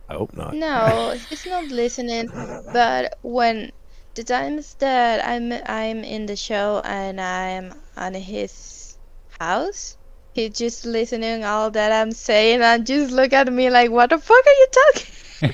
[0.08, 0.54] I hope not.
[0.54, 2.28] No, he's not listening.
[2.72, 3.72] But when
[4.14, 8.98] the times that I'm I'm in the show and I'm on his
[9.40, 9.96] house,
[10.36, 14.18] he's just listening all that I'm saying and just look at me like, "What the
[14.18, 15.14] fuck are you talking?"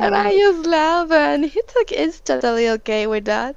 [0.00, 3.56] and I just laugh, and he's like, "It's totally okay with that."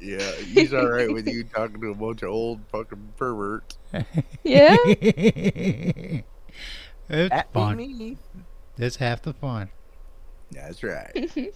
[0.00, 3.78] Yeah, he's all right with you talking to a bunch of old fucking perverts.
[4.42, 4.76] Yeah.
[4.84, 6.24] it's
[7.08, 7.76] That be fun.
[7.76, 8.16] me.
[8.76, 9.68] That's half the fun.
[10.50, 11.12] That's right.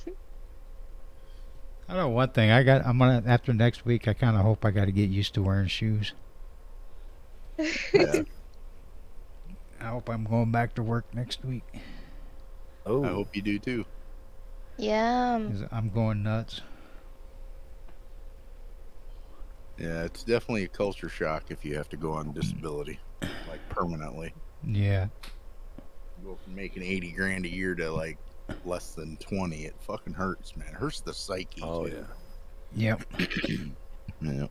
[1.88, 2.50] I know one thing.
[2.50, 2.84] I got.
[2.84, 4.08] I'm gonna after next week.
[4.08, 6.12] I kind of hope I got to get used to wearing shoes.
[7.58, 8.22] Yeah.
[9.80, 11.62] I hope I'm going back to work next week.
[12.86, 13.84] Oh, I hope you do too.
[14.78, 15.38] Yeah.
[15.70, 16.62] I'm going nuts.
[19.78, 22.98] Yeah, it's definitely a culture shock if you have to go on disability,
[23.48, 24.32] like permanently.
[24.66, 25.08] Yeah.
[26.24, 28.16] Go from making eighty grand a year to like
[28.64, 29.64] less than twenty.
[29.64, 30.68] It fucking hurts, man.
[30.68, 31.62] It hurts the psyche.
[31.62, 32.04] oh too.
[32.74, 32.96] yeah.
[33.18, 33.28] Yep.
[34.22, 34.46] Yeah.